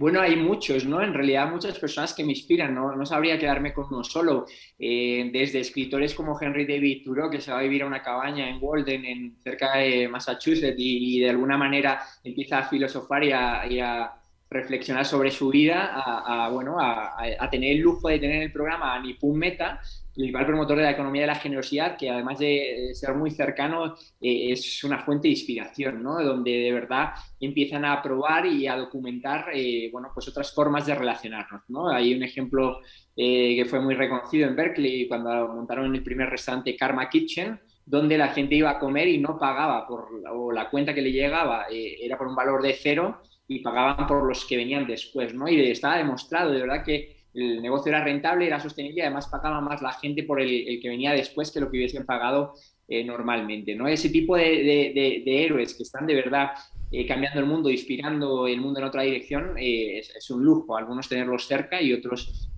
bueno, 0.00 0.22
hay 0.22 0.34
muchos, 0.34 0.86
¿no? 0.86 1.02
En 1.02 1.12
realidad 1.12 1.50
muchas 1.50 1.78
personas 1.78 2.14
que 2.14 2.24
me 2.24 2.32
inspiran, 2.32 2.74
no, 2.74 2.96
no 2.96 3.04
sabría 3.04 3.38
quedarme 3.38 3.74
con 3.74 3.84
uno 3.90 4.02
solo. 4.02 4.46
Eh, 4.78 5.28
desde 5.30 5.60
escritores 5.60 6.14
como 6.14 6.40
Henry 6.40 6.64
David 6.64 7.02
Thoreau, 7.04 7.28
que 7.28 7.38
se 7.38 7.52
va 7.52 7.58
a 7.58 7.62
vivir 7.62 7.82
a 7.82 7.86
una 7.86 8.00
cabaña 8.00 8.48
en 8.48 8.56
Walden, 8.62 9.04
en, 9.04 9.36
cerca 9.42 9.76
de 9.76 10.08
Massachusetts, 10.08 10.74
y, 10.78 11.20
de 11.20 11.28
alguna 11.28 11.58
manera 11.58 12.00
empieza 12.24 12.60
a 12.60 12.62
filosofar 12.62 13.24
y 13.24 13.32
a, 13.32 14.16
reflexionar 14.48 15.04
sobre 15.04 15.30
su 15.30 15.50
vida, 15.50 15.92
a, 15.94 16.48
bueno, 16.48 16.78
a, 16.80 17.48
tener 17.50 17.72
el 17.72 17.80
lujo 17.80 18.08
de 18.08 18.18
tener 18.18 18.42
el 18.42 18.52
programa 18.52 18.98
Nipun 19.00 19.38
Meta, 19.38 19.82
principal 20.14 20.46
promotor 20.46 20.76
de 20.76 20.84
la 20.84 20.90
economía 20.90 21.22
de 21.22 21.28
la 21.28 21.34
generosidad, 21.34 21.96
que 21.96 22.10
además 22.10 22.38
de 22.38 22.90
ser 22.94 23.14
muy 23.14 23.30
cercano, 23.30 23.94
eh, 24.20 24.52
es 24.52 24.82
una 24.84 24.98
fuente 24.98 25.28
de 25.28 25.32
inspiración, 25.32 26.02
¿no? 26.02 26.22
Donde 26.22 26.50
de 26.50 26.72
verdad 26.72 27.10
empiezan 27.38 27.84
a 27.84 28.02
probar 28.02 28.46
y 28.46 28.66
a 28.66 28.76
documentar, 28.76 29.46
eh, 29.54 29.88
bueno, 29.92 30.10
pues 30.12 30.28
otras 30.28 30.52
formas 30.54 30.86
de 30.86 30.94
relacionarnos, 30.94 31.62
¿no? 31.68 31.88
Hay 31.88 32.14
un 32.14 32.22
ejemplo 32.22 32.80
eh, 33.16 33.56
que 33.56 33.64
fue 33.64 33.80
muy 33.80 33.94
reconocido 33.94 34.48
en 34.48 34.56
Berkeley 34.56 35.08
cuando 35.08 35.48
montaron 35.48 35.94
el 35.94 36.02
primer 36.02 36.28
restaurante 36.30 36.76
Karma 36.76 37.08
Kitchen, 37.08 37.60
donde 37.86 38.18
la 38.18 38.28
gente 38.28 38.54
iba 38.54 38.70
a 38.70 38.78
comer 38.78 39.08
y 39.08 39.18
no 39.18 39.38
pagaba 39.38 39.86
por, 39.86 40.08
o 40.32 40.52
la 40.52 40.70
cuenta 40.70 40.94
que 40.94 41.02
le 41.02 41.10
llegaba 41.10 41.66
era 41.70 42.16
por 42.16 42.28
un 42.28 42.36
valor 42.36 42.62
de 42.62 42.74
cero 42.74 43.20
y 43.48 43.58
pagaban 43.60 44.06
por 44.06 44.24
los 44.24 44.44
que 44.44 44.56
venían 44.56 44.86
después, 44.86 45.34
¿no? 45.34 45.48
Y 45.48 45.60
estaba 45.70 45.96
demostrado, 45.96 46.52
de 46.52 46.60
verdad, 46.60 46.84
que 46.84 47.19
el 47.34 47.62
negocio 47.62 47.90
era 47.90 48.04
rentable, 48.04 48.46
era 48.46 48.60
sostenible 48.60 48.98
y 48.98 49.02
además 49.02 49.28
pagaba 49.28 49.60
más 49.60 49.82
la 49.82 49.92
gente 49.92 50.22
por 50.22 50.40
el, 50.40 50.80
que 50.80 50.88
venía 50.88 51.12
después 51.12 51.50
que 51.50 51.60
lo 51.60 51.70
que 51.70 51.78
hubiesen 51.78 52.04
pagado 52.04 52.54
eh, 52.88 53.04
normalmente. 53.04 53.74
¿no? 53.74 53.86
Ese 53.86 54.10
tipo 54.10 54.36
de, 54.36 55.22
héroes 55.24 55.74
que 55.74 55.84
están 55.84 56.06
de 56.06 56.14
verdad 56.14 56.50
eh, 56.90 57.06
cambiando 57.06 57.40
el 57.40 57.46
mundo, 57.46 57.70
inspirando 57.70 58.46
el 58.46 58.60
mundo 58.60 58.80
en 58.80 58.86
otra 58.86 59.02
dirección, 59.02 59.56
eh, 59.58 59.98
es, 59.98 60.30
un 60.30 60.42
lujo. 60.42 60.76
Algunos 60.76 61.08
tenerlos 61.08 61.46
cerca 61.46 61.80
y 61.80 61.92
otros 61.92 62.50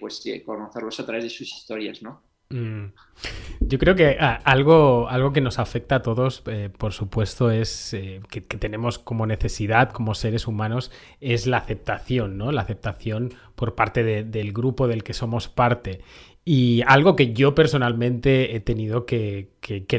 pues 0.00 0.24
conocerlos 0.46 1.00
a 1.00 1.06
través 1.06 1.24
de 1.24 1.30
sus 1.30 1.52
historias. 1.52 2.02
¿no? 2.02 2.22
Mm. 2.50 2.92
Yo 3.60 3.78
creo 3.78 3.94
que 3.94 4.16
ah, 4.20 4.40
algo, 4.44 5.08
algo 5.08 5.32
que 5.32 5.40
nos 5.40 5.58
afecta 5.58 5.96
a 5.96 6.02
todos, 6.02 6.42
eh, 6.46 6.70
por 6.76 6.92
supuesto, 6.92 7.50
es 7.50 7.94
eh, 7.94 8.20
que, 8.28 8.40
tenemos 8.40 8.98
como 8.98 9.26
necesidad, 9.26 9.90
como 9.90 10.14
seres 10.14 10.46
humanos, 10.46 10.90
es 11.20 11.46
la 11.46 11.58
aceptación, 11.58 12.36
¿no? 12.36 12.52
La 12.52 12.62
aceptación 12.62 13.32
por 13.54 13.74
parte 13.74 14.04
del 14.24 14.52
grupo 14.52 14.88
del 14.88 15.02
que 15.02 15.14
somos 15.14 15.48
parte. 15.48 16.00
Y 16.44 16.82
algo 16.86 17.16
que 17.16 17.32
yo 17.32 17.54
personalmente 17.54 18.54
he 18.54 18.60
tenido 18.60 19.06
que, 19.06 19.48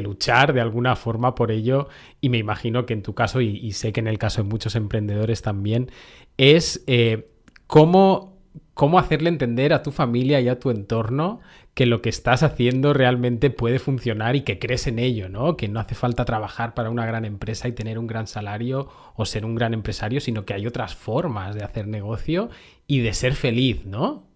luchar 0.03 0.53
de 0.53 0.61
alguna 0.61 0.95
forma 0.95 1.33
por 1.33 1.51
ello, 1.51 1.89
y 2.21 2.29
me 2.29 2.37
imagino 2.37 2.85
que 2.85 2.93
en 2.93 3.01
tu 3.01 3.15
caso, 3.15 3.41
y, 3.41 3.71
sé 3.71 3.91
que 3.91 3.99
en 3.99 4.07
el 4.07 4.19
caso 4.19 4.43
de 4.43 4.49
muchos 4.49 4.75
emprendedores 4.75 5.41
también, 5.41 5.89
es 6.37 6.83
eh, 6.85 7.27
cómo, 7.65 8.34
cómo 8.75 8.99
hacerle 8.99 9.29
entender 9.29 9.73
a 9.73 9.81
tu 9.81 9.91
familia 9.91 10.41
y 10.41 10.49
a 10.49 10.59
tu 10.59 10.69
entorno 10.69 11.39
que 11.73 11.85
lo 11.85 12.01
que 12.01 12.09
estás 12.09 12.43
haciendo 12.43 12.93
realmente 12.93 13.49
puede 13.49 13.79
funcionar 13.79 14.35
y 14.35 14.41
que 14.41 14.59
crees 14.59 14.85
en 14.85 14.99
ello, 14.99 15.29
¿no? 15.29 15.57
Que 15.57 15.69
no 15.69 15.79
hace 15.79 15.95
falta 15.95 16.25
trabajar 16.25 16.73
para 16.73 16.89
una 16.89 17.05
gran 17.05 17.25
empresa 17.25 17.67
y 17.69 17.71
tener 17.71 17.97
un 17.97 18.05
gran 18.05 18.27
salario 18.27 18.89
o 19.15 19.25
ser 19.25 19.45
un 19.45 19.55
gran 19.55 19.73
empresario, 19.73 20.19
sino 20.19 20.45
que 20.45 20.53
hay 20.53 20.67
otras 20.67 20.93
formas 20.93 21.55
de 21.55 21.63
hacer 21.63 21.87
negocio 21.87 22.49
y 22.85 22.99
de 22.99 23.13
ser 23.13 23.33
feliz, 23.33 23.85
¿no? 23.85 24.27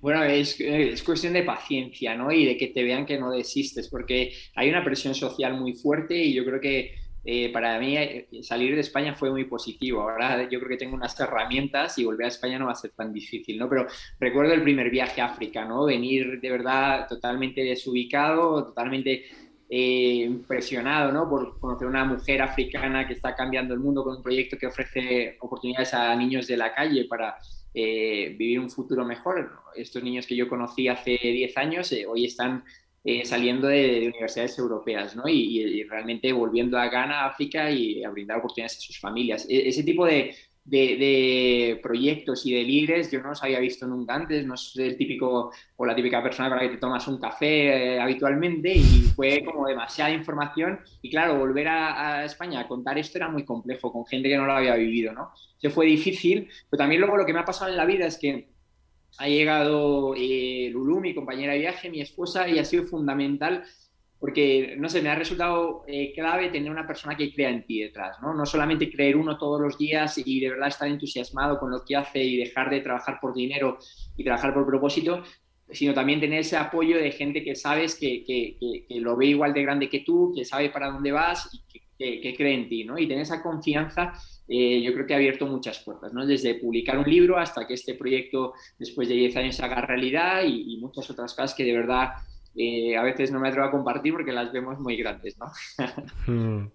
Bueno, 0.00 0.24
es, 0.24 0.58
es, 0.58 1.02
cuestión 1.02 1.34
de 1.34 1.42
paciencia, 1.42 2.16
¿no? 2.16 2.32
Y 2.32 2.46
de 2.46 2.56
que 2.56 2.68
te 2.68 2.82
vean 2.82 3.04
que 3.04 3.18
no 3.18 3.30
desistes, 3.30 3.88
porque 3.88 4.32
hay 4.54 4.70
una 4.70 4.82
presión 4.82 5.14
social 5.14 5.60
muy 5.60 5.74
fuerte 5.74 6.16
y 6.16 6.32
yo 6.32 6.42
creo 6.44 6.60
que 6.60 6.94
eh, 7.22 7.52
para 7.52 7.78
mí 7.78 7.96
eh, 7.98 8.28
salir 8.42 8.74
de 8.74 8.80
España 8.80 9.14
fue 9.14 9.30
muy 9.30 9.44
positivo. 9.44 10.02
Ahora 10.02 10.48
yo 10.48 10.58
creo 10.58 10.70
que 10.70 10.76
tengo 10.78 10.94
unas 10.94 11.18
herramientas 11.20 11.98
y 11.98 12.04
volver 12.04 12.26
a 12.26 12.28
España 12.28 12.58
no 12.58 12.66
va 12.66 12.72
a 12.72 12.76
ser 12.76 12.92
tan 12.92 13.12
difícil, 13.12 13.58
¿no? 13.58 13.68
Pero 13.68 13.86
recuerdo 14.18 14.54
el 14.54 14.62
primer 14.62 14.90
viaje 14.90 15.20
a 15.20 15.26
África, 15.26 15.64
¿no? 15.64 15.84
Venir 15.84 16.40
de 16.40 16.50
verdad 16.50 17.06
totalmente 17.08 17.62
desubicado, 17.62 18.64
totalmente 18.64 19.24
eh, 19.68 20.24
impresionado, 20.26 21.12
¿no? 21.12 21.28
Por 21.28 21.60
conocer 21.60 21.86
una 21.86 22.04
mujer 22.04 22.40
africana 22.40 23.06
que 23.06 23.12
está 23.12 23.34
cambiando 23.34 23.74
el 23.74 23.80
mundo 23.80 24.02
con 24.02 24.16
un 24.16 24.22
proyecto 24.22 24.56
que 24.56 24.66
ofrece 24.66 25.36
oportunidades 25.40 25.92
a 25.92 26.14
niños 26.16 26.46
de 26.46 26.56
la 26.56 26.74
calle 26.74 27.04
para 27.04 27.36
vivir 27.72 28.58
un 28.58 28.68
futuro 28.68 29.04
mejor. 29.04 29.52
Estos 29.76 30.02
niños 30.02 30.26
que 30.26 30.34
yo 30.34 30.48
conocí 30.48 30.88
hace 30.88 31.16
10 31.22 31.56
años 31.56 31.94
hoy 32.08 32.24
están 32.24 32.64
eh, 33.02 33.24
saliendo 33.24 33.66
de, 33.66 34.08
universidades 34.08 34.58
europeas 34.58 35.16
¿no? 35.16 35.26
y, 35.26 35.84
realmente 35.84 36.32
volviendo 36.32 36.78
a 36.78 36.88
Ghana, 36.88 37.24
África 37.24 37.70
y 37.70 38.04
a 38.04 38.10
brindar 38.10 38.38
oportunidades 38.38 38.76
a 38.76 38.80
sus 38.80 39.00
familias. 39.00 39.46
E, 39.48 39.68
ese 39.68 39.82
tipo 39.82 40.04
de, 40.04 40.36
proyectos 41.82 42.44
y 42.44 42.52
de 42.52 42.62
líderes 42.62 43.10
yo 43.10 43.22
no 43.22 43.30
los 43.30 43.42
había 43.42 43.58
visto 43.58 43.86
nunca 43.86 44.14
antes, 44.14 44.46
no 44.46 44.56
soy 44.56 44.84
el 44.84 44.96
típico 44.98 45.50
o 45.76 45.86
la 45.86 45.96
típica 45.96 46.22
persona 46.22 46.48
con 46.50 46.58
la 46.58 46.64
que 46.64 46.74
te 46.74 46.76
tomas 46.76 47.08
un 47.08 47.18
café 47.18 47.94
eh, 47.94 48.00
habitualmente 48.00 48.74
y 48.74 48.82
fue 49.16 49.42
como 49.44 49.66
demasiada 49.66 50.10
información 50.10 50.78
y 51.00 51.10
claro, 51.10 51.38
volver 51.38 51.68
a, 51.68 52.20
a, 52.20 52.24
España 52.26 52.60
a 52.60 52.68
contar 52.68 52.98
esto 52.98 53.18
era 53.18 53.28
muy 53.28 53.44
complejo 53.44 53.90
con 53.90 54.06
gente 54.06 54.28
que 54.28 54.36
no 54.36 54.44
lo 54.44 54.52
había 54.52 54.76
vivido, 54.76 55.12
¿no? 55.14 55.32
Se 55.56 55.70
fue 55.70 55.86
difícil, 55.86 56.48
pero 56.68 56.78
también 56.78 57.00
luego 57.00 57.16
lo 57.16 57.26
que 57.26 57.32
me 57.32 57.40
ha 57.40 57.44
pasado 57.44 57.70
en 57.70 57.76
la 57.78 57.86
vida 57.86 58.06
es 58.06 58.18
que 58.18 58.49
ha 59.18 59.28
llegado 59.28 60.14
eh, 60.16 60.68
Lulu, 60.72 61.00
mi 61.00 61.14
compañera 61.14 61.52
de 61.52 61.60
viaje, 61.60 61.90
mi 61.90 62.00
esposa, 62.00 62.48
y 62.48 62.58
ha 62.58 62.64
sido 62.64 62.84
fundamental 62.84 63.64
porque, 64.20 64.76
no 64.78 64.90
sé, 64.90 65.00
me 65.00 65.08
ha 65.08 65.14
resultado 65.14 65.82
eh, 65.86 66.12
clave 66.14 66.50
tener 66.50 66.70
una 66.70 66.86
persona 66.86 67.16
que 67.16 67.32
crea 67.32 67.48
en 67.48 67.64
ti 67.64 67.80
detrás, 67.80 68.18
¿no? 68.20 68.34
No 68.34 68.44
solamente 68.44 68.90
creer 68.90 69.16
uno 69.16 69.38
todos 69.38 69.58
los 69.58 69.78
días 69.78 70.20
y 70.22 70.40
de 70.40 70.50
verdad 70.50 70.68
estar 70.68 70.88
entusiasmado 70.88 71.58
con 71.58 71.70
lo 71.70 71.82
que 71.86 71.96
hace 71.96 72.22
y 72.22 72.36
dejar 72.36 72.68
de 72.68 72.82
trabajar 72.82 73.18
por 73.18 73.34
dinero 73.34 73.78
y 74.18 74.22
trabajar 74.22 74.52
por 74.52 74.66
propósito, 74.66 75.22
sino 75.70 75.94
también 75.94 76.20
tener 76.20 76.40
ese 76.40 76.58
apoyo 76.58 76.98
de 76.98 77.12
gente 77.12 77.42
que 77.42 77.54
sabes 77.54 77.94
que, 77.94 78.22
que, 78.24 78.58
que, 78.86 79.00
lo 79.00 79.16
ve 79.16 79.26
igual 79.26 79.54
de 79.54 79.62
grande 79.62 79.88
que 79.88 80.00
tú, 80.00 80.34
que 80.36 80.44
sabe 80.44 80.68
para 80.68 80.90
dónde 80.90 81.12
vas 81.12 81.48
y 81.52 81.62
que, 82.20 82.34
cree 82.36 82.54
en 82.54 82.68
ti, 82.68 82.84
¿no? 82.84 82.98
Y 82.98 83.06
tener 83.06 83.22
esa 83.22 83.42
confianza 83.42 84.12
eh, 84.52 84.82
yo 84.82 84.92
creo 84.92 85.06
que 85.06 85.14
ha 85.14 85.16
abierto 85.16 85.46
muchas 85.46 85.78
puertas, 85.78 86.12
¿no? 86.12 86.26
Desde 86.26 86.56
publicar 86.56 86.98
un 86.98 87.08
libro 87.08 87.38
hasta 87.38 87.68
que 87.68 87.74
este 87.74 87.94
proyecto 87.94 88.54
después 88.80 89.08
de 89.08 89.14
10 89.14 89.36
años 89.36 89.60
haga 89.60 89.80
realidad 89.80 90.42
y, 90.44 90.76
muchas 90.80 91.08
otras 91.08 91.34
cosas 91.34 91.54
que 91.54 91.62
de 91.62 91.72
verdad 91.72 92.14
eh, 92.56 92.96
a 92.96 93.02
veces 93.02 93.30
no 93.30 93.38
me 93.38 93.48
atrevo 93.48 93.68
a 93.68 93.70
compartir 93.70 94.12
porque 94.12 94.32
las 94.32 94.50
vemos 94.52 94.80
muy 94.80 94.96
grandes, 94.96 95.38
¿no? 95.38 95.52
Hmm. 96.26 96.70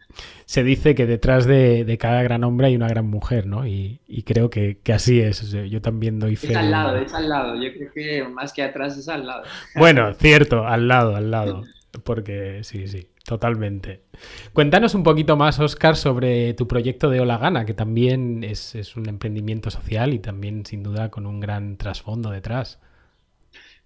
Se 0.45 0.63
dice 0.63 0.95
que 0.95 1.05
detrás 1.05 1.45
de, 1.45 1.97
cada 1.99 2.23
gran 2.23 2.45
hombre 2.45 2.67
hay 2.67 2.77
una 2.77 2.87
gran 2.87 3.07
mujer, 3.07 3.45
¿no? 3.45 3.67
Y, 3.67 3.99
creo 4.25 4.49
que, 4.49 4.77
así 4.93 5.19
es. 5.19 5.51
yo 5.51 5.81
también 5.81 6.17
doy 6.17 6.37
fe. 6.37 6.51
Es 6.51 6.55
al 6.55 6.71
lado, 6.71 6.97
es 6.97 7.13
al 7.13 7.27
lado. 7.27 7.55
Yo 7.61 7.73
creo 7.73 7.91
que 7.93 8.23
más 8.29 8.53
que 8.53 8.63
atrás 8.63 8.97
es 8.97 9.09
al 9.09 9.27
lado. 9.27 9.43
Bueno, 9.75 10.13
cierto, 10.13 10.65
al 10.65 10.87
lado, 10.87 11.15
al 11.15 11.29
lado. 11.29 11.63
Porque 12.03 12.63
sí, 12.63 12.87
sí. 12.87 13.07
Totalmente. 13.25 14.03
Cuéntanos 14.53 14.93
un 14.93 15.01
poquito 15.01 15.35
más, 15.35 15.59
Oscar, 15.59 15.95
sobre 15.95 16.53
tu 16.53 16.67
proyecto 16.67 17.09
de 17.09 17.21
Hola 17.21 17.39
Gana, 17.39 17.65
que 17.65 17.73
también 17.73 18.43
es, 18.43 18.75
es 18.75 18.95
un 18.95 19.09
emprendimiento 19.09 19.71
social 19.71 20.13
y 20.13 20.19
también 20.19 20.63
sin 20.63 20.83
duda 20.83 21.09
con 21.09 21.25
un 21.25 21.39
gran 21.39 21.77
trasfondo 21.77 22.29
detrás. 22.29 22.79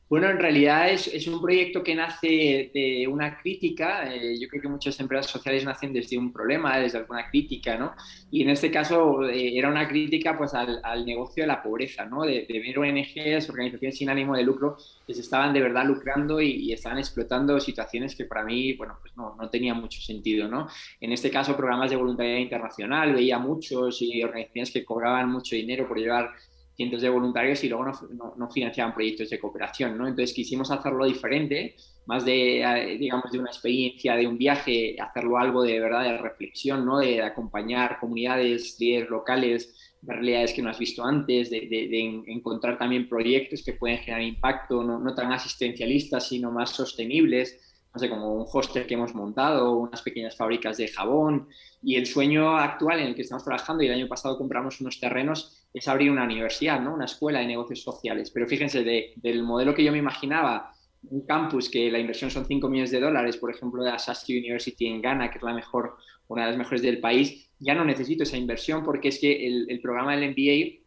Bueno, 0.10 0.28
en 0.28 0.40
realidad 0.40 0.90
es, 0.90 1.28
un 1.28 1.40
proyecto 1.40 1.84
que 1.84 1.94
nace 1.94 2.72
de 2.74 3.08
una 3.08 3.38
crítica. 3.38 4.12
Eh, 4.12 4.40
yo 4.42 4.48
creo 4.48 4.64
que 4.64 4.68
muchas 4.68 5.00
empresas 5.00 5.30
sociales 5.30 5.64
nacen 5.64 5.94
desde 5.94 6.18
un 6.18 6.34
problema, 6.34 6.80
desde 6.80 6.98
alguna 6.98 7.30
crítica, 7.30 7.78
¿no? 7.78 7.94
Y 8.32 8.42
en 8.42 8.50
este 8.50 8.72
caso 8.72 9.24
eh, 9.30 9.56
era 9.56 9.70
una 9.70 9.88
crítica 9.88 10.36
pues, 10.36 10.56
al, 10.56 11.06
negocio 11.06 11.44
de 11.44 11.48
la 11.48 11.62
pobreza, 11.62 12.06
¿no? 12.06 12.24
De, 12.24 12.48
de, 12.50 12.60
ver 12.60 12.80
ONGs, 12.80 13.50
organizaciones 13.52 14.00
sin 14.00 14.10
ánimo 14.10 14.36
de 14.36 14.42
lucro, 14.42 14.78
que 15.06 15.14
se 15.14 15.22
estaban 15.22 15.54
de 15.54 15.62
verdad 15.62 15.86
lucrando 15.86 16.42
y, 16.42 16.54
y 16.54 16.74
estaban 16.74 16.98
explotando 16.98 17.60
situaciones 17.60 18.16
que 18.16 18.26
para 18.26 18.44
mí, 18.44 18.74
bueno, 18.74 18.98
pues 19.02 19.16
no, 19.16 19.36
no 19.36 19.48
tenían 19.52 19.80
mucho 19.80 20.02
sentido, 20.02 20.48
¿no? 20.48 20.68
En 21.00 21.12
este 21.12 21.30
caso, 21.30 21.56
programas 21.56 21.92
de 21.92 21.98
voluntariado 21.98 22.40
internacional, 22.40 23.14
veía 23.14 23.38
muchos 23.38 24.02
y 24.02 24.24
organizaciones 24.24 24.72
que 24.72 24.84
cobraban 24.84 25.30
mucho 25.30 25.56
dinero 25.56 25.88
por 25.88 26.00
llevar 26.00 26.32
cientos 26.80 27.02
de 27.02 27.10
voluntarios 27.10 27.62
y 27.66 27.68
luego 27.68 27.84
no, 27.84 28.34
no, 28.38 28.50
financiaban 28.50 28.94
proyectos 28.94 29.30
de 29.30 29.38
cooperación, 29.38 29.98
¿no? 29.98 30.08
Entonces 30.08 30.34
quisimos 30.34 30.72
hacerlo 30.72 31.06
diferente, 31.06 31.76
más 32.06 32.24
de, 32.24 32.62
eh, 32.62 32.98
digamos, 32.98 33.30
de 33.34 33.38
una 33.38 33.50
experiencia, 33.50 34.16
de 34.16 34.26
un 34.26 34.38
viaje, 34.38 34.96
hacerlo 34.98 35.38
algo 35.38 35.62
de 35.62 35.78
verdad 35.78 36.04
de 36.04 36.18
reflexión, 36.18 36.86
¿no? 36.86 37.00
De 37.00 37.22
acompañar 37.22 38.00
comunidades, 38.00 38.78
líderes 38.80 39.10
locales, 39.10 39.76
de 40.02 40.14
realidades 40.14 40.54
que 40.54 40.62
no 40.62 40.70
has 40.70 40.80
visto 40.80 41.04
antes, 41.04 41.50
de, 41.50 41.68
de, 41.68 42.24
encontrar 42.28 42.78
también 42.78 43.10
proyectos 43.10 43.62
que 43.62 43.74
pueden 43.74 43.98
generar 43.98 44.24
impacto, 44.24 44.82
no, 44.82 45.00
no 45.00 45.14
tan 45.14 45.34
asistencialistas, 45.34 46.30
sino 46.30 46.50
más 46.50 46.70
sostenibles, 46.70 47.60
no 47.94 48.00
sé, 48.00 48.10
como 48.10 48.36
un 48.36 48.46
hostel 48.50 48.88
que 48.88 48.94
hemos 48.94 49.14
montado, 49.14 49.76
unas 49.76 50.02
pequeñas 50.02 50.38
fábricas 50.38 50.78
de 50.78 50.88
jabón. 50.88 51.50
Y 51.84 51.96
el 51.96 52.06
sueño 52.06 52.56
actual 52.58 53.02
en 53.02 53.08
el 53.08 53.16
que 53.16 53.24
estamos 53.24 53.44
trabajando, 53.44 53.84
y 53.84 53.88
el 53.88 53.96
año 53.96 54.08
pasado 54.08 54.38
compramos 54.38 54.80
unos 54.80 54.98
terrenos, 54.98 55.59
es 55.74 55.88
abrir 55.88 56.12
una 56.12 56.24
universidad, 56.24 56.80
¿no? 56.82 56.94
una 56.94 57.06
escuela 57.06 57.40
de 57.40 57.48
negocios 57.48 57.82
sociales. 57.82 58.32
Pero 58.32 58.48
fíjense, 58.48 58.84
del 58.84 59.44
modelo 59.44 59.74
que 59.74 59.84
yo 59.84 59.92
me 59.92 59.98
imaginaba, 59.98 60.74
un 61.04 61.26
campus 61.26 61.70
que 61.70 61.90
la 61.90 62.00
inversión 62.00 62.30
son 62.30 62.46
5 62.46 62.68
millones 62.68 62.92
de 62.92 63.00
dólares, 63.00 63.38
por 63.38 63.52
ejemplo, 63.52 63.84
de 63.84 63.92
la 63.92 64.00
Saskia 64.00 64.40
University 64.40 64.88
en 64.88 65.02
Ghana, 65.02 65.32
que 65.32 65.38
es 65.38 65.44
la 65.44 65.54
mejor, 65.54 65.96
una 66.28 66.44
de 66.44 66.50
las 66.50 66.58
mejores 66.58 66.82
del 66.82 67.00
país, 67.00 67.50
ya 67.60 67.76
no 67.76 67.86
necesito 67.86 68.24
esa 68.24 68.38
inversión 68.38 68.84
porque 68.84 69.10
es 69.10 69.20
que 69.20 69.48
el, 69.48 69.66
el 69.70 69.82
programa 69.82 70.16
del 70.16 70.32
MBA 70.32 70.80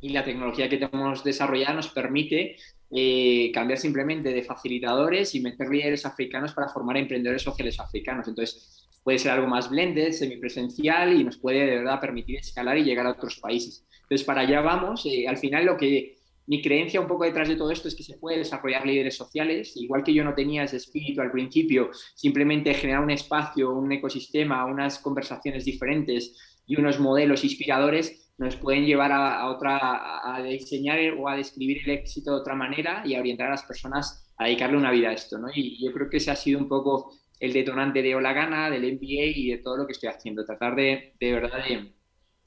y 0.00 0.10
la 0.10 0.24
tecnología 0.24 0.68
que 0.68 0.78
tenemos 0.78 1.24
desarrollada 1.24 1.74
nos 1.74 1.88
permite 1.88 2.56
eh, 2.90 3.50
cambiar 3.52 3.78
simplemente 3.78 4.30
de 4.30 4.42
facilitadores 4.42 5.34
y 5.34 5.40
meter 5.40 5.68
líderes 5.68 6.06
africanos 6.06 6.54
para 6.54 6.68
formar 6.68 6.96
emprendedores 6.96 7.42
sociales 7.42 7.78
africanos. 7.80 8.28
Entonces, 8.28 8.87
puede 9.02 9.18
ser 9.18 9.32
algo 9.32 9.46
más 9.46 9.70
blended, 9.70 10.12
semipresencial 10.12 11.18
y 11.18 11.24
nos 11.24 11.38
puede 11.38 11.60
de 11.60 11.76
verdad 11.76 12.00
permitir 12.00 12.38
escalar 12.38 12.76
y 12.78 12.84
llegar 12.84 13.06
a 13.06 13.12
otros 13.12 13.38
países. 13.40 13.86
Entonces, 14.02 14.24
para 14.24 14.42
allá 14.42 14.60
vamos. 14.60 15.04
Eh, 15.06 15.26
al 15.28 15.36
final, 15.36 15.66
lo 15.66 15.76
que 15.76 16.18
mi 16.46 16.62
creencia 16.62 17.00
un 17.00 17.06
poco 17.06 17.24
detrás 17.24 17.48
de 17.48 17.56
todo 17.56 17.70
esto 17.70 17.88
es 17.88 17.94
que 17.94 18.02
se 18.02 18.16
puede 18.16 18.38
desarrollar 18.38 18.86
líderes 18.86 19.16
sociales, 19.16 19.76
igual 19.76 20.02
que 20.02 20.14
yo 20.14 20.24
no 20.24 20.34
tenía 20.34 20.64
ese 20.64 20.78
espíritu 20.78 21.20
al 21.20 21.30
principio, 21.30 21.90
simplemente 22.14 22.72
generar 22.72 23.02
un 23.02 23.10
espacio, 23.10 23.70
un 23.70 23.92
ecosistema, 23.92 24.64
unas 24.64 24.98
conversaciones 24.98 25.66
diferentes 25.66 26.34
y 26.66 26.78
unos 26.78 26.98
modelos 26.98 27.44
inspiradores 27.44 28.32
nos 28.38 28.56
pueden 28.56 28.86
llevar 28.86 29.12
a, 29.12 29.50
otra, 29.50 30.36
a 30.36 30.42
diseñar 30.42 30.98
o 31.18 31.28
a 31.28 31.36
describir 31.36 31.82
el 31.84 31.90
éxito 31.90 32.30
de 32.30 32.40
otra 32.40 32.54
manera 32.54 33.02
y 33.04 33.14
a 33.14 33.20
orientar 33.20 33.48
a 33.48 33.50
las 33.50 33.64
personas 33.64 34.32
a 34.38 34.44
dedicarle 34.44 34.76
una 34.76 34.92
vida 34.92 35.08
a 35.08 35.12
esto, 35.12 35.36
¿no? 35.38 35.48
Y 35.52 35.84
yo 35.84 35.92
creo 35.92 36.08
que 36.08 36.18
ese 36.18 36.30
ha 36.30 36.36
sido 36.36 36.60
un 36.60 36.68
poco 36.68 37.12
el 37.40 37.52
detonante 37.52 38.02
de 38.02 38.14
Hola 38.14 38.32
Gana, 38.32 38.70
del 38.70 38.94
MBA 38.94 39.32
y 39.34 39.50
de 39.50 39.58
todo 39.58 39.76
lo 39.76 39.86
que 39.86 39.92
estoy 39.92 40.08
haciendo, 40.08 40.44
tratar 40.44 40.74
de, 40.74 41.14
de 41.18 41.32
verdad 41.32 41.60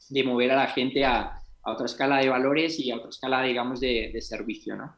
de 0.09 0.23
mover 0.23 0.51
a 0.51 0.55
la 0.55 0.67
gente 0.67 1.05
a, 1.05 1.41
a 1.63 1.71
otra 1.71 1.85
escala 1.85 2.17
de 2.17 2.29
valores 2.29 2.79
y 2.79 2.91
a 2.91 2.97
otra 2.97 3.09
escala, 3.09 3.43
digamos, 3.43 3.79
de, 3.79 4.15
servicio, 4.21 4.75
¿no? 4.75 4.93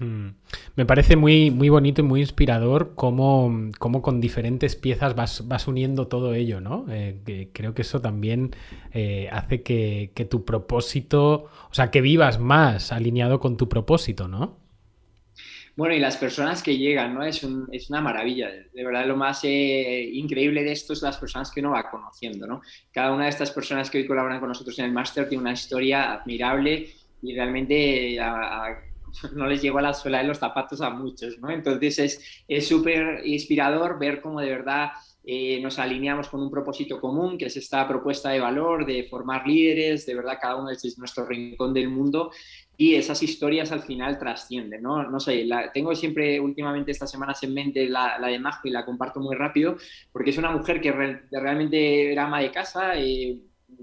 Hmm. 0.00 0.34
Me 0.74 0.86
parece 0.86 1.14
muy, 1.14 1.52
muy 1.52 1.68
bonito 1.68 2.00
y 2.00 2.04
muy 2.04 2.20
inspirador 2.20 2.94
cómo, 2.96 3.70
cómo 3.78 4.02
con 4.02 4.20
diferentes 4.20 4.74
piezas 4.74 5.14
vas, 5.14 5.46
vas, 5.46 5.68
uniendo 5.68 6.08
todo 6.08 6.34
ello, 6.34 6.60
¿no? 6.60 6.86
Eh, 6.90 7.50
creo 7.52 7.74
que 7.74 7.82
eso 7.82 8.00
también 8.00 8.56
eh, 8.92 9.28
hace 9.30 9.62
que, 9.62 10.10
que, 10.14 10.24
tu 10.24 10.44
propósito, 10.44 11.46
o 11.70 11.74
sea, 11.74 11.92
que 11.92 12.00
vivas 12.00 12.40
más 12.40 12.90
alineado 12.90 13.38
con 13.38 13.56
tu 13.56 13.68
propósito, 13.68 14.26
¿no? 14.26 14.63
Bueno, 15.76 15.94
y 15.94 15.98
las 15.98 16.16
personas 16.16 16.62
que 16.62 16.78
llegan, 16.78 17.14
¿no? 17.14 17.24
Es, 17.24 17.42
un, 17.42 17.68
es 17.72 17.90
una 17.90 18.00
maravilla. 18.00 18.48
De 18.48 18.84
verdad, 18.84 19.06
lo 19.06 19.16
más 19.16 19.40
eh, 19.42 20.08
increíble 20.12 20.62
de 20.62 20.70
esto 20.70 20.92
es 20.92 21.02
las 21.02 21.16
personas 21.16 21.50
que 21.50 21.60
uno 21.60 21.72
va 21.72 21.90
conociendo, 21.90 22.46
¿no? 22.46 22.62
Cada 22.92 23.12
una 23.12 23.24
de 23.24 23.30
estas 23.30 23.50
personas 23.50 23.90
que 23.90 23.98
hoy 23.98 24.06
colaboran 24.06 24.38
con 24.38 24.48
nosotros 24.48 24.78
en 24.78 24.84
el 24.84 24.92
máster 24.92 25.28
tiene 25.28 25.42
una 25.42 25.52
historia 25.52 26.12
admirable 26.12 26.90
y 27.22 27.34
realmente 27.34 28.16
no 29.34 29.46
les 29.48 29.62
llegó 29.62 29.78
a 29.78 29.82
la 29.82 29.94
suela 29.94 30.18
de 30.18 30.28
los 30.28 30.38
zapatos 30.38 30.80
a 30.80 30.90
muchos, 30.90 31.38
¿no? 31.40 31.50
Entonces 31.50 32.44
es 32.46 32.68
súper 32.68 33.26
inspirador 33.26 33.98
ver 33.98 34.20
cómo 34.20 34.40
de 34.40 34.50
verdad 34.50 34.90
eh, 35.26 35.58
nos 35.60 35.78
alineamos 35.78 36.28
con 36.28 36.42
un 36.42 36.50
propósito 36.50 37.00
común, 37.00 37.38
que 37.38 37.46
es 37.46 37.56
esta 37.56 37.88
propuesta 37.88 38.28
de 38.28 38.40
valor, 38.40 38.84
de 38.84 39.04
formar 39.04 39.46
líderes, 39.46 40.04
de 40.04 40.14
verdad 40.14 40.38
cada 40.40 40.56
uno 40.56 40.70
es 40.70 40.98
nuestro 40.98 41.24
rincón 41.24 41.72
del 41.72 41.88
mundo 41.88 42.30
y 42.76 42.94
esas 42.94 43.22
historias 43.22 43.70
al 43.72 43.82
final 43.82 44.18
trascienden, 44.18 44.82
¿no? 44.82 45.02
No 45.08 45.20
sé, 45.20 45.44
la, 45.44 45.70
tengo 45.72 45.94
siempre 45.94 46.40
últimamente 46.40 46.90
estas 46.90 47.10
semanas 47.10 47.42
en 47.42 47.54
mente 47.54 47.88
la, 47.88 48.18
de 48.18 48.38
Majo 48.38 48.66
y 48.66 48.70
la 48.70 48.84
comparto 48.84 49.20
muy 49.20 49.36
rápido, 49.36 49.76
porque 50.12 50.30
es 50.30 50.38
una 50.38 50.50
mujer 50.50 50.80
que 50.80 50.92
realmente 50.92 52.12
era 52.12 52.24
ama 52.24 52.40
de 52.40 52.50
casa, 52.50 52.96
eh, 52.96 53.38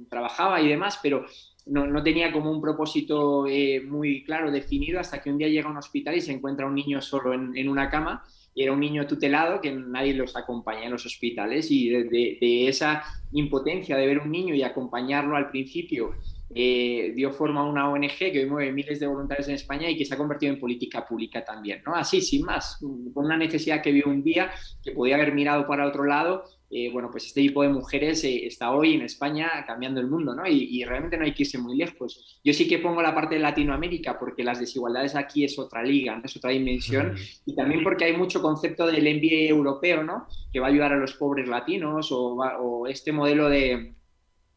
trabajaba 0.10 0.62
y 0.62 0.68
demás, 0.68 1.00
pero 1.02 1.26
no, 1.66 1.88
no, 1.88 2.04
tenía 2.04 2.32
como 2.32 2.52
un 2.52 2.62
propósito 2.62 3.46
eh, 3.48 3.82
muy 3.82 4.24
claro 4.24 4.52
definido 4.52 5.00
hasta 5.00 5.22
que 5.22 5.30
un 5.30 5.38
día 5.38 5.48
llega 5.48 5.68
a 5.68 5.72
un 5.72 5.78
hospital 5.78 6.16
y 6.16 6.22
se 6.22 6.32
encuentra 6.32 6.66
un 6.66 6.76
niño 6.76 7.02
solo 7.02 7.34
en, 7.34 7.70
una 7.70 7.90
cama 7.90 8.24
y 8.54 8.64
era 8.64 8.74
un 8.74 8.80
niño 8.80 9.08
tutelado 9.08 9.62
que 9.62 9.72
nadie 9.72 10.14
los 10.14 10.36
acompaña 10.36 10.86
en 10.86 10.92
los 10.92 11.06
hospitales 11.06 11.70
y 11.70 11.90
de, 11.90 12.68
esa 12.68 13.04
impotencia 13.32 13.96
de 13.96 14.08
ver 14.08 14.20
un 14.20 14.32
niño 14.32 14.56
y 14.56 14.64
acompañarlo 14.64 15.36
al 15.36 15.50
principio 15.50 16.16
eh, 16.54 17.14
dio 17.16 17.32
forma 17.32 17.62
a 17.62 17.70
una 17.70 17.90
ONG 17.90 18.18
que 18.18 18.40
hoy 18.40 18.50
mueve 18.50 18.72
miles 18.72 19.00
de 19.00 19.08
voluntarios 19.08 19.48
en 19.48 19.56
España 19.56 19.90
y 19.90 19.98
que 19.98 20.06
se 20.06 20.14
ha 20.14 20.18
convertido 20.18 20.54
en 20.54 20.60
política 20.60 21.06
pública 21.06 21.44
también, 21.44 21.82
¿no? 21.86 21.96
Así, 21.96 22.22
sin 22.22 22.46
más, 22.46 22.78
con 22.80 23.26
una 23.26 23.38
necesidad 23.38 23.82
que 23.82 23.92
vio 23.92 24.06
un 24.08 24.24
día, 24.24 24.52
que 24.84 24.92
podía 24.92 25.16
haber 25.16 25.34
mirado 25.34 25.66
para 25.68 25.88
otro 25.88 26.04
lado 26.04 26.44
eh, 26.74 26.90
bueno, 26.90 27.12
pues 27.12 27.26
este 27.26 27.42
tipo 27.42 27.64
de 27.64 27.70
mujeres 27.70 28.24
eh, 28.24 28.46
está 28.46 28.72
hoy 28.72 28.94
en 28.94 29.02
España 29.02 29.50
cambiando 29.68 30.00
el 30.00 30.08
mundo, 30.08 30.34
¿no? 30.34 30.48
Y, 30.48 30.82
realmente 30.86 31.18
no 31.18 31.26
hay 31.26 31.34
que 31.34 31.44
irse 31.44 31.58
muy 31.58 31.76
lejos. 31.76 32.40
Yo 32.46 32.54
sí 32.54 32.66
que 32.66 32.80
pongo 32.80 33.02
la 33.02 33.14
parte 33.14 33.36
de 33.36 33.42
Latinoamérica 33.42 34.18
porque 34.18 34.42
las 34.42 34.58
desigualdades 34.58 35.16
aquí 35.16 35.44
es 35.44 35.60
otra 35.60 35.84
liga, 35.84 36.22
es 36.24 36.38
otra 36.38 36.52
dimensión, 36.52 37.16
y 37.46 37.56
también 37.56 37.84
porque 37.84 38.06
hay 38.06 38.16
mucho 38.16 38.42
concepto 38.42 38.88
del 38.88 39.04
MBA 39.04 39.50
europeo, 39.50 40.02
¿no? 40.04 40.28
Que 40.54 40.62
va 40.62 40.68
a 40.68 40.70
ayudar 40.70 40.94
a 40.94 40.98
los 40.98 41.14
pobres 41.16 41.50
latinos 41.50 42.10
o, 42.12 42.88
este 42.88 43.12
modelo 43.12 43.50
de, 43.50 43.94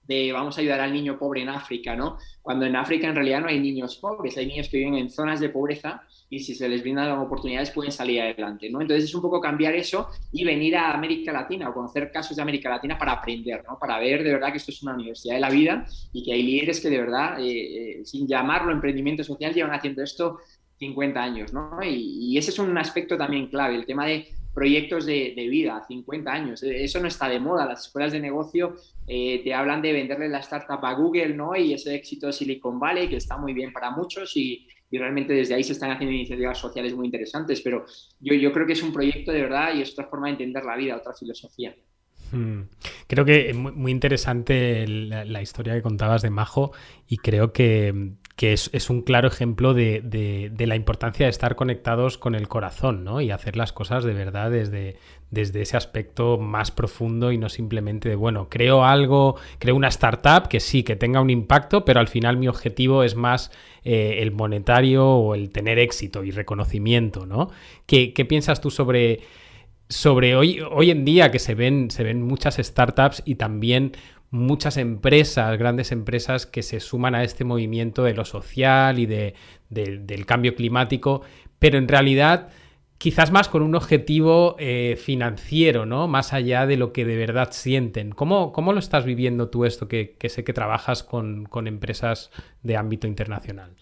de 0.07 0.33
vamos 0.33 0.57
a 0.57 0.61
ayudar 0.61 0.81
al 0.81 0.93
niño 0.93 1.19
pobre 1.19 1.43
en 1.43 1.49
África, 1.49 1.97
¿no? 1.97 2.19
Cuando 2.43 2.67
en 2.67 2.77
África 2.77 3.09
en 3.09 3.15
realidad 3.15 3.41
no 3.41 3.49
hay 3.49 3.59
niños 3.61 3.97
pobres, 3.97 4.37
hay 4.37 4.47
niños 4.47 4.69
que 4.69 4.79
viven 4.79 4.97
en 4.97 5.11
zonas 5.11 5.41
de 5.41 5.49
pobreza 5.49 6.03
y 6.29 6.41
si 6.41 6.55
se 6.55 6.69
les 6.69 6.83
brindan 6.83 7.19
oportunidades 7.19 7.71
pueden 7.71 7.93
salir 7.93 8.21
adelante, 8.21 8.69
¿no? 8.71 8.81
Entonces 8.81 9.05
es 9.05 9.15
un 9.15 9.23
poco 9.23 9.41
cambiar 9.41 9.75
eso 9.75 10.09
y 10.33 10.45
venir 10.45 10.77
a 10.77 10.93
América 10.93 11.33
Latina 11.33 11.69
o 11.69 11.75
conocer 11.75 12.11
casos 12.13 12.37
de 12.37 12.43
América 12.43 12.69
Latina 12.69 12.99
para 12.99 13.13
aprender, 13.13 13.65
¿no? 13.67 13.79
Para 13.79 13.99
ver 13.99 14.23
de 14.23 14.33
verdad 14.33 14.51
que 14.51 14.59
esto 14.59 14.71
es 14.71 14.83
una 14.83 14.95
universidad 14.95 15.35
de 15.35 15.41
la 15.41 15.51
vida 15.51 15.87
y 16.13 16.23
que 16.23 16.33
hay 16.33 16.43
líderes 16.43 16.81
que 16.81 16.91
de 16.91 16.99
verdad, 16.99 17.41
eh, 17.41 18.01
eh, 18.01 18.05
sin 18.05 18.27
llamarlo 18.27 18.73
emprendimiento 18.73 19.25
social, 19.25 19.55
llevan 19.55 19.73
haciendo 19.75 20.03
esto 20.03 20.39
50 20.79 21.23
años, 21.23 21.53
¿no? 21.53 21.79
Y, 21.83 22.33
y, 22.33 22.39
ese 22.39 22.51
es 22.51 22.59
un 22.59 22.77
aspecto 22.77 23.17
también 23.17 23.47
clave, 23.47 23.77
el 23.77 23.87
tema 23.87 24.07
de 24.07 24.29
proyectos 24.55 25.05
de, 25.05 25.35
de, 25.37 25.49
vida, 25.49 25.85
50 25.87 26.33
años. 26.33 26.63
Eso 26.63 27.01
no 27.01 27.09
está 27.09 27.29
de 27.29 27.41
moda. 27.41 27.67
Las 27.67 27.87
escuelas 27.87 28.13
de 28.13 28.21
negocio 28.21 28.77
eh, 29.07 29.43
te 29.43 29.53
hablan 29.53 29.83
de 29.83 29.93
venderle 29.93 30.29
la 30.29 30.39
startup 30.39 30.85
a 30.85 30.95
Google, 30.95 31.35
¿no? 31.35 31.57
Y 31.57 31.75
ese 31.75 31.95
éxito 31.95 32.29
de 32.29 32.33
Silicon 32.33 32.79
Valley, 32.79 33.09
que 33.09 33.17
está 33.17 33.37
muy 33.37 33.53
bien 33.53 33.73
para 33.73 33.91
muchos 33.91 34.37
y, 34.37 34.67
y 34.91 34.99
realmente 34.99 35.33
desde 35.33 35.55
ahí 35.55 35.65
se 35.65 35.73
están 35.73 35.91
haciendo 35.91 36.15
iniciativas 36.15 36.57
sociales 36.57 36.95
muy 36.95 37.07
interesantes, 37.07 37.61
pero 37.61 37.85
yo, 38.21 38.35
yo 38.35 38.53
creo 38.53 38.65
que 38.65 38.75
es 38.75 38.83
un 38.83 38.93
proyecto 38.93 39.33
de 39.33 39.43
verdad 39.43 39.75
y 39.75 39.83
es 39.83 39.93
otra 39.93 40.07
forma 40.07 40.29
de 40.29 40.33
entender 40.35 40.65
la 40.65 40.77
vida, 40.77 40.97
otra 40.97 41.13
filosofía. 41.15 41.75
Hmm. 42.31 42.63
Creo 43.07 43.25
que 43.25 43.51
es 43.51 43.57
muy 43.57 43.93
interesante 43.93 44.87
la, 44.87 45.43
historia 45.43 45.75
que 45.75 45.83
contabas 45.83 46.23
de 46.23 46.31
Majo 46.31 46.73
y 47.09 47.19
creo 47.19 47.53
que, 47.53 48.15
es, 48.41 48.91
un 48.91 49.03
claro 49.03 49.29
ejemplo 49.29 49.75
de, 49.75 50.53
la 50.59 50.77
importancia 50.77 51.27
de 51.27 51.31
estar 51.31 51.57
conectados 51.57 52.19
con 52.19 52.35
el 52.35 52.49
corazón 52.49 53.05
¿no? 53.05 53.21
y 53.21 53.31
hacer 53.31 53.57
las 53.57 53.73
cosas 53.73 54.05
de 54.05 54.13
verdad 54.13 54.51
desde, 54.51 54.97
desde 55.31 55.63
ese 55.63 55.77
aspecto 55.77 56.39
más 56.39 56.71
profundo 56.71 57.33
y 57.33 57.39
no 57.39 57.49
simplemente 57.49 58.09
de, 58.09 58.17
bueno, 58.17 58.49
creo 58.49 58.85
algo, 58.85 59.37
creo 59.59 59.77
una 59.77 59.89
startup 59.89 60.49
que 60.49 60.61
sí, 60.61 60.83
que 60.83 60.97
tenga 60.97 61.21
un 61.21 61.31
impacto, 61.31 61.85
pero 61.85 62.01
al 62.01 62.09
final 62.09 62.37
mi 62.37 62.49
objetivo 62.49 63.05
es 63.05 63.15
más 63.15 63.51
eh, 63.85 64.19
el 64.21 64.33
monetario 64.33 65.07
o 65.07 65.35
el 65.35 65.51
tener 65.51 65.79
éxito 65.79 66.25
y 66.25 66.31
reconocimiento, 66.31 67.27
¿no? 67.27 67.51
¿Qué, 67.87 68.13
qué 68.13 68.25
piensas 68.25 68.61
tú 68.61 68.71
sobre 68.71 69.21
sobre 69.89 70.35
hoy, 70.35 70.61
hoy 70.73 70.91
en 70.91 71.05
día 71.05 71.31
que 71.31 71.39
se 71.39 71.55
ven, 71.55 71.91
se 71.91 72.03
ven 72.03 72.23
muchas 72.23 72.57
startups 72.57 73.23
y 73.27 73.35
también 73.35 73.93
muchas 74.35 74.77
empresas, 74.77 75.59
grandes 75.59 75.93
empresas 75.93 76.47
que 76.47 76.63
se 76.63 76.81
suman 76.81 77.15
a 77.15 77.25
este 77.25 77.45
movimiento 77.45 78.03
de 78.05 78.15
lo 78.15 78.25
social 78.25 78.99
y 78.99 79.07
de, 79.07 79.35
del 79.71 80.27
cambio 80.27 80.55
climático, 80.55 81.23
pero 81.59 81.79
en 81.79 81.89
realidad 81.89 82.49
quizás 82.99 83.31
más 83.31 83.49
con 83.49 83.63
un 83.63 83.75
objetivo 83.75 84.57
eh, 84.59 84.97
financiero, 85.01 85.87
¿no? 85.87 86.09
Más 86.09 86.33
allá 86.33 86.67
de 86.67 86.77
lo 86.77 86.93
que 86.93 87.05
de 87.05 87.17
verdad 87.17 87.51
sienten. 87.53 88.11
¿Cómo, 88.13 88.53
cómo 88.53 88.73
lo 88.73 88.79
estás 88.79 89.05
viviendo 89.05 89.51
tú 89.51 89.65
esto 89.65 89.89
que, 89.89 90.17
que 90.19 90.29
sé 90.29 90.45
que 90.45 90.53
trabajas 90.53 91.03
con, 91.03 91.45
con 91.45 91.67
empresas 91.67 92.31
de 92.63 92.77
ámbito 92.77 93.07
internacional? 93.07 93.77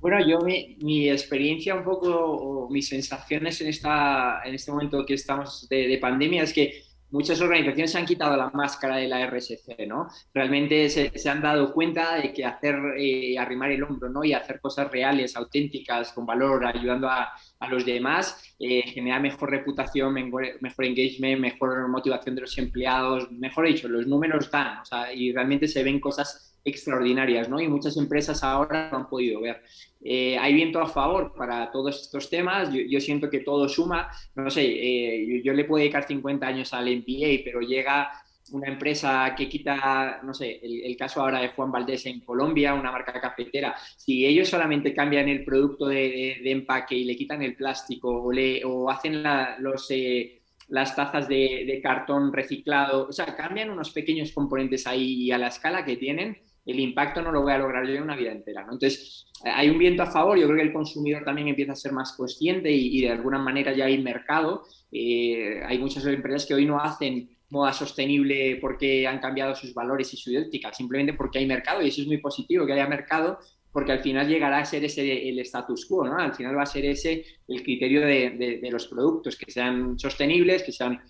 Bueno, 0.00 0.26
yo 0.26 0.38
mi, 0.40 1.10
experiencia 1.10 1.74
un 1.74 1.84
poco, 1.84 2.08
o 2.08 2.70
mis 2.70 2.88
sensaciones 2.88 3.60
en, 3.60 3.68
esta, 3.68 4.40
en 4.44 4.54
este 4.54 4.72
momento 4.72 5.04
que 5.04 5.14
estamos 5.14 5.68
de, 5.68 5.98
pandemia 6.00 6.42
es 6.42 6.54
que 6.54 6.84
muchas 7.10 7.40
organizaciones 7.40 7.92
se 7.92 7.98
han 7.98 8.06
quitado 8.06 8.36
la 8.36 8.50
máscara 8.50 8.96
de 8.96 9.08
la 9.08 9.26
RSC, 9.26 9.86
¿no? 9.86 10.08
Realmente 10.32 10.88
se, 10.88 11.28
han 11.28 11.42
dado 11.42 11.72
cuenta 11.72 12.16
de 12.16 12.32
que 12.32 12.44
hacer, 12.44 12.76
eh, 12.98 13.38
arrimar 13.38 13.70
el 13.70 13.82
hombro, 13.82 14.08
¿no? 14.08 14.24
Y 14.24 14.32
hacer 14.32 14.60
cosas 14.60 14.90
reales, 14.90 15.36
auténticas, 15.36 16.12
con 16.12 16.26
valor, 16.26 16.64
ayudando 16.66 17.08
a, 17.08 17.32
a 17.60 17.68
los 17.68 17.84
demás, 17.84 18.54
eh, 18.58 18.82
genera 18.82 19.20
mejor 19.20 19.50
reputación, 19.50 20.14
mejor, 20.14 20.46
mejor, 20.60 20.84
engagement, 20.84 21.40
mejor 21.40 21.88
motivación 21.88 22.34
de 22.34 22.42
los 22.42 22.56
empleados, 22.58 23.30
mejor 23.30 23.66
dicho, 23.66 23.88
los 23.88 24.06
números 24.06 24.50
dan, 24.50 24.78
o 24.78 24.84
sea, 24.84 25.12
y 25.12 25.32
realmente 25.32 25.68
se 25.68 25.82
ven 25.82 26.00
cosas 26.00 26.58
extraordinarias, 26.64 27.48
¿no? 27.48 27.60
Y 27.60 27.68
muchas 27.68 27.96
empresas 27.96 28.42
ahora 28.42 28.88
no 28.90 28.98
han 28.98 29.08
podido 29.08 29.40
ver. 29.40 29.62
Eh, 30.02 30.38
hay 30.38 30.54
viento 30.54 30.80
a 30.80 30.88
favor 30.88 31.34
para 31.36 31.70
todos 31.70 32.00
estos 32.00 32.30
temas, 32.30 32.70
yo, 32.72 33.00
siento 33.00 33.28
que 33.28 33.40
todo 33.40 33.68
suma, 33.68 34.10
no 34.34 34.50
sé, 34.50 34.64
eh, 34.64 35.42
yo, 35.44 35.52
le 35.52 35.64
puedo 35.64 35.80
dedicar 35.80 36.06
50 36.06 36.46
años 36.46 36.72
al 36.72 36.86
MBA, 36.86 37.42
pero 37.44 37.60
llega 37.60 38.10
una 38.52 38.68
empresa 38.68 39.34
que 39.36 39.48
quita, 39.48 40.20
no 40.22 40.32
sé, 40.32 40.58
el, 40.62 40.96
caso 40.96 41.20
ahora 41.20 41.40
de 41.40 41.50
Juan 41.50 41.70
Valdés 41.70 42.06
en 42.06 42.20
Colombia, 42.20 42.74
una 42.74 42.90
marca 42.90 43.12
cafetera, 43.20 43.76
si 43.96 44.24
ellos 44.26 44.48
solamente 44.48 44.94
cambian 44.94 45.28
el 45.28 45.44
producto 45.44 45.86
de, 45.86 46.40
empaque 46.50 46.94
y 46.96 47.04
le 47.04 47.16
quitan 47.16 47.42
el 47.42 47.54
plástico 47.54 48.08
o, 48.22 48.32
le, 48.32 48.64
o 48.64 48.90
hacen 48.90 49.22
los... 49.58 49.90
Eh, 49.90 50.36
las 50.68 50.94
tazas 50.94 51.26
de, 51.26 51.64
de, 51.66 51.80
cartón 51.82 52.32
reciclado, 52.32 53.08
o 53.08 53.12
sea, 53.12 53.34
cambian 53.34 53.70
unos 53.70 53.90
pequeños 53.90 54.30
componentes 54.30 54.86
ahí 54.86 55.32
a 55.32 55.36
la 55.36 55.48
escala 55.48 55.84
que 55.84 55.96
tienen, 55.96 56.38
el 56.66 56.80
impacto 56.80 57.22
no 57.22 57.32
lo 57.32 57.42
voy 57.42 57.52
a 57.52 57.58
lograr 57.58 57.86
yo 57.86 57.94
en 57.94 58.02
una 58.02 58.16
vida 58.16 58.32
entera. 58.32 58.62
Entonces, 58.62 59.26
hay 59.42 59.70
un 59.70 59.78
viento 59.78 60.02
a 60.02 60.10
favor, 60.10 60.38
yo 60.38 60.46
creo 60.46 60.58
que 60.58 60.64
el 60.64 60.72
consumidor 60.72 61.24
también 61.24 61.48
empieza 61.48 61.72
a 61.72 61.76
ser 61.76 61.92
más 61.92 62.12
consciente 62.12 62.70
y, 62.70 63.00
de 63.00 63.10
alguna 63.10 63.38
manera 63.38 63.72
ya 63.72 63.86
hay 63.86 64.00
mercado. 64.02 64.64
Eh, 64.92 65.60
hay 65.64 65.78
muchas 65.78 66.04
empresas 66.06 66.46
que 66.46 66.54
hoy 66.54 66.66
no 66.66 66.78
hacen 66.78 67.36
moda 67.48 67.72
sostenible 67.72 68.58
porque 68.60 69.06
han 69.06 69.18
cambiado 69.18 69.54
sus 69.54 69.74
valores 69.74 70.12
y 70.14 70.16
su 70.16 70.36
ética, 70.36 70.72
simplemente 70.72 71.14
porque 71.14 71.38
hay 71.38 71.46
mercado 71.46 71.82
y 71.82 71.88
eso 71.88 72.02
es 72.02 72.06
muy 72.06 72.18
positivo, 72.18 72.66
que 72.66 72.74
haya 72.74 72.86
mercado 72.86 73.38
porque 73.72 73.92
al 73.92 74.00
final 74.00 74.28
llegará 74.28 74.58
a 74.58 74.64
ser 74.64 74.84
ese 74.84 75.28
el 75.28 75.38
status 75.40 75.86
quo. 75.86 76.04
Al 76.04 76.34
final 76.34 76.56
va 76.56 76.62
a 76.62 76.66
ser 76.66 76.84
ese 76.84 77.24
el 77.46 77.62
criterio 77.62 78.00
de 78.00 78.68
los 78.70 78.86
productos, 78.88 79.36
que 79.36 79.50
sean 79.50 79.98
sostenibles, 79.98 80.62
que 80.62 80.72
sean 80.72 81.00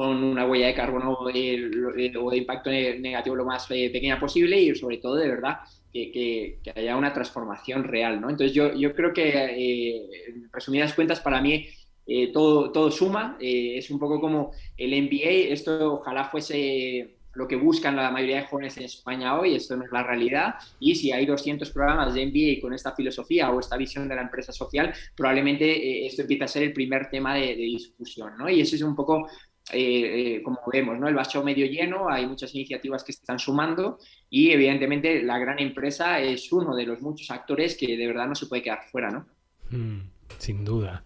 con 0.00 0.24
una 0.24 0.46
huella 0.46 0.68
de 0.68 0.74
carbono 0.74 1.12
o 1.12 1.30
de 1.30 2.36
impacto 2.38 2.70
negativo 2.70 3.36
lo 3.36 3.44
más 3.44 3.70
eh, 3.70 3.90
pequeña 3.90 4.18
posible 4.18 4.58
y 4.58 4.74
sobre 4.74 4.96
todo 4.96 5.16
de 5.16 5.28
verdad 5.28 5.58
que, 5.92 6.58
haya 6.74 6.96
una 6.96 7.12
transformación 7.12 7.84
real. 7.84 8.18
¿no? 8.18 8.30
Entonces 8.30 8.54
yo, 8.54 8.72
yo 8.72 8.94
creo 8.94 9.12
que, 9.12 9.28
eh, 9.28 10.08
en 10.28 10.50
resumidas 10.50 10.94
cuentas, 10.94 11.20
para 11.20 11.42
mí 11.42 11.68
eh, 12.06 12.32
todo, 12.32 12.72
todo 12.72 12.90
suma, 12.90 13.36
es 13.38 13.90
un 13.90 13.98
poco 13.98 14.22
como 14.22 14.52
el 14.78 15.02
MBA, 15.02 15.52
esto 15.52 15.96
ojalá 15.96 16.24
fuese 16.24 17.18
lo 17.34 17.46
que 17.46 17.56
buscan 17.56 17.94
la 17.94 18.10
mayoría 18.10 18.36
de 18.36 18.46
jóvenes 18.46 18.78
en 18.78 18.84
España 18.84 19.38
hoy, 19.38 19.54
esto 19.54 19.76
no 19.76 19.84
es 19.84 19.92
la 19.92 20.02
realidad, 20.02 20.54
y 20.80 20.94
si 20.94 21.12
hay 21.12 21.26
200 21.26 21.70
programas 21.72 22.14
de 22.14 22.24
MBA 22.24 22.62
con 22.62 22.72
esta 22.72 22.92
filosofía 22.92 23.50
o 23.50 23.60
esta 23.60 23.76
visión 23.76 24.08
de 24.08 24.16
la 24.16 24.22
empresa 24.22 24.50
social, 24.50 24.94
probablemente 25.14 26.06
esto 26.06 26.22
empieza 26.22 26.46
a 26.46 26.48
ser 26.48 26.62
el 26.62 26.72
primer 26.72 27.10
tema 27.10 27.34
de, 27.34 27.48
de, 27.48 27.54
discusión, 27.56 28.32
¿no? 28.38 28.48
Y 28.48 28.62
eso 28.62 28.74
es 28.74 28.82
un 28.82 28.96
poco 28.96 29.28
eh, 29.72 30.36
eh, 30.36 30.42
como 30.42 30.60
vemos, 30.72 30.98
¿no? 30.98 31.08
el 31.08 31.14
vaso 31.14 31.42
medio 31.42 31.66
lleno, 31.66 32.08
hay 32.08 32.26
muchas 32.26 32.54
iniciativas 32.54 33.04
que 33.04 33.12
se 33.12 33.20
están 33.20 33.38
sumando 33.38 33.98
y 34.28 34.50
evidentemente 34.50 35.22
la 35.22 35.38
gran 35.38 35.58
empresa 35.58 36.20
es 36.20 36.52
uno 36.52 36.74
de 36.74 36.86
los 36.86 37.00
muchos 37.00 37.30
actores 37.30 37.76
que 37.76 37.96
de 37.96 38.06
verdad 38.06 38.26
no 38.26 38.34
se 38.34 38.46
puede 38.46 38.62
quedar 38.62 38.80
fuera. 38.90 39.10
¿no? 39.10 39.26
Hmm. 39.70 40.10
Sin 40.38 40.64
duda. 40.64 41.04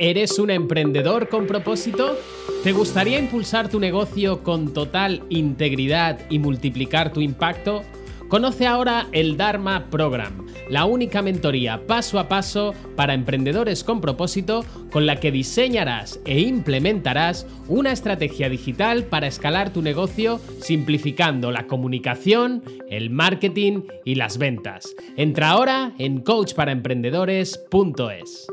¿Eres 0.00 0.38
un 0.38 0.50
emprendedor 0.50 1.28
con 1.28 1.46
propósito? 1.46 2.18
¿Te 2.64 2.72
gustaría 2.72 3.18
impulsar 3.18 3.68
tu 3.68 3.78
negocio 3.78 4.42
con 4.42 4.74
total 4.74 5.22
integridad 5.28 6.18
y 6.30 6.38
multiplicar 6.40 7.12
tu 7.12 7.20
impacto? 7.20 7.84
Conoce 8.28 8.66
ahora 8.66 9.06
el 9.12 9.36
Dharma 9.36 9.90
Program, 9.90 10.46
la 10.68 10.86
única 10.86 11.22
mentoría 11.22 11.86
paso 11.86 12.18
a 12.18 12.26
paso 12.28 12.74
para 12.96 13.14
emprendedores 13.14 13.84
con 13.84 14.00
propósito 14.00 14.64
con 14.90 15.06
la 15.06 15.20
que 15.20 15.30
diseñarás 15.30 16.18
e 16.24 16.40
implementarás 16.40 17.46
una 17.68 17.92
estrategia 17.92 18.48
digital 18.48 19.04
para 19.04 19.26
escalar 19.26 19.70
tu 19.72 19.82
negocio 19.82 20.40
simplificando 20.60 21.50
la 21.50 21.66
comunicación, 21.66 22.62
el 22.88 23.10
marketing 23.10 23.82
y 24.04 24.14
las 24.14 24.38
ventas. 24.38 24.94
Entra 25.16 25.50
ahora 25.50 25.92
en 25.98 26.20
coachparaemprendedores.es. 26.20 28.46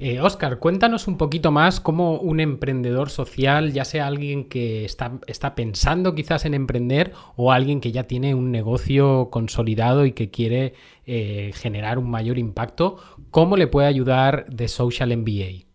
Eh, 0.00 0.20
Oscar, 0.20 0.60
cuéntanos 0.60 1.08
un 1.08 1.18
poquito 1.18 1.50
más 1.50 1.80
cómo 1.80 2.20
un 2.20 2.38
emprendedor 2.38 3.10
social, 3.10 3.72
ya 3.72 3.84
sea 3.84 4.06
alguien 4.06 4.48
que 4.48 4.84
está, 4.84 5.18
está, 5.26 5.56
pensando 5.56 6.14
quizás 6.14 6.44
en 6.44 6.54
emprender 6.54 7.12
o 7.34 7.50
alguien 7.50 7.80
que 7.80 7.90
ya 7.90 8.04
tiene 8.04 8.32
un 8.34 8.52
negocio 8.52 9.28
consolidado 9.30 10.06
y 10.06 10.12
que 10.12 10.30
quiere 10.30 10.74
eh, 11.04 11.50
generar 11.52 11.98
un 11.98 12.08
mayor 12.10 12.38
impacto, 12.38 13.02
¿cómo 13.32 13.56
le 13.56 13.66
puede 13.66 13.88
ayudar 13.88 14.46
The 14.54 14.68
Social 14.68 15.16
MBA? 15.16 15.66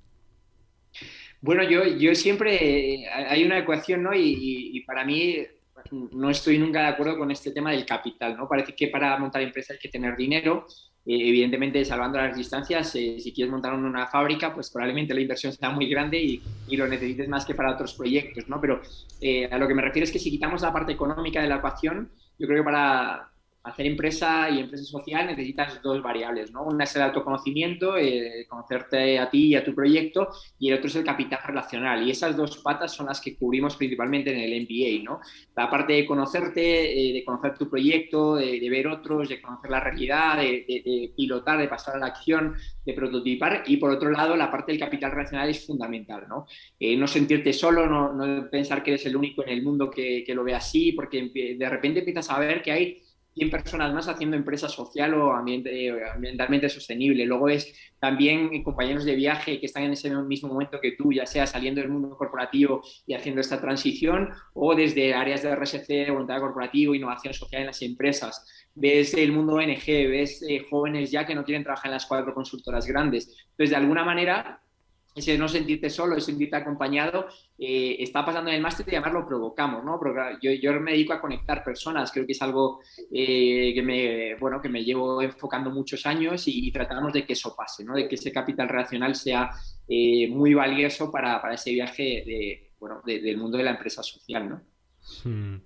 Bueno, 1.42 1.64
yo, 1.64 1.86
yo 1.86 2.16
siempre, 2.16 3.06
hay 3.10 3.44
una 3.44 3.60
ecuación, 3.60 4.04
¿no? 4.04 4.16
Y, 4.16 4.72
y, 4.74 4.80
para 4.86 5.04
mí 5.04 5.36
no 6.14 6.30
estoy 6.30 6.58
nunca 6.58 6.84
de 6.84 6.88
acuerdo 6.88 7.18
con 7.18 7.30
este 7.30 7.52
tema 7.52 7.72
del 7.72 7.86
capital, 7.86 8.38
¿no? 8.38 8.48
Parece 8.48 8.74
que 8.74 8.88
para 8.88 9.18
montar 9.18 9.42
empresa 9.42 9.74
hay 9.74 9.80
que 9.80 9.90
tener 9.90 10.16
dinero 10.16 10.66
eh, 10.66 10.93
evidentemente, 11.06 11.84
salvando 11.84 12.18
las 12.18 12.36
distancias, 12.36 12.96
eh, 12.96 13.18
si 13.20 13.34
quieres 13.34 13.52
montar 13.52 13.74
una 13.74 14.08
fábrica, 14.08 14.54
pues 14.54 14.70
probablemente 14.70 15.14
la 15.14 15.22
inversión 15.22 15.52
sea 15.52 15.70
muy 15.70 15.90
grande 15.90 16.18
y, 16.18 16.42
y 16.70 16.78
lo 16.78 16.88
necesites 16.88 17.28
más 17.28 17.46
que 17.46 17.56
para 17.56 17.74
otros 17.74 17.94
proyectos, 17.94 18.48
¿no? 18.48 18.62
Pero 18.62 18.82
eh, 19.20 19.50
a 19.52 19.58
lo 19.58 19.68
que 19.68 19.74
me 19.74 19.82
refiero 19.82 20.06
es 20.06 20.12
que 20.12 20.20
si 20.20 20.32
quitamos 20.32 20.62
la 20.62 20.72
parte 20.72 20.94
económica 20.94 21.42
de 21.42 21.50
la 21.50 21.58
ecuación, 21.58 22.10
yo 22.40 22.48
creo 22.48 22.60
que 22.60 22.66
para, 22.66 23.33
hacer 23.64 23.86
empresa 23.86 24.50
y 24.50 24.60
empresa 24.60 24.84
social 24.84 25.26
necesitas 25.26 25.82
dos 25.82 26.04
variables, 26.04 26.52
¿no? 26.52 26.64
Una 26.64 26.84
es 26.84 26.96
el 26.98 27.04
autoconocimiento, 27.04 27.98
eh, 27.98 28.46
conocerte 28.50 29.18
a 29.18 29.30
ti 29.30 29.48
y 29.48 29.56
a 29.56 29.64
tu 29.64 29.74
proyecto, 29.74 30.30
y 30.60 30.70
el 30.70 30.76
otro 30.76 30.88
es 30.88 30.96
el 30.98 31.06
capital 31.06 31.40
relacional. 31.46 32.06
Y 32.06 32.12
esas 32.12 32.36
dos 32.36 32.58
patas 32.58 32.94
son 32.94 33.06
las 33.06 33.22
que 33.22 33.38
cubrimos 33.38 33.78
principalmente 33.78 34.34
en 34.34 34.40
el 34.40 34.62
MBA, 34.64 35.04
¿no? 35.04 35.22
La 35.56 35.70
parte 35.70 35.94
de 35.94 36.06
conocerte, 36.06 37.10
eh, 37.10 37.14
de 37.14 37.24
conocer 37.24 37.58
tu 37.58 37.70
proyecto, 37.70 38.36
de, 38.36 38.70
ver 38.70 38.88
otros, 38.88 39.30
de 39.30 39.42
conocer 39.42 39.72
la 39.72 39.80
realidad, 39.80 40.38
de, 40.38 41.14
pilotar, 41.16 41.58
de 41.58 41.68
pasar 41.70 41.96
a 41.96 42.00
la 42.00 42.08
acción, 42.08 42.56
de 42.86 42.94
prototipar. 42.94 43.64
Y 43.68 43.78
por 43.78 43.92
otro 43.92 44.12
lado, 44.12 44.36
la 44.36 44.52
parte 44.52 44.74
del 44.74 44.80
capital 44.80 45.12
relacional 45.12 45.50
es 45.50 45.66
fundamental, 45.66 46.26
¿no? 46.28 46.48
Eh, 46.78 46.98
no 46.98 47.08
sentirte 47.08 47.54
solo, 47.54 47.88
no, 47.88 48.50
pensar 48.50 48.84
que 48.84 48.92
eres 48.92 49.06
el 49.06 49.16
único 49.16 49.42
en 49.44 49.50
el 49.50 49.64
mundo 49.64 49.90
que, 49.90 50.24
que 50.26 50.36
lo 50.36 50.44
ve 50.44 50.54
así, 50.54 50.92
porque 50.92 51.32
de 51.58 51.70
repente 51.70 52.00
empiezas 52.00 52.30
a 52.30 52.40
ver 52.40 52.62
que 52.62 52.72
hay 52.72 53.03
100 53.34 53.50
personas 53.50 53.94
más 53.94 54.08
haciendo 54.08 54.38
empresa 54.38 54.70
social 54.70 55.14
o 55.16 55.34
ambientalmente 55.34 56.70
sostenible. 56.70 57.26
Luego 57.26 57.50
es 57.50 57.74
también 58.00 58.64
compañeros 58.64 59.06
de 59.06 59.16
viaje 59.16 59.60
que 59.60 59.66
están 59.66 59.84
en 59.84 59.94
ese 59.94 60.10
mismo 60.10 60.50
momento 60.50 60.80
que 60.80 60.92
tú, 60.92 61.12
ya 61.12 61.26
sea 61.26 61.48
saliendo 61.48 61.82
del 61.82 61.90
mundo 61.90 62.16
corporativo 62.18 62.82
y 63.06 63.14
haciendo 63.14 63.42
esta 63.42 63.60
transición 63.60 64.30
o 64.54 64.76
desde 64.76 65.14
áreas 65.14 65.42
de 65.42 65.56
RSC, 65.56 66.12
voluntad 66.12 66.40
corporativo, 66.40 66.96
innovación 66.96 67.34
social 67.34 67.62
en 67.62 67.68
las 67.68 67.82
empresas. 67.82 68.46
Ves 68.76 69.14
el 69.14 69.32
mundo 69.32 69.54
ONG, 69.54 69.86
ves 69.86 70.44
eh, 70.48 70.66
jóvenes 70.70 71.12
ya 71.12 71.26
que 71.26 71.36
no 71.36 71.44
quieren 71.44 71.64
trabajar 71.64 71.88
en 71.88 71.94
las 71.94 72.06
cuatro 72.06 72.34
consultoras 72.34 72.86
grandes. 72.88 73.30
Entonces, 73.52 73.70
de 73.70 73.76
alguna 73.76 74.04
manera, 74.04 74.62
ese 75.16 75.38
no 75.38 75.48
sentirte 75.48 75.90
solo, 75.90 76.16
ese 76.16 76.28
sentirte 76.28 76.56
acompañado, 76.56 77.28
eh, 77.58 77.98
está 78.00 78.26
pasando 78.26 78.50
en 78.50 78.58
el 78.58 78.62
máster 78.62 78.86
y 78.88 78.96
además 78.96 79.14
lo 79.14 79.28
provocamos, 79.28 79.84
¿no? 79.84 80.00
Yo, 80.42 80.52
yo, 80.52 80.80
me 80.80 80.92
dedico 80.92 81.14
a 81.14 81.22
conectar 81.22 81.64
personas, 81.64 82.12
creo 82.12 82.26
que 82.26 82.32
es 82.32 82.42
algo 82.42 82.80
eh, 83.12 83.74
que, 83.74 83.82
me, 83.82 84.36
bueno, 84.36 84.62
que 84.62 84.70
me 84.70 84.84
llevo 84.84 85.22
enfocando 85.22 85.70
muchos 85.70 86.06
años 86.06 86.44
y, 86.48 86.72
tratamos 86.72 87.14
de 87.14 87.26
que 87.26 87.34
eso 87.34 87.56
pase, 87.56 87.84
¿no? 87.84 87.94
De 87.96 88.08
que 88.08 88.16
ese 88.16 88.32
capital 88.32 88.68
relacional 88.68 89.16
sea 89.16 89.52
eh, 89.88 90.28
muy 90.30 90.54
valioso 90.54 91.12
para, 91.12 91.42
para, 91.42 91.54
ese 91.54 91.72
viaje 91.72 92.24
de, 92.26 92.72
bueno, 92.80 93.02
del 93.06 93.38
mundo 93.38 93.58
de 93.58 93.64
la 93.64 93.72
empresa 93.72 94.02
social, 94.02 94.50
¿no? 94.50 94.62
Hmm. 95.24 95.62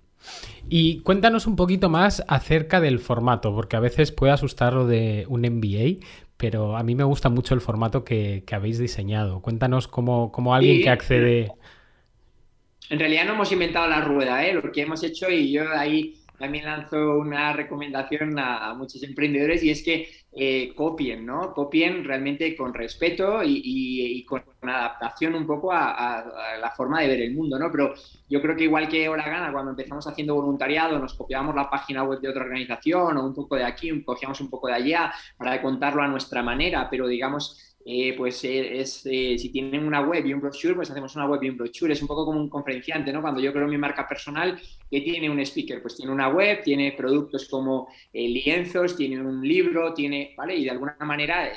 Y 0.68 1.00
cuéntanos 1.00 1.46
un 1.46 1.56
poquito 1.56 1.88
más 1.88 2.22
acerca 2.28 2.80
del 2.80 2.98
formato, 2.98 3.54
porque 3.54 3.76
a 3.76 3.80
veces 3.80 4.12
puede 4.12 4.32
asustar 4.32 4.74
lo 4.74 4.86
de 4.86 5.24
un 5.28 5.42
MBA, 5.42 6.04
pero 6.38 6.76
a 6.76 6.82
mí 6.82 6.94
me 6.94 7.04
gusta 7.04 7.28
mucho 7.28 7.54
el 7.54 7.60
formato 7.60 8.04
que, 8.04 8.44
habéis 8.52 8.78
diseñado. 8.78 9.42
Cuéntanos 9.42 9.88
cómo, 9.88 10.54
alguien 10.54 10.82
que 10.82 10.88
accede... 10.88 11.52
En 12.88 12.98
realidad 12.98 13.26
no 13.26 13.34
hemos 13.34 13.52
inventado 13.52 13.86
la 13.86 14.00
rueda, 14.00 14.46
¿eh? 14.46 14.54
lo 14.54 14.72
que 14.72 14.80
hemos 14.80 15.04
hecho 15.04 15.28
y 15.28 15.52
yo 15.52 15.64
ahí 15.76 16.14
también 16.38 16.64
lanzo 16.64 17.18
una 17.18 17.52
recomendación 17.52 18.38
a, 18.38 18.72
muchos 18.74 19.02
emprendedores 19.02 19.62
y 19.62 19.70
es 19.70 19.82
que 19.82 20.08
eh, 20.34 20.72
copien, 20.74 21.26
¿no? 21.26 21.52
Copien 21.52 22.04
realmente 22.04 22.56
con 22.56 22.72
respeto 22.72 23.40
y, 23.44 24.24
con 24.24 24.42
adaptación 24.62 25.34
un 25.34 25.46
poco 25.46 25.72
a, 25.72 26.24
la 26.60 26.70
forma 26.70 27.00
de 27.00 27.08
ver 27.08 27.20
el 27.20 27.34
mundo, 27.34 27.58
¿no? 27.58 27.70
Pero 27.70 27.94
yo 28.28 28.42
creo 28.42 28.56
que 28.56 28.64
igual 28.64 28.88
que 28.88 29.08
Hora 29.08 29.28
Gana, 29.28 29.52
cuando 29.52 29.70
empezamos 29.70 30.06
haciendo 30.06 30.34
voluntariado, 30.34 30.98
nos 30.98 31.14
copiábamos 31.14 31.54
la 31.54 31.70
página 31.70 32.02
web 32.02 32.20
de 32.20 32.28
otra 32.28 32.44
organización 32.44 33.16
o 33.16 33.26
un 33.26 33.34
poco 33.34 33.56
de 33.56 33.64
aquí, 33.64 34.02
cogíamos 34.02 34.40
un 34.40 34.50
poco 34.50 34.68
de 34.68 34.74
allá 34.74 35.12
para 35.36 35.60
contarlo 35.62 36.02
a 36.02 36.08
nuestra 36.08 36.42
manera, 36.42 36.88
pero 36.90 37.06
digamos 37.06 37.76
eh, 37.84 38.14
pues 38.16 38.44
eh, 38.44 38.80
es, 38.80 39.06
eh, 39.06 39.38
si 39.38 39.50
tienen 39.50 39.86
una 39.86 40.02
web 40.02 40.26
y 40.26 40.34
un 40.34 40.40
brochure, 40.40 40.74
pues 40.74 40.90
hacemos 40.90 41.14
una 41.16 41.26
web 41.26 41.42
y 41.42 41.48
un 41.48 41.56
brochure. 41.56 41.92
Es 41.92 42.02
un 42.02 42.08
poco 42.08 42.26
como 42.26 42.38
un 42.38 42.48
conferenciante, 42.50 43.12
¿no? 43.12 43.22
Cuando 43.22 43.40
yo 43.40 43.52
creo 43.52 43.66
mi 43.66 43.78
marca 43.78 44.06
personal, 44.06 44.60
que 44.90 45.00
tiene 45.00 45.30
un 45.30 45.40
speaker? 45.40 45.80
Pues 45.80 45.96
tiene 45.96 46.12
una 46.12 46.28
web, 46.28 46.62
tiene 46.62 46.92
productos 46.92 47.48
como 47.48 47.88
lienzos, 48.12 48.96
tiene 48.96 49.20
un 49.20 49.46
libro, 49.46 49.94
tiene, 49.94 50.34
¿vale? 50.36 50.56
Y 50.56 50.64
de 50.64 50.70
alguna 50.70 50.96
manera 51.00 51.50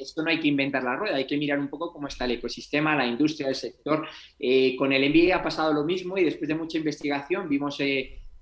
esto 0.00 0.22
no 0.22 0.30
hay 0.30 0.40
que 0.40 0.48
inventar 0.48 0.82
la 0.82 0.96
rueda, 0.96 1.16
hay 1.16 1.26
que 1.26 1.36
mirar 1.36 1.58
un 1.58 1.68
poco 1.68 1.92
cómo 1.92 2.08
está 2.08 2.24
el 2.24 2.32
ecosistema, 2.32 2.96
la 2.96 3.06
industria, 3.06 3.48
el 3.48 3.54
sector. 3.54 4.06
con 4.78 4.92
el 4.92 5.10
MBA 5.10 5.36
ha 5.36 5.42
pasado 5.42 5.72
lo 5.72 5.84
mismo 5.84 6.16
y 6.16 6.24
después 6.24 6.48
de 6.48 6.54
mucha 6.54 6.78
investigación 6.78 7.48
vimos 7.48 7.78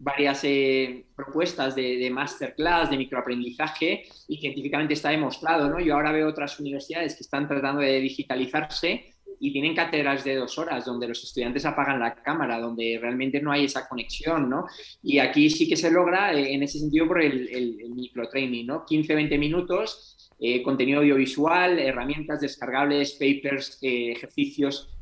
varias 0.02 0.42
eh, 0.42 1.06
propuestas 1.14 1.76
de, 1.76 2.10
masterclass, 2.10 2.90
de 2.90 2.96
microaprendizaje, 2.96 4.02
y 4.26 4.36
científicamente 4.38 4.94
está 4.94 5.10
demostrado, 5.10 5.70
¿no? 5.70 5.78
Yo 5.78 5.94
ahora 5.94 6.10
veo 6.10 6.28
otras 6.28 6.58
universidades 6.58 7.14
que 7.14 7.22
están 7.22 7.46
tratando 7.46 7.80
de 7.82 8.00
digitalizarse 8.00 9.12
y 9.38 9.52
tienen 9.52 9.76
cátedras 9.76 10.24
de 10.24 10.36
dos 10.36 10.58
horas 10.58 10.84
donde 10.84 11.06
los 11.06 11.22
estudiantes 11.22 11.64
apagan 11.64 12.00
la 12.00 12.14
cámara, 12.14 12.58
donde 12.58 12.98
realmente 13.00 13.40
no 13.40 13.52
hay 13.52 13.66
esa 13.66 13.88
conexión, 13.88 14.50
¿no? 14.50 14.66
Y 15.04 15.18
aquí 15.18 15.48
sí 15.48 15.68
que 15.68 15.76
se 15.76 15.90
logra 15.90 16.32
eh, 16.34 16.52
en 16.52 16.64
ese 16.64 16.80
sentido 16.80 17.06
por 17.06 17.22
el, 17.22 17.48
el, 17.48 17.90
microtraining, 17.90 18.66
¿no? 18.66 18.84
15-20 18.84 19.38
minutos, 19.38 20.30
eh, 20.40 20.62
contenido 20.64 20.98
audiovisual, 20.98 21.78
herramientas 21.78 22.40
descargables, 22.40 23.12
papers, 23.12 23.78
ejercicios 23.80 24.96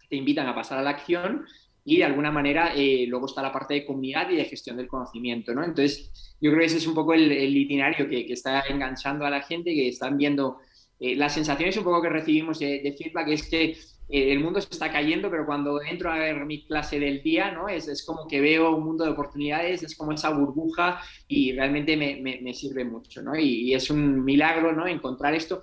que 0.00 0.06
te 0.06 0.16
invitan 0.16 0.46
a 0.46 0.54
pasar 0.54 0.78
a 0.78 0.82
la 0.82 0.90
acción 0.90 1.44
y 1.86 1.98
de 1.98 2.04
alguna 2.04 2.32
manera 2.32 2.72
eh, 2.74 3.06
luego 3.08 3.26
está 3.26 3.40
la 3.40 3.52
parte 3.52 3.74
de 3.74 3.86
comunidad 3.86 4.28
y 4.28 4.36
de 4.36 4.44
gestión 4.44 4.76
del 4.76 4.88
conocimiento, 4.88 5.54
¿no? 5.54 5.62
Entonces, 5.64 6.34
yo 6.40 6.50
creo 6.50 6.58
que 6.58 6.66
ese 6.66 6.78
es 6.78 6.86
un 6.86 6.94
poco 6.94 7.14
el, 7.14 7.56
itinerario 7.56 8.08
que, 8.08 8.26
que, 8.26 8.32
está 8.32 8.62
enganchando 8.68 9.24
a 9.24 9.30
la 9.30 9.40
gente, 9.40 9.72
que 9.72 9.88
están 9.88 10.18
viendo 10.18 10.58
eh, 10.98 11.14
las 11.14 11.34
sensaciones 11.34 11.76
un 11.76 11.84
poco 11.84 12.02
que 12.02 12.08
recibimos 12.08 12.58
de, 12.58 12.94
feedback 12.98 13.28
es 13.28 13.48
que 13.48 13.64
eh, 14.08 14.32
el 14.32 14.40
mundo 14.40 14.60
se 14.60 14.68
está 14.70 14.90
cayendo, 14.90 15.30
pero 15.30 15.46
cuando 15.46 15.80
entro 15.80 16.10
a 16.10 16.18
ver 16.18 16.44
mi 16.44 16.66
clase 16.66 16.98
del 16.98 17.22
día, 17.22 17.52
¿no? 17.52 17.68
Es, 17.68 17.86
es 17.86 18.04
como 18.04 18.26
que 18.26 18.40
veo 18.40 18.74
un 18.74 18.84
mundo 18.84 19.04
de 19.04 19.10
oportunidades, 19.10 19.84
es 19.84 19.96
como 19.96 20.12
esa 20.12 20.30
burbuja 20.30 21.00
y 21.28 21.52
realmente 21.52 21.96
me, 21.96 22.16
me, 22.42 22.52
sirve 22.52 22.84
mucho, 22.84 23.22
¿no? 23.22 23.36
Y, 23.36 23.70
y, 23.70 23.74
es 23.74 23.90
un 23.90 24.24
milagro, 24.24 24.72
¿no? 24.72 24.88
Encontrar 24.88 25.34
esto 25.34 25.62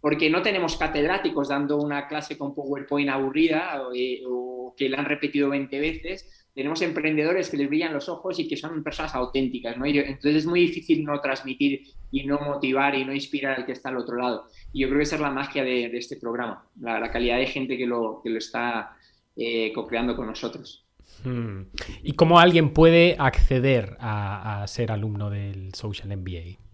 porque 0.00 0.30
no 0.30 0.42
tenemos 0.42 0.76
catedráticos 0.76 1.48
dando 1.48 1.76
una 1.76 2.08
clase 2.08 2.38
con 2.38 2.54
PowerPoint 2.54 3.10
aburrida 3.10 3.82
eh, 3.94 4.22
o, 4.26 4.74
que 4.76 4.88
la 4.88 4.98
han 4.98 5.04
repetido 5.04 5.50
20 5.50 5.78
veces. 5.78 6.48
Tenemos 6.54 6.80
emprendedores 6.82 7.50
que 7.50 7.56
les 7.56 7.68
brillan 7.68 7.92
los 7.92 8.08
ojos 8.08 8.38
y 8.38 8.48
que 8.48 8.56
son 8.56 8.82
personas 8.82 9.14
auténticas, 9.14 9.76
¿no? 9.76 9.84
entonces 9.84 10.36
es 10.36 10.46
muy 10.46 10.60
difícil 10.60 11.04
no 11.04 11.20
transmitir 11.20 11.82
y 12.10 12.24
no 12.24 12.40
motivar 12.40 12.94
y 12.94 13.04
no 13.04 13.12
inspirar 13.12 13.58
al 13.58 13.66
que 13.66 13.72
está 13.72 13.90
al 13.90 13.98
otro 13.98 14.16
lado. 14.16 14.46
Y 14.72 14.80
yo 14.80 14.88
creo 14.88 14.98
que 14.98 15.04
esa 15.04 15.16
es 15.16 15.22
la 15.22 15.30
magia 15.30 15.62
de, 15.62 15.86
este 15.96 16.16
programa, 16.16 16.66
la, 16.80 17.10
calidad 17.10 17.38
de 17.38 17.46
gente 17.46 17.76
que 17.76 17.86
lo, 17.86 18.20
que 18.22 18.30
lo 18.30 18.38
está 18.38 18.96
eh, 19.36 19.72
co-creando 19.72 20.16
con 20.16 20.26
nosotros. 20.26 20.86
Hmm. 21.24 21.62
¿Y 22.02 22.12
cómo 22.12 22.40
alguien 22.40 22.72
puede 22.72 23.16
acceder 23.18 23.96
a, 24.00 24.62
a 24.62 24.66
ser 24.66 24.90
alumno 24.90 25.30
del 25.30 25.74
Social 25.74 26.16
MBA? 26.16 26.69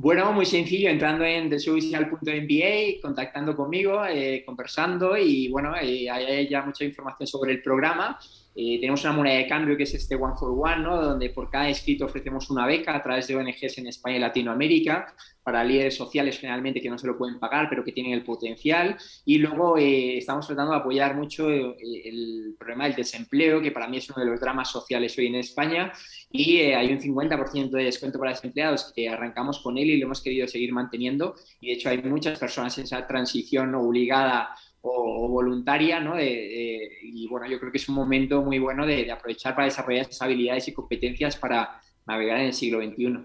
Bueno, 0.00 0.32
muy 0.32 0.46
sencillo, 0.46 0.90
entrando 0.90 1.24
en 1.24 1.50
thesocial.mba, 1.50 3.02
contactando 3.02 3.56
conmigo, 3.56 4.06
eh, 4.06 4.44
conversando 4.46 5.16
y 5.16 5.48
bueno, 5.48 5.74
eh, 5.74 6.08
hay 6.08 6.48
ya 6.48 6.62
mucha 6.62 6.84
información 6.84 7.26
sobre 7.26 7.50
el 7.50 7.62
programa. 7.62 8.16
Eh, 8.54 8.78
tenemos 8.78 9.02
una 9.02 9.12
moneda 9.12 9.38
de 9.38 9.48
cambio 9.48 9.76
que 9.76 9.82
es 9.82 9.94
este 9.94 10.14
One 10.14 10.34
for 10.38 10.52
One, 10.56 10.84
¿no? 10.84 11.02
donde 11.02 11.30
por 11.30 11.50
cada 11.50 11.68
inscrito 11.68 12.04
ofrecemos 12.04 12.48
una 12.48 12.64
beca 12.64 12.94
a 12.94 13.02
través 13.02 13.26
de 13.26 13.34
ONGs 13.34 13.78
en 13.78 13.88
España 13.88 14.18
y 14.18 14.20
Latinoamérica 14.20 15.12
para 15.48 15.64
líderes 15.64 15.96
sociales 15.96 16.38
generalmente 16.38 16.78
que 16.78 16.90
no 16.90 16.98
se 16.98 17.06
lo 17.06 17.16
pueden 17.16 17.38
pagar, 17.38 17.70
pero 17.70 17.82
que 17.82 17.92
tienen 17.92 18.12
el 18.12 18.22
potencial. 18.22 18.98
Y 19.24 19.38
luego 19.38 19.78
eh, 19.78 20.18
estamos 20.18 20.46
tratando 20.46 20.72
de 20.72 20.78
apoyar 20.80 21.16
mucho 21.16 21.48
el, 21.48 21.70
eh, 21.70 22.02
el, 22.04 22.54
problema 22.58 22.84
del 22.84 22.94
desempleo, 22.94 23.62
que 23.62 23.70
para 23.70 23.88
mí 23.88 23.96
es 23.96 24.10
uno 24.10 24.22
de 24.22 24.30
los 24.30 24.38
dramas 24.38 24.70
sociales 24.70 25.16
hoy 25.16 25.28
en 25.28 25.36
España. 25.36 25.90
Y 26.30 26.58
hay 26.58 26.92
un 26.92 27.00
50% 27.00 27.70
de 27.70 27.84
descuento 27.84 28.18
para 28.18 28.32
desempleados 28.32 28.92
que 28.94 29.08
arrancamos 29.08 29.60
con 29.60 29.78
él 29.78 29.88
y 29.88 29.96
lo 29.96 30.04
hemos 30.04 30.20
querido 30.20 30.46
seguir 30.46 30.70
manteniendo. 30.70 31.34
Y 31.62 31.68
de 31.68 31.72
hecho 31.72 31.88
hay 31.88 32.02
muchas 32.02 32.38
personas 32.38 32.76
en 32.76 32.84
esa 32.84 33.06
transición 33.06 33.74
obligada 33.74 34.54
o, 34.82 35.28
voluntaria, 35.28 35.98
¿no? 35.98 36.20
y 36.20 37.26
bueno, 37.26 37.46
yo 37.48 37.58
creo 37.58 37.72
que 37.72 37.78
es 37.78 37.88
un 37.88 37.94
momento 37.94 38.42
muy 38.42 38.58
bueno 38.58 38.86
de, 38.86 39.10
aprovechar 39.10 39.54
para 39.54 39.64
desarrollar 39.64 40.02
esas 40.02 40.20
habilidades 40.20 40.68
y 40.68 40.74
competencias 40.74 41.38
para 41.38 41.80
navegar 42.06 42.38
en 42.38 42.46
el 42.48 42.52
siglo 42.52 42.82
XXI. 42.82 43.18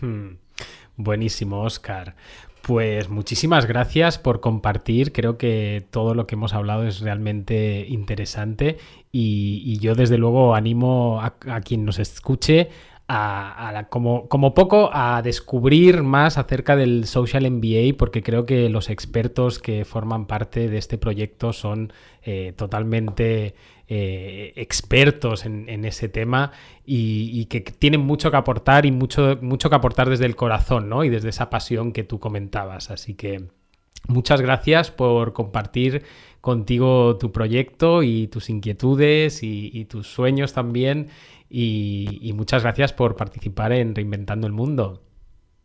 Hmm. 0.00 0.38
Buenísimo, 1.02 1.62
Oscar. 1.62 2.14
Pues 2.60 3.08
muchísimas 3.08 3.64
gracias 3.64 4.18
por 4.18 4.40
compartir. 4.40 5.12
Creo 5.12 5.38
que 5.38 5.86
todo 5.90 6.14
lo 6.14 6.26
que 6.26 6.34
hemos 6.34 6.52
hablado 6.52 6.86
es 6.86 7.00
realmente 7.00 7.86
interesante 7.88 8.76
y, 9.10 9.78
yo 9.78 9.94
desde 9.94 10.18
luego 10.18 10.54
animo 10.54 11.22
a, 11.22 11.60
quien 11.62 11.86
nos 11.86 11.98
escuche 11.98 12.68
a, 13.08 13.86
como, 13.88 14.28
como, 14.28 14.52
poco 14.52 14.90
a 14.92 15.22
descubrir 15.22 16.02
más 16.02 16.36
acerca 16.36 16.76
del 16.76 17.06
Social 17.06 17.50
MBA, 17.50 17.96
porque 17.96 18.22
creo 18.22 18.44
que 18.44 18.68
los 18.68 18.90
expertos 18.90 19.58
que 19.58 19.86
forman 19.86 20.26
parte 20.26 20.68
de 20.68 20.76
este 20.76 20.98
proyecto 20.98 21.54
son 21.54 21.94
eh, 22.22 22.52
totalmente 22.56 23.54
eh, 23.90 24.52
expertos 24.56 25.44
en, 25.44 25.84
ese 25.84 26.08
tema 26.08 26.52
y, 26.86 27.44
que 27.46 27.60
tienen 27.60 28.00
mucho 28.00 28.30
que 28.30 28.38
aportar 28.38 28.86
y 28.86 28.90
mucho, 28.90 29.38
mucho 29.42 29.68
que 29.68 29.76
aportar 29.76 30.08
desde 30.08 30.24
el 30.24 30.36
corazón, 30.36 30.88
¿no? 30.88 31.04
Y 31.04 31.10
desde 31.10 31.28
esa 31.28 31.50
pasión 31.50 31.92
que 31.92 32.04
tú 32.04 32.18
comentabas. 32.18 32.90
Así 32.90 33.14
que 33.14 33.48
muchas 34.08 34.40
gracias 34.40 34.90
por 34.90 35.34
compartir 35.34 36.04
contigo 36.40 37.18
tu 37.18 37.32
proyecto 37.32 38.02
y 38.02 38.28
tus 38.28 38.48
inquietudes 38.48 39.42
y 39.42 39.84
tus 39.84 40.06
sueños 40.06 40.54
también 40.54 41.08
y, 41.50 42.32
muchas 42.36 42.62
gracias 42.62 42.92
por 42.92 43.16
participar 43.16 43.72
en 43.72 43.94
Reinventando 43.94 44.46
el 44.46 44.52
Mundo. 44.52 45.02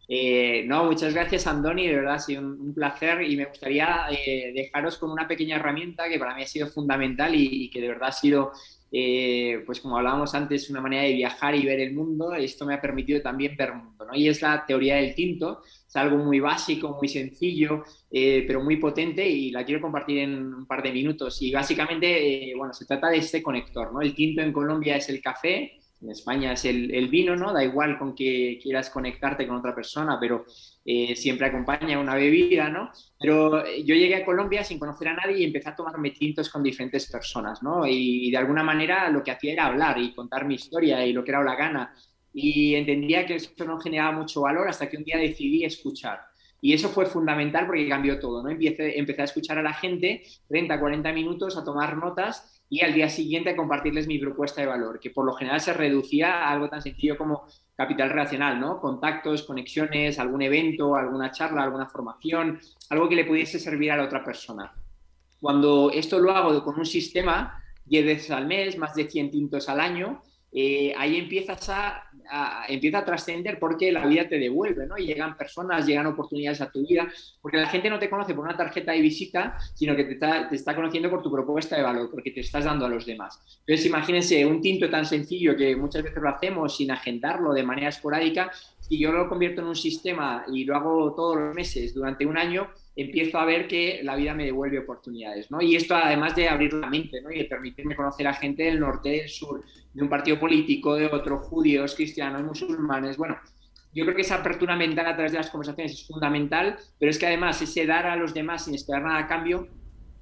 Eh, 0.08 0.64
no, 0.68 0.86
muchas 0.86 1.14
gracias 1.14 1.48
Andoni, 1.48 1.88
de 1.88 1.96
verdad 1.96 2.16
ha 2.16 2.20
sido 2.20 2.42
un, 2.42 2.74
placer 2.76 3.24
y 3.24 3.36
me 3.38 3.46
gustaría 3.46 4.06
eh, 4.12 4.52
dejaros 4.54 4.98
con 4.98 5.10
una 5.10 5.28
pequeña 5.28 5.56
herramienta 5.56 6.08
que 6.08 6.20
para 6.20 6.36
mí 6.36 6.44
ha 6.44 6.48
sido 6.48 6.68
fundamental 6.68 7.34
y, 7.34 7.70
que 7.72 7.82
de 7.82 7.88
verdad 7.88 8.10
ha 8.10 8.12
sido, 8.12 8.52
eh, 8.92 9.64
pues 9.66 9.80
como 9.80 9.98
hablábamos 9.98 10.36
antes, 10.36 10.70
una 10.70 10.82
manera 10.82 11.04
de 11.04 11.14
viajar 11.14 11.56
y 11.56 11.66
ver 11.66 11.80
el 11.80 11.94
mundo. 11.94 12.34
Esto 12.34 12.66
me 12.66 12.76
ha 12.76 12.82
permitido 12.82 13.22
también 13.22 13.56
ver 13.58 13.70
el 13.70 13.76
mundo, 13.76 14.06
¿no? 14.06 14.16
Y 14.16 14.28
es 14.28 14.42
la 14.42 14.66
teoría 14.66 14.98
del 14.98 15.16
tinto, 15.16 15.62
es 15.88 15.96
algo 15.96 16.18
muy 16.18 16.40
básico, 16.40 16.98
muy 17.00 17.08
sencillo, 17.08 17.84
pero 18.12 18.64
muy 18.64 18.78
potente 18.78 19.28
y 19.28 19.52
la 19.52 19.66
quiero 19.66 19.82
compartir 19.82 20.20
en 20.20 20.54
un 20.54 20.66
par 20.68 20.84
de 20.84 20.92
minutos. 20.92 21.42
Y 21.42 21.52
básicamente, 21.52 22.54
bueno, 22.56 22.74
se 22.74 22.86
trata 22.86 23.10
de 23.10 23.18
este 23.18 23.42
conector, 23.42 23.92
¿no? 23.92 24.02
El 24.02 24.14
tinto 24.14 24.42
en 24.42 24.54
Colombia 24.54 24.98
es 24.98 25.10
el 25.10 25.22
café, 25.22 25.80
en 26.06 26.12
España 26.12 26.54
es 26.54 26.66
el, 26.66 27.08
vino, 27.10 27.36
¿no? 27.36 27.52
Da 27.52 27.64
igual 27.64 27.98
con 27.98 28.16
que 28.16 28.60
quieras 28.62 28.90
conectarte 28.90 29.48
con 29.48 29.58
otra 29.58 29.74
persona, 29.74 30.18
pero 30.20 30.46
eh, 30.86 31.16
siempre 31.16 31.48
acompaña 31.48 32.00
una 32.00 32.16
bebida, 32.16 32.70
¿no? 32.70 32.92
Pero 33.20 33.66
eh, 33.66 33.84
yo 33.84 33.96
llegué 33.96 34.16
a 34.16 34.26
Colombia 34.26 34.64
sin 34.64 34.78
conocer 34.80 35.10
a 35.10 35.16
nadie 35.16 35.40
y 35.40 35.44
empecé 35.44 35.70
a 35.70 35.76
tomarme 35.76 36.12
tintos 36.12 36.50
con 36.50 36.62
diferentes 36.62 37.12
personas, 37.12 37.62
¿no? 37.64 37.86
Y, 37.88 38.30
de 38.30 38.38
alguna 38.38 38.64
manera 38.64 39.10
lo 39.10 39.24
que 39.24 39.32
hacía 39.32 39.54
era 39.54 39.66
hablar 39.66 39.98
y 39.98 40.14
contar 40.14 40.46
mi 40.46 40.56
historia 40.56 41.06
y 41.06 41.12
lo 41.12 41.24
que 41.24 41.32
era 41.32 41.44
la 41.44 41.56
gana. 41.56 41.94
Y 42.34 42.76
entendía 42.76 43.26
que 43.26 43.36
eso 43.36 43.66
no 43.66 43.80
generaba 43.80 44.12
mucho 44.12 44.42
valor 44.42 44.68
hasta 44.68 44.88
que 44.90 44.98
un 44.98 45.04
día 45.04 45.18
decidí 45.18 45.64
escuchar. 45.66 46.20
Y 46.62 46.74
eso 46.74 46.90
fue 46.90 47.06
fundamental 47.06 47.66
porque 47.66 47.88
cambió 47.90 48.20
todo, 48.20 48.44
¿no? 48.44 48.50
Empecé, 48.50 48.98
empecé 49.00 49.22
a 49.22 49.26
escuchar 49.26 49.58
a 49.58 49.64
la 49.64 49.74
gente 49.74 50.24
30, 50.50 50.80
40 50.80 51.14
minutos, 51.14 51.58
a 51.58 51.64
tomar 51.64 51.98
notas 51.98 52.64
y 52.70 52.82
al 52.82 52.94
día 52.94 53.10
siguiente 53.10 53.56
compartirles 53.56 54.08
mi 54.08 54.18
propuesta 54.18 54.62
de 54.62 54.68
valor, 54.68 55.00
que 55.00 55.12
por 55.12 55.26
lo 55.26 55.34
general 55.34 55.62
se 55.62 55.74
reducía 55.74 56.44
a 56.44 56.52
algo 56.52 56.70
tan 56.70 56.82
sencillo 56.82 57.18
como 57.18 57.46
capital 57.76 58.10
relacional, 58.10 58.60
¿no? 58.60 58.80
Contactos, 58.80 59.44
conexiones, 59.44 60.18
algún 60.20 60.42
evento, 60.42 60.96
alguna 60.96 61.32
charla, 61.32 61.64
alguna 61.64 61.88
formación, 61.88 62.60
algo 62.90 63.08
que 63.08 63.16
le 63.16 63.26
pudiese 63.26 63.60
servir 63.60 63.92
a 63.92 63.98
la 63.98 64.06
otra 64.06 64.24
persona. 64.24 64.74
Cuando 65.40 65.92
esto 65.92 66.20
lo 66.20 66.32
hago 66.32 66.64
con 66.64 66.80
un 66.80 66.86
sistema, 66.86 67.62
10 67.86 68.06
veces 68.06 68.32
al 68.32 68.48
mes, 68.48 68.78
más 68.78 68.96
de 68.96 69.10
100 69.10 69.32
tintos 69.32 69.70
al 69.70 69.80
año, 69.80 70.24
eh, 70.58 70.94
ahí 70.98 71.18
empiezas 71.18 71.68
a, 71.68 72.04
empieza 72.70 73.00
a 73.00 73.06
trascender 73.06 73.60
porque 73.60 73.92
la 73.92 74.08
vida 74.08 74.26
te 74.26 74.40
devuelve, 74.40 74.88
¿no? 74.88 74.98
Y 74.98 75.06
llegan 75.06 75.36
personas, 75.36 75.86
llegan 75.86 76.06
oportunidades 76.06 76.62
a 76.62 76.72
tu 76.72 76.88
vida, 76.88 77.10
porque 77.42 77.58
la 77.58 77.68
gente 77.68 77.90
no 77.90 78.00
te 78.00 78.10
conoce 78.10 78.34
por 78.34 78.46
una 78.46 78.56
tarjeta 78.56 78.94
de 78.94 79.02
visita, 79.02 79.58
sino 79.74 79.98
que 79.98 80.06
te 80.06 80.14
está, 80.14 80.48
te 80.48 80.56
está 80.56 80.74
conociendo 80.74 81.10
por 81.10 81.22
tu 81.22 81.30
propuesta 81.30 81.76
de 81.76 81.84
valor, 81.84 82.10
porque 82.10 82.32
te 82.32 82.40
estás 82.40 82.64
dando 82.64 82.86
a 82.86 82.90
los 82.90 83.06
demás. 83.06 83.38
Entonces, 83.68 83.86
imagínense 83.86 84.46
un 84.46 84.62
tinto 84.62 84.90
tan 84.90 85.06
sencillo 85.06 85.58
que 85.58 85.76
muchas 85.76 86.04
veces 86.04 86.24
lo 86.24 86.30
hacemos 86.30 86.78
sin 86.78 86.90
agendarlo 86.90 87.52
de 87.52 87.64
manera 87.64 87.90
esporádica, 87.90 88.50
si 88.80 88.98
yo 88.98 89.12
lo 89.12 89.28
convierto 89.28 89.60
en 89.60 89.68
un 89.68 89.76
sistema 89.76 90.46
y 90.54 90.64
lo 90.64 90.78
hago 90.78 91.14
todos 91.16 91.36
los 91.36 91.54
meses 91.54 91.94
durante 91.94 92.26
un 92.26 92.38
año, 92.38 92.70
empiezo 92.96 93.38
a 93.38 93.46
ver 93.46 93.68
que 93.68 94.02
la 94.04 94.16
vida 94.16 94.34
me 94.34 94.46
devuelve 94.46 94.80
oportunidades, 94.80 95.52
¿no? 95.52 95.62
Y 95.62 95.76
esto 95.76 95.96
además 95.96 96.36
de 96.36 96.48
abrir 96.48 96.74
la 96.74 96.90
mente, 96.90 97.22
¿no? 97.22 97.32
Y 97.32 97.40
de 97.40 97.46
permitirme 97.46 97.96
conocer 97.96 98.28
a 98.28 98.34
gente 98.34 98.64
del 98.64 98.80
norte, 98.80 99.10
del 99.10 99.30
sur, 99.30 99.64
de 99.94 100.04
un 100.04 100.10
partido 100.10 100.40
político, 100.40 100.96
de 100.96 101.08
otro, 101.08 101.40
judíos, 101.40 101.96
cristianos, 101.96 102.44
musulmanes, 102.44 103.18
bueno, 103.18 103.38
yo 103.94 104.04
creo 104.04 104.16
que 104.16 104.24
esa 104.24 104.36
apertura 104.36 104.76
mental 104.76 105.08
a 105.08 105.16
través 105.16 105.32
de 105.32 105.38
las 105.38 105.50
conversaciones 105.50 105.94
es 105.94 106.06
fundamental, 106.06 106.78
pero 107.00 107.10
es 107.10 107.18
que 107.18 107.28
además 107.28 107.62
ese 107.62 107.86
dar 107.86 108.06
a 108.06 108.18
los 108.18 108.34
demás 108.34 108.66
sin 108.66 108.76
esperar 108.76 109.04
nada 109.04 109.20
a 109.20 109.28
cambio 109.28 109.70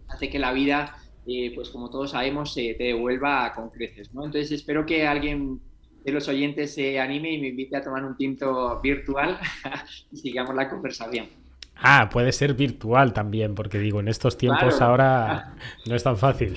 hace 0.07 0.29
que 0.29 0.37
la 0.37 0.53
vida, 0.53 0.95
eh, 1.25 1.51
pues 1.55 1.69
como 1.69 1.89
todos 1.89 2.11
sabemos, 2.11 2.53
te 2.53 2.75
devuelva 2.77 3.51
con 3.53 3.71
creces, 3.71 4.13
¿no? 4.13 4.25
Entonces 4.25 4.51
espero 4.51 4.85
que 4.85 5.07
alguien 5.07 5.59
de 6.05 6.11
los 6.11 6.27
oyentes 6.27 6.75
se 6.75 6.99
anime 6.99 7.33
y 7.33 7.41
me 7.41 7.47
invite 7.47 7.77
a 7.77 7.81
tomar 7.81 8.03
un 8.05 8.15
tinto 8.15 8.79
virtual 8.81 9.39
y 10.11 10.17
sigamos 10.17 10.53
la 10.53 10.69
conversación. 10.69 11.42
Ah, 11.83 12.09
puede 12.09 12.31
ser 12.31 12.53
virtual 12.53 13.11
también, 13.11 13.55
porque 13.55 13.77
digo, 13.77 13.99
en 13.99 14.07
estos 14.07 14.37
tiempos 14.37 14.81
ahora 14.81 15.55
no 15.85 15.95
es 15.95 16.03
tan 16.03 16.17
fácil. 16.17 16.55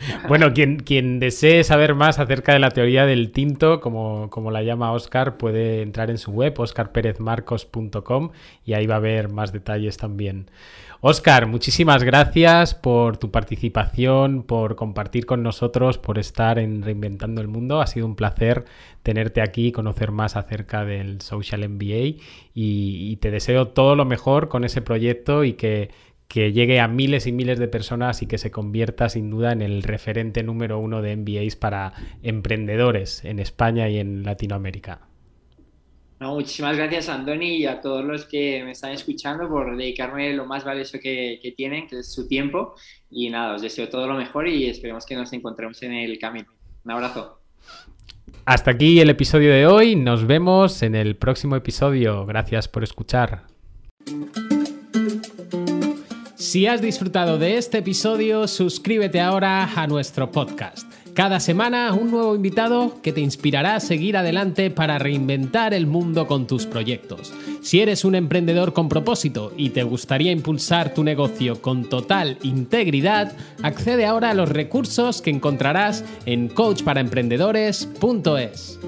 Bueno, 0.28 0.52
quien, 0.52 1.20
desee 1.20 1.64
saber 1.64 1.94
más 1.94 2.18
acerca 2.18 2.52
de 2.52 2.58
la 2.58 2.70
teoría 2.70 3.06
del 3.06 3.32
tinto, 3.32 3.80
como, 3.80 4.30
como 4.30 4.50
la 4.50 4.62
llama 4.62 4.92
Oscar, 4.92 5.36
puede 5.36 5.82
entrar 5.82 6.10
en 6.10 6.18
su 6.18 6.30
web, 6.30 6.58
oscarperezmarcos.com, 6.58 8.30
y 8.64 8.74
ahí 8.74 8.86
va 8.86 8.94
a 8.94 8.98
haber 8.98 9.28
más 9.28 9.52
detalles 9.52 9.96
también. 9.96 10.50
Oscar, 11.02 11.46
muchísimas 11.46 12.04
gracias 12.04 12.74
por 12.74 13.16
tu 13.16 13.30
participación, 13.30 14.42
por 14.42 14.76
compartir 14.76 15.24
con 15.24 15.42
nosotros, 15.42 15.96
por 15.96 16.18
estar 16.18 16.58
en 16.58 16.82
Reinventando 16.82 17.40
el 17.40 17.48
Mundo. 17.48 17.80
Ha 17.80 17.86
sido 17.86 18.04
un 18.04 18.16
placer 18.16 18.66
tenerte 19.02 19.40
aquí, 19.40 19.72
conocer 19.72 20.10
más 20.10 20.36
acerca 20.36 20.84
del 20.84 21.22
Social 21.22 21.66
MBA 21.66 22.20
y, 22.52 23.16
te 23.16 23.30
deseo 23.30 23.68
todo 23.68 23.96
lo 23.96 24.04
mejor 24.04 24.48
con 24.50 24.62
ese 24.64 24.82
proyecto 24.82 25.42
y 25.44 25.54
que, 25.54 25.90
que 26.30 26.52
llegue 26.52 26.78
a 26.78 26.86
miles 26.86 27.26
y 27.26 27.32
miles 27.32 27.58
de 27.58 27.66
personas 27.66 28.22
y 28.22 28.26
que 28.26 28.38
se 28.38 28.52
convierta 28.52 29.08
sin 29.08 29.30
duda 29.30 29.50
en 29.50 29.62
el 29.62 29.82
referente 29.82 30.44
número 30.44 30.78
uno 30.78 31.02
de 31.02 31.16
MBAs 31.16 31.56
para 31.56 31.92
emprendedores 32.22 33.24
en 33.24 33.40
España 33.40 33.88
y 33.88 33.98
en 33.98 34.22
Latinoamérica. 34.22 35.08
No, 36.20 36.34
muchísimas 36.34 36.76
gracias, 36.76 37.08
Andoni, 37.08 37.56
y 37.56 37.66
a 37.66 37.80
todos 37.80 38.04
los 38.04 38.26
que 38.26 38.62
me 38.62 38.70
están 38.70 38.92
escuchando 38.92 39.48
por 39.48 39.76
dedicarme 39.76 40.32
lo 40.32 40.46
más 40.46 40.62
valioso 40.62 41.00
que, 41.02 41.40
tienen, 41.56 41.88
que 41.88 41.98
es 41.98 42.12
su 42.12 42.28
tiempo. 42.28 42.76
Y 43.10 43.28
nada, 43.28 43.56
os 43.56 43.62
deseo 43.62 43.88
todo 43.88 44.06
lo 44.06 44.14
mejor 44.14 44.46
y 44.46 44.68
esperemos 44.68 45.06
que 45.06 45.16
nos 45.16 45.32
encontremos 45.32 45.82
en 45.82 45.94
el 45.94 46.16
camino. 46.20 46.46
Un 46.84 46.92
abrazo. 46.92 47.40
Hasta 48.44 48.70
aquí 48.70 49.00
el 49.00 49.10
episodio 49.10 49.50
de 49.50 49.66
hoy. 49.66 49.96
Nos 49.96 50.28
vemos 50.28 50.84
en 50.84 50.94
el 50.94 51.16
próximo 51.16 51.56
episodio. 51.56 52.24
Gracias 52.24 52.68
por 52.68 52.84
escuchar. 52.84 53.46
Si 56.40 56.66
has 56.66 56.80
disfrutado 56.80 57.38
de 57.38 57.58
este 57.58 57.78
episodio, 57.78 58.48
suscríbete 58.48 59.20
ahora 59.20 59.70
a 59.76 59.86
nuestro 59.86 60.32
podcast. 60.32 60.90
Cada 61.12 61.38
semana 61.38 61.92
un 61.92 62.10
nuevo 62.10 62.34
invitado 62.34 62.94
que 63.02 63.12
te 63.12 63.20
inspirará 63.20 63.74
a 63.74 63.80
seguir 63.80 64.16
adelante 64.16 64.70
para 64.70 64.98
reinventar 64.98 65.74
el 65.74 65.86
mundo 65.86 66.26
con 66.26 66.46
tus 66.46 66.64
proyectos. 66.64 67.34
Si 67.60 67.80
eres 67.80 68.06
un 68.06 68.14
emprendedor 68.14 68.72
con 68.72 68.88
propósito 68.88 69.52
y 69.54 69.68
te 69.68 69.82
gustaría 69.82 70.32
impulsar 70.32 70.94
tu 70.94 71.04
negocio 71.04 71.60
con 71.60 71.90
total 71.90 72.38
integridad, 72.42 73.36
accede 73.62 74.06
ahora 74.06 74.30
a 74.30 74.34
los 74.34 74.48
recursos 74.48 75.20
que 75.20 75.28
encontrarás 75.28 76.06
en 76.24 76.48
coachparaemprendedores.es. 76.48 78.80